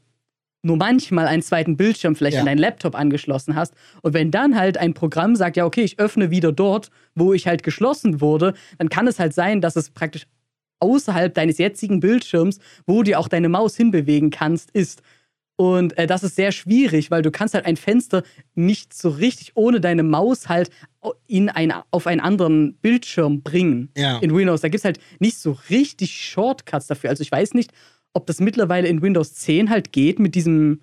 nur 0.61 0.75
manchmal 0.77 1.27
einen 1.27 1.41
zweiten 1.41 1.77
Bildschirm 1.77 2.15
vielleicht 2.15 2.35
Ja. 2.35 2.41
an 2.41 2.45
deinen 2.47 2.57
Laptop 2.57 2.95
angeschlossen 2.95 3.55
hast. 3.55 3.73
Und 4.01 4.13
wenn 4.13 4.29
dann 4.31 4.55
halt 4.57 4.77
ein 4.77 4.93
Programm 4.93 5.35
sagt, 5.35 5.55
ja, 5.57 5.65
okay, 5.65 5.83
ich 5.83 5.99
öffne 5.99 6.31
wieder 6.31 6.51
dort, 6.51 6.89
wo 7.15 7.33
ich 7.33 7.47
halt 7.47 7.63
geschlossen 7.63 8.19
wurde, 8.21 8.53
dann 8.77 8.89
kann 8.89 9.07
es 9.07 9.19
halt 9.19 9.33
sein, 9.33 9.61
dass 9.61 9.75
es 9.75 9.89
praktisch 9.89 10.27
außerhalb 10.81 11.33
deines 11.33 11.57
jetzigen 11.57 11.99
Bildschirms, 11.99 12.59
wo 12.87 13.03
du 13.03 13.17
auch 13.17 13.27
deine 13.27 13.49
Maus 13.49 13.75
hinbewegen 13.75 14.29
kannst, 14.29 14.71
ist. 14.71 15.01
Und 15.57 15.97
äh, 15.97 16.07
das 16.07 16.23
ist 16.23 16.37
sehr 16.37 16.53
schwierig, 16.53 17.11
weil 17.11 17.21
du 17.21 17.31
kannst 17.31 17.53
halt 17.53 17.65
ein 17.65 17.75
Fenster 17.75 18.23
nicht 18.55 18.93
so 18.93 19.09
richtig 19.09 19.51
ohne 19.55 19.81
deine 19.81 20.03
Maus 20.03 20.47
halt 20.47 20.69
in 21.27 21.49
ein, 21.49 21.73
auf 21.91 22.07
einen 22.07 22.21
anderen 22.21 22.75
Bildschirm 22.75 23.41
bringen 23.41 23.89
Ja. 23.97 24.19
in 24.19 24.33
Windows. 24.33 24.61
Da 24.61 24.69
gibt 24.69 24.79
es 24.79 24.85
halt 24.85 24.99
nicht 25.19 25.37
so 25.37 25.57
richtig 25.69 26.15
Shortcuts 26.21 26.87
dafür. 26.87 27.09
Also 27.09 27.23
ich 27.23 27.31
weiß 27.31 27.53
nicht, 27.55 27.71
ob 28.13 28.27
das 28.27 28.39
mittlerweile 28.39 28.87
in 28.87 29.01
Windows 29.01 29.33
10 29.35 29.69
halt 29.69 29.91
geht 29.91 30.19
mit 30.19 30.35
diesem, 30.35 30.81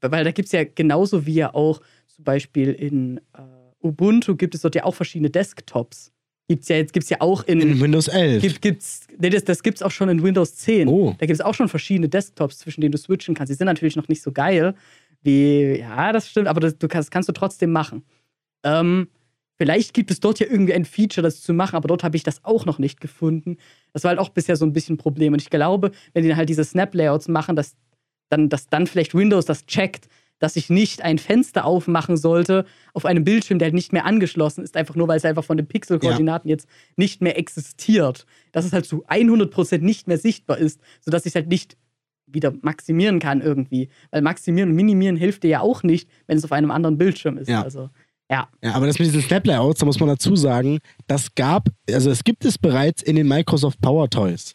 weil 0.00 0.24
da 0.24 0.30
gibt 0.30 0.46
es 0.46 0.52
ja 0.52 0.64
genauso 0.64 1.26
wie 1.26 1.34
ja 1.34 1.54
auch 1.54 1.80
zum 2.06 2.24
Beispiel 2.24 2.72
in 2.72 3.18
äh, 3.18 3.86
Ubuntu 3.86 4.36
gibt 4.36 4.54
es 4.54 4.62
dort 4.62 4.74
ja 4.74 4.84
auch 4.84 4.94
verschiedene 4.94 5.30
Desktops. 5.30 6.12
Gibt's 6.48 6.68
ja 6.68 6.76
jetzt 6.76 6.92
gibt's 6.92 7.08
ja 7.08 7.20
auch 7.20 7.42
in, 7.44 7.60
In 7.60 7.80
Windows 7.80 8.08
11. 8.08 8.42
gibt, 8.42 8.62
gibt's, 8.62 9.06
nee, 9.18 9.30
das, 9.30 9.44
das 9.44 9.62
gibt's 9.62 9.82
auch 9.82 9.90
schon 9.90 10.10
in 10.10 10.22
Windows 10.22 10.56
10. 10.56 10.88
Oh. 10.88 11.14
Da 11.18 11.26
gibt 11.26 11.38
es 11.38 11.40
auch 11.40 11.54
schon 11.54 11.68
verschiedene 11.68 12.08
Desktops, 12.08 12.58
zwischen 12.58 12.82
denen 12.82 12.92
du 12.92 12.98
switchen 12.98 13.34
kannst. 13.34 13.50
Die 13.50 13.56
sind 13.56 13.66
natürlich 13.66 13.96
noch 13.96 14.08
nicht 14.08 14.22
so 14.22 14.30
geil 14.30 14.74
wie, 15.22 15.78
ja, 15.78 16.12
das 16.12 16.28
stimmt, 16.28 16.48
aber 16.48 16.60
das, 16.60 16.78
du 16.78 16.86
kannst, 16.86 17.10
kannst 17.10 17.28
du 17.28 17.32
trotzdem 17.32 17.72
machen. 17.72 18.04
Ähm, 18.62 19.08
vielleicht 19.56 19.94
gibt 19.94 20.10
es 20.10 20.20
dort 20.20 20.40
ja 20.40 20.46
irgendwie 20.48 20.74
ein 20.74 20.84
Feature, 20.84 21.22
das 21.22 21.40
zu 21.40 21.52
machen, 21.52 21.76
aber 21.76 21.88
dort 21.88 22.04
habe 22.04 22.16
ich 22.16 22.22
das 22.22 22.44
auch 22.44 22.66
noch 22.66 22.78
nicht 22.78 23.00
gefunden. 23.00 23.56
Das 23.92 24.04
war 24.04 24.10
halt 24.10 24.18
auch 24.18 24.30
bisher 24.30 24.56
so 24.56 24.64
ein 24.64 24.72
bisschen 24.72 24.94
ein 24.94 24.98
Problem. 24.98 25.32
Und 25.32 25.42
ich 25.42 25.50
glaube, 25.50 25.92
wenn 26.12 26.24
die 26.24 26.34
halt 26.34 26.48
diese 26.48 26.64
Snap-Layouts 26.64 27.28
machen, 27.28 27.56
dass 27.56 27.76
dann, 28.30 28.48
dass 28.48 28.68
dann 28.68 28.86
vielleicht 28.86 29.14
Windows 29.14 29.44
das 29.44 29.66
checkt, 29.66 30.08
dass 30.38 30.56
ich 30.56 30.68
nicht 30.68 31.02
ein 31.02 31.18
Fenster 31.18 31.64
aufmachen 31.64 32.16
sollte 32.16 32.64
auf 32.92 33.06
einem 33.06 33.24
Bildschirm, 33.24 33.58
der 33.58 33.66
halt 33.66 33.74
nicht 33.74 33.92
mehr 33.92 34.04
angeschlossen 34.04 34.64
ist, 34.64 34.76
einfach 34.76 34.96
nur 34.96 35.08
weil 35.08 35.16
es 35.16 35.24
einfach 35.24 35.44
von 35.44 35.56
den 35.56 35.66
Pixelkoordinaten 35.66 36.50
jetzt 36.50 36.68
nicht 36.96 37.22
mehr 37.22 37.38
existiert. 37.38 38.26
Dass 38.52 38.64
es 38.64 38.72
halt 38.72 38.84
zu 38.84 39.06
100% 39.06 39.78
nicht 39.78 40.08
mehr 40.08 40.18
sichtbar 40.18 40.58
ist, 40.58 40.80
sodass 41.00 41.24
ich 41.24 41.30
es 41.30 41.34
halt 41.36 41.48
nicht 41.48 41.76
wieder 42.26 42.52
maximieren 42.62 43.20
kann 43.20 43.40
irgendwie. 43.40 43.88
Weil 44.10 44.22
maximieren 44.22 44.70
und 44.70 44.76
minimieren 44.76 45.16
hilft 45.16 45.44
dir 45.44 45.48
ja 45.48 45.60
auch 45.60 45.82
nicht, 45.82 46.10
wenn 46.26 46.36
es 46.36 46.44
auf 46.44 46.52
einem 46.52 46.70
anderen 46.70 46.98
Bildschirm 46.98 47.38
ist. 47.38 47.48
Ja. 47.48 47.62
Also, 47.62 47.90
ja. 48.30 48.48
Ja, 48.62 48.72
aber 48.74 48.86
das 48.86 48.98
mit 48.98 49.06
diesen 49.08 49.22
Snap-Layouts, 49.22 49.80
da 49.80 49.86
muss 49.86 50.00
man 50.00 50.08
dazu 50.08 50.36
sagen, 50.36 50.78
das 51.06 51.34
gab, 51.34 51.68
also 51.90 52.10
es 52.10 52.24
gibt 52.24 52.44
es 52.44 52.58
bereits 52.58 53.02
in 53.02 53.16
den 53.16 53.28
Microsoft 53.28 53.80
Power 53.80 54.08
Toys. 54.08 54.54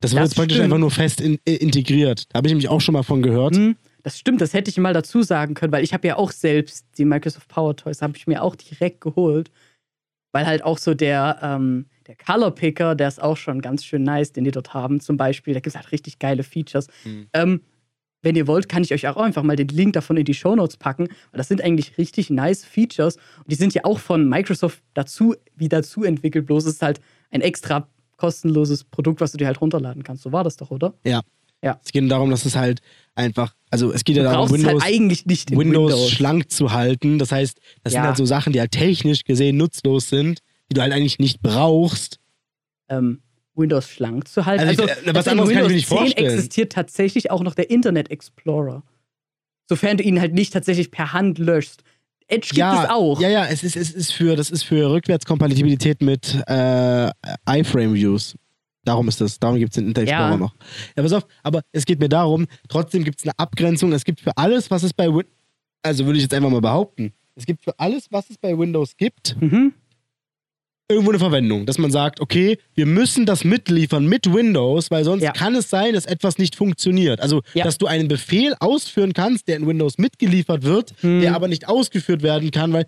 Das 0.00 0.12
wird 0.12 0.22
Das 0.22 0.30
jetzt 0.30 0.36
praktisch 0.36 0.56
stimmt. 0.56 0.66
einfach 0.66 0.78
nur 0.78 0.90
fest 0.92 1.20
in, 1.20 1.38
äh, 1.44 1.56
integriert. 1.56 2.26
Da 2.32 2.38
habe 2.38 2.46
ich 2.46 2.52
nämlich 2.52 2.68
auch 2.68 2.80
schon 2.80 2.92
mal 2.92 3.02
von 3.02 3.20
gehört. 3.20 3.56
Hm, 3.56 3.76
das 4.04 4.18
stimmt, 4.18 4.40
das 4.40 4.54
hätte 4.54 4.70
ich 4.70 4.78
mal 4.78 4.94
dazu 4.94 5.22
sagen 5.22 5.54
können, 5.54 5.72
weil 5.72 5.82
ich 5.82 5.92
habe 5.92 6.06
ja 6.06 6.16
auch 6.16 6.30
selbst 6.30 6.86
die 6.98 7.04
Microsoft 7.04 7.48
Power 7.48 7.74
Toys, 7.74 8.00
habe 8.00 8.16
ich 8.16 8.26
mir 8.28 8.42
auch 8.42 8.54
direkt 8.54 9.00
geholt, 9.00 9.50
weil 10.32 10.46
halt 10.46 10.62
auch 10.62 10.78
so 10.78 10.94
der, 10.94 11.38
ähm, 11.42 11.86
der 12.06 12.14
Color 12.16 12.52
Picker, 12.52 12.94
der 12.94 13.08
ist 13.08 13.20
auch 13.20 13.36
schon 13.36 13.60
ganz 13.60 13.84
schön 13.84 14.04
nice, 14.04 14.32
den 14.32 14.44
die 14.44 14.52
dort 14.52 14.72
haben. 14.72 15.00
Zum 15.00 15.16
Beispiel, 15.16 15.52
da 15.52 15.58
gibt 15.60 15.74
es 15.74 15.76
halt 15.76 15.90
richtig 15.90 16.20
geile 16.20 16.44
Features. 16.44 16.86
Mhm. 17.04 17.26
Ähm, 17.32 17.60
wenn 18.22 18.34
ihr 18.36 18.46
wollt, 18.46 18.68
kann 18.68 18.82
ich 18.82 18.92
euch 18.92 19.06
auch 19.08 19.16
einfach 19.16 19.42
mal 19.42 19.56
den 19.56 19.68
Link 19.68 19.92
davon 19.92 20.16
in 20.16 20.24
die 20.24 20.34
Shownotes 20.34 20.76
packen, 20.76 21.08
weil 21.30 21.38
das 21.38 21.48
sind 21.48 21.62
eigentlich 21.62 21.98
richtig 21.98 22.30
nice 22.30 22.64
Features. 22.64 23.16
Und 23.16 23.50
die 23.50 23.54
sind 23.54 23.74
ja 23.74 23.84
auch 23.84 23.98
von 23.98 24.28
Microsoft 24.28 24.82
dazu, 24.94 25.34
wie 25.56 25.68
dazu 25.68 26.02
entwickelt, 26.04 26.46
bloß 26.46 26.64
es 26.66 26.74
ist 26.74 26.82
halt 26.82 27.00
ein 27.30 27.40
extra 27.40 27.88
kostenloses 28.16 28.84
Produkt, 28.84 29.20
was 29.20 29.32
du 29.32 29.38
dir 29.38 29.46
halt 29.46 29.60
runterladen 29.60 30.02
kannst. 30.02 30.24
So 30.24 30.32
war 30.32 30.42
das 30.44 30.56
doch, 30.56 30.70
oder? 30.70 30.94
Ja. 31.04 31.20
Ja. 31.62 31.80
Es 31.84 31.90
geht 31.90 32.08
darum, 32.10 32.30
dass 32.30 32.44
es 32.44 32.54
halt 32.54 32.80
einfach, 33.16 33.52
also 33.70 33.92
es 33.92 34.04
geht 34.04 34.16
Du 34.16 34.22
ja 34.22 34.30
darum, 34.30 34.46
es 34.46 34.52
Windows, 34.52 34.82
halt 34.82 34.94
eigentlich 34.94 35.26
nicht 35.26 35.50
in 35.50 35.58
Windows, 35.58 35.92
Windows. 35.92 36.10
schlank 36.10 36.50
zu 36.52 36.72
halten. 36.72 37.18
Das 37.18 37.32
heißt, 37.32 37.58
das 37.82 37.92
sind 37.92 38.02
Ja. 38.02 38.06
halt 38.08 38.16
so 38.16 38.24
Sachen, 38.24 38.52
die 38.52 38.60
halt 38.60 38.70
technisch 38.70 39.24
gesehen 39.24 39.56
nutzlos 39.56 40.08
sind, 40.08 40.40
die 40.70 40.74
du 40.74 40.82
halt 40.82 40.92
eigentlich 40.92 41.18
nicht 41.18 41.40
brauchst. 41.42 42.20
ähm, 42.88 43.20
Windows 43.58 43.88
schlank 43.88 44.28
zu 44.28 44.46
halten. 44.46 44.66
Also, 44.68 44.84
Also, 44.84 44.94
äh, 45.10 45.14
was 45.14 45.28
anderes 45.28 45.50
kann 45.50 45.62
ich 45.64 45.68
mir 45.68 45.74
nicht 45.74 45.88
10 45.88 45.98
vorstellen. 45.98 46.26
existiert 46.30 46.72
tatsächlich 46.72 47.30
auch 47.30 47.42
noch 47.42 47.54
der 47.54 47.70
Internet 47.70 48.10
Explorer. 48.10 48.82
Sofern 49.68 49.96
du 49.98 50.04
ihn 50.04 50.20
halt 50.20 50.32
nicht 50.34 50.52
tatsächlich 50.52 50.90
per 50.90 51.12
Hand 51.12 51.38
löschst. 51.38 51.82
Edge 52.28 52.48
gibt 52.48 52.58
ja, 52.58 52.84
es 52.84 52.90
auch. 52.90 53.20
Ja, 53.20 53.28
ja, 53.28 53.46
es 53.46 53.64
ist, 53.64 53.76
es 53.76 53.90
ist 53.90 54.12
für, 54.12 54.36
das 54.36 54.50
ist 54.50 54.62
für 54.62 54.90
Rückwärtskompatibilität 54.90 56.02
mit 56.02 56.34
äh, 56.46 57.10
iFrame-Views. 57.48 58.36
Darum 58.84 59.08
ist 59.08 59.20
das, 59.20 59.38
darum 59.38 59.58
gibt 59.58 59.70
es 59.72 59.74
den 59.76 59.88
Internet 59.88 60.08
Explorer 60.10 60.30
Ja. 60.32 60.36
noch. 60.36 60.54
Ja, 60.96 61.02
pass 61.02 61.12
auf, 61.12 61.26
aber 61.42 61.62
es 61.72 61.84
geht 61.84 62.00
mir 62.00 62.08
darum, 62.08 62.46
trotzdem 62.68 63.04
gibt 63.04 63.18
es 63.20 63.24
eine 63.26 63.38
Abgrenzung. 63.38 63.92
Es 63.92 64.04
gibt 64.04 64.20
für 64.20 64.36
alles, 64.36 64.70
was 64.70 64.82
es 64.82 64.92
bei 64.94 65.08
Win 65.12 65.24
also 65.82 66.06
würde 66.06 66.16
ich 66.18 66.22
jetzt 66.24 66.34
einfach 66.34 66.50
mal 66.50 66.60
behaupten, 66.60 67.12
es 67.36 67.46
gibt 67.46 67.62
für 67.62 67.78
alles, 67.78 68.08
was 68.10 68.28
es 68.30 68.36
bei 68.38 68.56
Windows 68.58 68.96
gibt, 68.96 69.36
Mhm. 69.40 69.72
Irgendwo 70.90 71.10
eine 71.10 71.18
Verwendung, 71.18 71.66
dass 71.66 71.76
man 71.78 71.90
sagt, 71.90 72.20
okay, 72.20 72.58
wir 72.74 72.86
müssen 72.86 73.26
das 73.26 73.44
mitliefern 73.44 74.06
mit 74.06 74.32
Windows, 74.32 74.90
weil 74.90 75.04
sonst 75.04 75.22
Ja. 75.22 75.32
kann 75.32 75.54
es 75.54 75.68
sein, 75.68 75.92
dass 75.94 76.06
etwas 76.06 76.38
nicht 76.38 76.56
funktioniert. 76.56 77.20
Also, 77.20 77.42
Ja. 77.54 77.64
dass 77.64 77.76
du 77.78 77.86
einen 77.86 78.08
Befehl 78.08 78.54
ausführen 78.58 79.12
kannst, 79.12 79.48
der 79.48 79.56
in 79.56 79.66
Windows 79.66 79.98
mitgeliefert 79.98 80.62
wird, 80.62 80.94
Hm. 81.02 81.20
der 81.20 81.34
aber 81.34 81.48
nicht 81.48 81.68
ausgeführt 81.68 82.22
werden 82.22 82.50
kann, 82.50 82.72
weil 82.72 82.86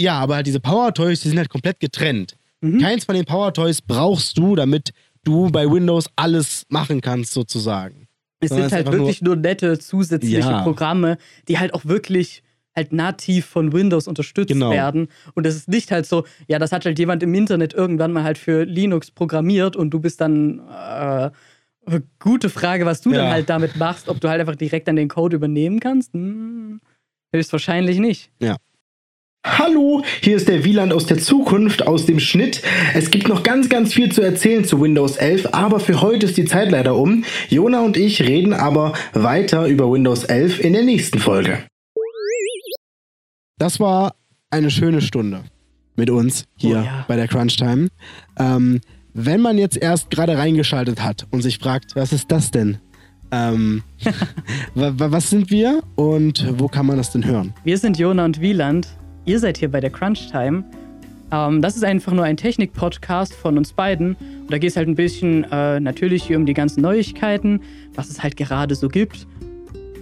ja, 0.00 0.18
aber 0.18 0.34
halt 0.36 0.46
diese 0.46 0.60
Power 0.60 0.92
Toys, 0.92 1.20
die 1.20 1.28
sind 1.28 1.38
halt 1.38 1.48
komplett 1.48 1.78
getrennt. 1.80 2.34
Mhm. 2.60 2.80
Keins 2.80 3.04
von 3.04 3.14
den 3.14 3.24
Power 3.24 3.52
Toys 3.54 3.80
brauchst 3.80 4.36
du, 4.36 4.56
damit 4.56 4.90
du 5.22 5.50
bei 5.50 5.70
Windows 5.70 6.06
alles 6.16 6.64
machen 6.68 7.00
kannst, 7.00 7.32
sozusagen. 7.32 8.08
Es 8.40 8.48
sondern 8.50 8.68
sind 8.70 8.76
halt 8.76 8.92
wirklich 8.92 9.22
nur, 9.22 9.36
nette 9.36 9.78
zusätzliche 9.78 10.38
Ja. 10.40 10.62
Programme, 10.62 11.16
die 11.48 11.58
halt 11.58 11.72
auch 11.74 11.84
wirklich 11.84 12.42
halt 12.76 12.92
nativ 12.92 13.46
von 13.46 13.72
Windows 13.72 14.08
unterstützt 14.08 14.48
Genau. 14.52 14.70
werden. 14.70 15.08
Und 15.34 15.46
es 15.46 15.54
ist 15.56 15.68
nicht 15.68 15.90
halt 15.90 16.06
so, 16.06 16.24
ja, 16.48 16.58
das 16.58 16.72
hat 16.72 16.84
halt 16.84 16.98
jemand 16.98 17.22
im 17.22 17.32
Internet 17.34 17.72
irgendwann 17.74 18.12
mal 18.12 18.24
halt 18.24 18.38
für 18.38 18.64
Linux 18.64 19.10
programmiert 19.10 19.76
und 19.76 19.90
du 19.90 20.00
bist 20.00 20.20
dann 20.20 20.60
äh, 20.68 21.30
gute 22.18 22.48
Frage, 22.50 22.84
was 22.86 23.00
du 23.00 23.12
Ja. 23.12 23.18
dann 23.18 23.30
halt 23.30 23.48
damit 23.50 23.76
machst, 23.76 24.08
ob 24.08 24.20
du 24.20 24.28
halt 24.28 24.40
einfach 24.40 24.56
direkt 24.56 24.88
dann 24.88 24.96
den 24.96 25.08
Code 25.08 25.36
übernehmen 25.36 25.80
kannst. 25.80 26.12
Hm, 26.14 26.80
höchstwahrscheinlich 27.34 27.98
nicht. 27.98 28.30
Hallo, 29.46 30.02
hier 30.22 30.36
ist 30.36 30.48
der 30.48 30.64
Wieland 30.64 30.90
aus 30.94 31.04
der 31.04 31.18
Zukunft, 31.18 31.86
aus 31.86 32.06
dem 32.06 32.18
Schnitt. 32.18 32.62
Es 32.94 33.10
gibt 33.10 33.28
noch 33.28 33.42
ganz, 33.42 33.68
ganz 33.68 33.92
viel 33.92 34.10
zu 34.10 34.22
erzählen 34.22 34.64
zu 34.64 34.80
Windows 34.80 35.16
11, 35.16 35.48
aber 35.52 35.80
für 35.80 36.00
heute 36.00 36.24
ist 36.24 36.38
die 36.38 36.46
Zeit 36.46 36.70
leider 36.70 36.96
um. 36.96 37.24
Jona 37.50 37.82
und 37.82 37.98
ich 37.98 38.22
reden 38.22 38.54
aber 38.54 38.94
weiter 39.12 39.66
über 39.66 39.92
Windows 39.92 40.24
11 40.24 40.60
in 40.60 40.72
der 40.72 40.82
nächsten 40.82 41.18
Folge. 41.18 41.58
Das 43.58 43.78
war 43.78 44.14
eine 44.50 44.70
schöne 44.70 45.00
Stunde 45.00 45.44
mit 45.96 46.10
uns 46.10 46.44
hier 46.56 46.78
Oh 46.80 46.84
ja. 46.84 47.04
bei 47.06 47.16
der 47.16 47.28
Crunch 47.28 47.56
Time. 47.56 47.88
Ähm, 48.38 48.80
wenn 49.12 49.40
man 49.40 49.58
jetzt 49.58 49.76
erst 49.76 50.10
gerade 50.10 50.36
reingeschaltet 50.36 51.02
hat 51.02 51.26
und 51.30 51.42
sich 51.42 51.58
fragt, 51.58 51.94
was 51.94 52.12
ist 52.12 52.32
das 52.32 52.50
denn? 52.50 52.78
Ähm, 53.30 53.82
wa- 54.74 54.92
wa- 54.96 55.12
was 55.12 55.30
sind 55.30 55.50
wir 55.50 55.82
und 55.94 56.44
wo 56.58 56.66
kann 56.66 56.86
man 56.86 56.96
das 56.96 57.12
denn 57.12 57.24
hören? 57.24 57.54
Wir 57.62 57.78
sind 57.78 57.96
Jona 57.98 58.24
und 58.24 58.40
Wieland. 58.40 58.88
Ihr 59.24 59.38
seid 59.38 59.56
hier 59.58 59.70
bei 59.70 59.80
der 59.80 59.90
Crunch 59.90 60.30
Time. 60.32 60.64
Ähm, 61.30 61.62
das 61.62 61.76
ist 61.76 61.84
einfach 61.84 62.12
nur 62.12 62.24
ein 62.24 62.36
Technik-Podcast 62.36 63.34
von 63.34 63.56
uns 63.56 63.72
beiden. 63.72 64.14
Und 64.16 64.50
da 64.52 64.58
geht 64.58 64.70
es 64.70 64.76
halt 64.76 64.88
ein 64.88 64.96
bisschen 64.96 65.44
äh, 65.50 65.78
natürlich 65.78 66.24
hier 66.24 66.36
um 66.36 66.44
die 66.44 66.54
ganzen 66.54 66.80
Neuigkeiten, 66.82 67.60
was 67.94 68.10
es 68.10 68.20
halt 68.22 68.36
gerade 68.36 68.74
so 68.74 68.88
gibt. 68.88 69.28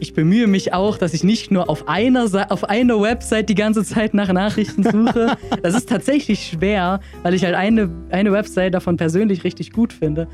Ich 0.03 0.15
bemühe 0.15 0.49
mich 0.49 0.75
auch, 0.75 0.99
dass 0.99 1.15
ich 1.15 1.23
nicht 1.23 1.53
nur 1.53 1.71
auf 1.71 1.87
einer, 1.89 2.27
Sa- 2.27 2.47
auf 2.49 2.65
einer 2.69 3.01
Website 3.01 3.49
die 3.49 3.55
ganze 3.55 3.85
Zeit 3.85 4.15
nach 4.15 4.33
Nachrichten 4.33 4.83
suche. 4.83 5.37
Das 5.63 5.77
ist 5.77 5.89
tatsächlich 5.89 6.45
schwer, 6.45 6.99
weil 7.23 7.35
ich 7.35 7.45
halt 7.45 7.55
eine, 7.55 7.89
eine 8.11 8.33
Website 8.33 8.75
davon 8.75 8.97
persönlich 8.97 9.45
richtig 9.45 9.71
gut 9.73 9.93
finde. 9.93 10.27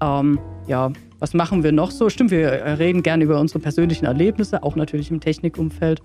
Ähm, 0.00 0.38
ja, 0.68 0.92
was 1.18 1.34
machen 1.34 1.64
wir 1.64 1.72
noch 1.72 1.90
so? 1.90 2.08
Stimmt, 2.08 2.30
wir 2.30 2.48
reden 2.78 3.02
gerne 3.02 3.24
über 3.24 3.40
unsere 3.40 3.58
persönlichen 3.58 4.04
Erlebnisse, 4.04 4.62
auch 4.62 4.76
natürlich 4.76 5.10
im 5.10 5.18
Technikumfeld 5.18 6.00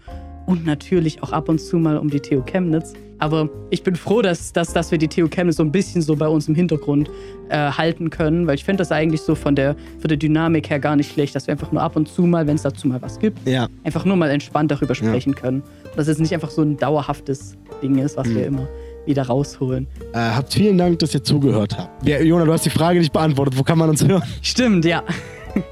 und 0.46 0.66
natürlich 0.66 1.22
auch 1.24 1.32
ab 1.32 1.50
und 1.50 1.60
zu 1.60 1.78
mal 1.78 1.98
um 1.98 2.10
die 2.10 2.20
TU 2.20 2.42
Chemnitz. 2.42 2.94
Aber 3.20 3.48
ich 3.70 3.84
bin 3.84 3.96
froh, 3.96 4.22
dass, 4.22 4.52
dass, 4.52 4.74
dass 4.74 4.92
wir 4.92 4.98
die 4.98 5.08
TU 5.08 5.30
Chemnitz 5.30 5.56
so 5.58 5.64
ein 5.64 5.72
bisschen 5.72 6.02
so 6.02 6.16
bei 6.16 6.28
uns 6.28 6.48
im 6.50 6.56
Hintergrund 6.56 7.10
äh, 7.50 7.58
halten 7.72 8.10
können, 8.10 8.48
weil 8.48 8.56
ich 8.56 8.66
finde 8.66 8.82
das 8.82 8.92
eigentlich 8.92 9.22
so 9.22 9.36
von 9.36 9.56
der, 9.56 9.76
von 10.00 10.10
der 10.10 10.18
Dynamik 10.18 10.70
her 10.70 10.80
gar 10.80 10.96
nicht 10.98 11.14
schlecht, 11.14 11.34
dass 11.36 11.48
wir 11.48 11.54
einfach 11.54 11.72
nur 11.72 11.82
ab 11.82 11.96
und 11.96 12.10
zu 12.10 12.24
mal, 12.24 12.46
wenn 12.48 12.56
es 12.56 12.64
dazu 12.64 12.88
mal 12.88 13.02
was 13.02 13.20
gibt, 13.20 13.48
Ja, 13.48 13.68
einfach 13.86 14.04
nur 14.04 14.18
mal 14.18 14.30
entspannt 14.30 14.72
darüber 14.72 14.94
sprechen 14.96 15.36
können. 15.36 15.62
Und 15.62 15.98
dass 15.98 16.08
es 16.10 16.18
nicht 16.20 16.34
einfach 16.34 16.50
so 16.50 16.64
ein 16.64 16.76
dauerhaftes 16.76 17.56
Ding 17.82 17.98
ist, 18.00 18.18
was 18.18 18.28
wir 18.28 18.46
immer 18.48 18.68
wieder 19.06 19.24
rausholen. 19.24 19.88
äh, 20.14 20.18
habt 20.18 20.54
vielen 20.54 20.78
Dank, 20.78 21.00
dass 21.00 21.14
ihr 21.14 21.24
zugehört 21.24 21.78
habt. 21.78 22.06
Ja, 22.08 22.20
Jona, 22.22 22.46
du 22.46 22.52
hast 22.54 22.66
die 22.66 22.70
Frage 22.70 23.00
nicht 23.00 23.14
beantwortet. 23.14 23.58
Wo 23.58 23.64
kann 23.64 23.78
man 23.78 23.90
uns 23.90 24.06
hören? 24.06 24.24
Stimmt, 24.42 24.84
ja. 24.86 25.04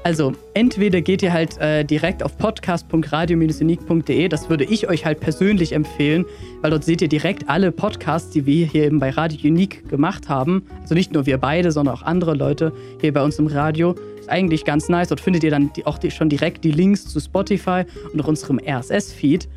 Also, 0.04 0.32
entweder 0.54 1.00
geht 1.00 1.22
ihr 1.22 1.32
halt 1.32 1.58
äh, 1.58 1.84
direkt 1.84 2.22
auf 2.22 2.36
podcast.radio-unique.de, 2.38 4.28
das 4.28 4.48
würde 4.48 4.64
ich 4.64 4.88
euch 4.88 5.04
halt 5.04 5.20
persönlich 5.20 5.72
empfehlen, 5.72 6.24
weil 6.60 6.70
dort 6.70 6.84
seht 6.84 7.02
ihr 7.02 7.08
direkt 7.08 7.48
alle 7.48 7.72
Podcasts, 7.72 8.30
die 8.30 8.46
wir 8.46 8.66
hier 8.66 8.84
eben 8.84 8.98
bei 8.98 9.10
Radio 9.10 9.50
Unique 9.50 9.88
gemacht 9.88 10.28
haben. 10.28 10.66
Also 10.80 10.94
nicht 10.94 11.12
nur 11.12 11.26
wir 11.26 11.38
beide, 11.38 11.72
sondern 11.72 11.94
auch 11.94 12.02
andere 12.02 12.34
Leute 12.34 12.72
hier 13.00 13.12
bei 13.12 13.22
uns 13.22 13.38
im 13.38 13.46
Radio. 13.46 13.94
Ist 14.18 14.28
eigentlich 14.28 14.64
ganz 14.64 14.88
nice. 14.88 15.08
Dort 15.08 15.20
findet 15.20 15.42
ihr 15.42 15.50
dann 15.50 15.72
die, 15.72 15.84
auch 15.84 15.98
die, 15.98 16.10
schon 16.10 16.28
direkt 16.28 16.62
die 16.62 16.70
Links 16.70 17.06
zu 17.06 17.18
Spotify 17.18 17.84
und 18.12 18.22
auch 18.22 18.28
unserem 18.28 18.60
RSS-Feed. 18.64 19.48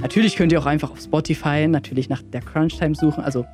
Natürlich 0.00 0.34
könnt 0.36 0.50
ihr 0.52 0.60
auch 0.60 0.66
einfach 0.66 0.90
auf 0.90 1.00
Spotify 1.00 1.68
natürlich 1.68 2.08
nach 2.08 2.22
der 2.22 2.40
Crunch-Time 2.40 2.96
suchen. 2.96 3.22
Also 3.22 3.44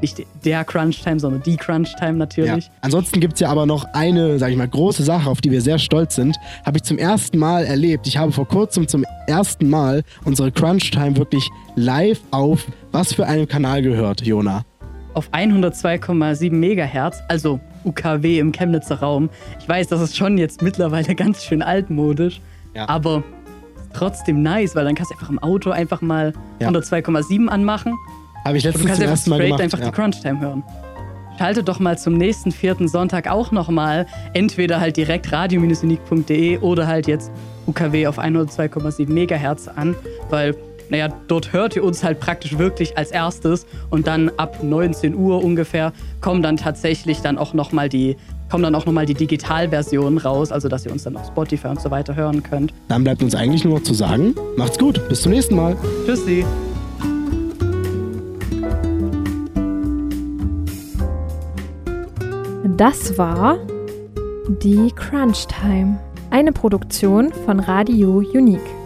nicht 0.00 0.24
der 0.44 0.64
Crunch-Time, 0.64 1.18
sondern 1.20 1.42
die 1.42 1.56
Crunch-Time 1.56 2.14
natürlich. 2.14 2.66
Ja. 2.66 2.72
Ansonsten 2.82 3.20
gibt 3.20 3.34
es 3.34 3.40
ja 3.40 3.48
aber 3.50 3.66
noch 3.66 3.84
eine, 3.94 4.38
sag 4.38 4.50
ich 4.50 4.56
mal, 4.56 4.68
große 4.68 5.02
Sache, 5.02 5.28
auf 5.28 5.40
die 5.40 5.50
wir 5.50 5.60
sehr 5.60 5.78
stolz 5.78 6.14
sind. 6.14 6.36
Habe 6.64 6.76
ich 6.78 6.82
zum 6.84 6.98
ersten 6.98 7.38
Mal 7.38 7.64
erlebt. 7.64 8.06
Ich 8.06 8.16
habe 8.16 8.32
vor 8.32 8.46
kurzem 8.48 8.86
zum 8.88 9.04
ersten 9.26 9.68
Mal 9.68 10.02
unsere 10.24 10.52
Crunch 10.52 10.90
Time 10.90 11.16
wirklich 11.16 11.48
live 11.76 12.20
auf 12.30 12.66
was 12.92 13.12
für 13.12 13.26
einem 13.26 13.46
Kanal 13.48 13.82
gehört, 13.82 14.22
Jona. 14.22 14.64
auf 15.14 15.28
102,7 15.32 16.52
Megahertz, 16.52 17.18
also 17.28 17.58
UKW 17.84 18.38
im 18.38 18.52
Chemnitzer 18.52 19.00
Raum. 19.00 19.28
Ich 19.60 19.68
weiß, 19.68 19.88
das 19.88 20.00
ist 20.00 20.16
schon 20.16 20.38
jetzt 20.38 20.62
mittlerweile 20.62 21.14
ganz 21.16 21.44
schön 21.44 21.60
altmodisch, 21.62 22.40
Ja. 22.74 22.88
aber 22.88 23.22
trotzdem 23.94 24.42
nice, 24.42 24.76
weil 24.76 24.84
dann 24.84 24.94
kannst 24.94 25.10
du 25.10 25.14
einfach 25.16 25.30
im 25.30 25.38
Auto 25.38 25.70
einfach 25.70 26.00
mal 26.02 26.32
Ja. 26.60 26.68
102,7 26.68 27.48
anmachen 27.48 27.94
Habe 28.44 28.56
ich 28.56 28.64
letztens 28.64 28.82
du 28.82 28.88
kannst 28.88 29.02
zum 29.02 29.10
ersten 29.10 29.30
Mal 29.30 29.40
gemacht. 29.40 29.60
einfach 29.60 29.78
ja. 29.78 29.86
die 29.86 29.92
Crunch-Time 29.92 30.40
hören. 30.40 30.62
Schalte 31.38 31.62
doch 31.62 31.78
mal 31.78 31.96
zum 31.96 32.14
nächsten 32.14 32.50
vierten 32.50 32.88
Sonntag 32.88 33.28
auch 33.30 33.52
nochmal 33.52 34.06
entweder 34.32 34.80
halt 34.80 34.96
direkt 34.96 35.30
radio-unique.de 35.30 36.58
oder 36.58 36.88
halt 36.88 37.06
jetzt 37.06 37.30
UKW 37.66 38.08
auf 38.08 38.18
102,7 38.18 39.08
Megahertz 39.08 39.68
an, 39.68 39.94
weil, 40.30 40.56
naja, 40.90 41.08
dort 41.28 41.52
hört 41.52 41.76
ihr 41.76 41.84
uns 41.84 42.02
halt 42.02 42.18
praktisch 42.18 42.58
wirklich 42.58 42.98
als 42.98 43.12
erstes 43.12 43.66
und 43.90 44.08
dann 44.08 44.30
ab 44.36 44.64
19 44.64 45.14
Uhr 45.14 45.44
ungefähr 45.44 45.92
kommen 46.20 46.42
dann 46.42 46.56
tatsächlich 46.56 47.20
dann 47.20 47.38
auch 47.38 47.54
nochmal 47.54 47.88
die 47.88 48.16
kommen 48.50 48.62
dann 48.62 48.74
auch 48.74 48.86
nochmal 48.86 49.06
die 49.06 49.14
Digitalversionen 49.14 50.18
raus, 50.18 50.52
also 50.52 50.68
dass 50.68 50.86
ihr 50.86 50.92
uns 50.92 51.04
dann 51.04 51.16
auf 51.16 51.26
Spotify 51.26 51.68
und 51.68 51.80
so 51.80 51.90
weiter 51.90 52.16
hören 52.16 52.42
könnt. 52.42 52.72
Dann 52.88 53.04
bleibt 53.04 53.22
uns 53.22 53.34
eigentlich 53.34 53.64
nur 53.64 53.78
noch 53.78 53.84
zu 53.84 53.94
sagen, 53.94 54.34
macht's 54.56 54.78
gut, 54.78 55.06
bis 55.08 55.22
zum 55.22 55.32
nächsten 55.32 55.54
Mal. 55.54 55.76
Tschüssi! 56.06 56.46
Das 62.76 63.16
war 63.16 63.58
die 64.62 64.92
Crunch 64.94 65.46
Time, 65.46 65.98
eine 66.30 66.52
Produktion 66.52 67.32
von 67.32 67.60
Radio 67.60 68.18
Unique. 68.18 68.77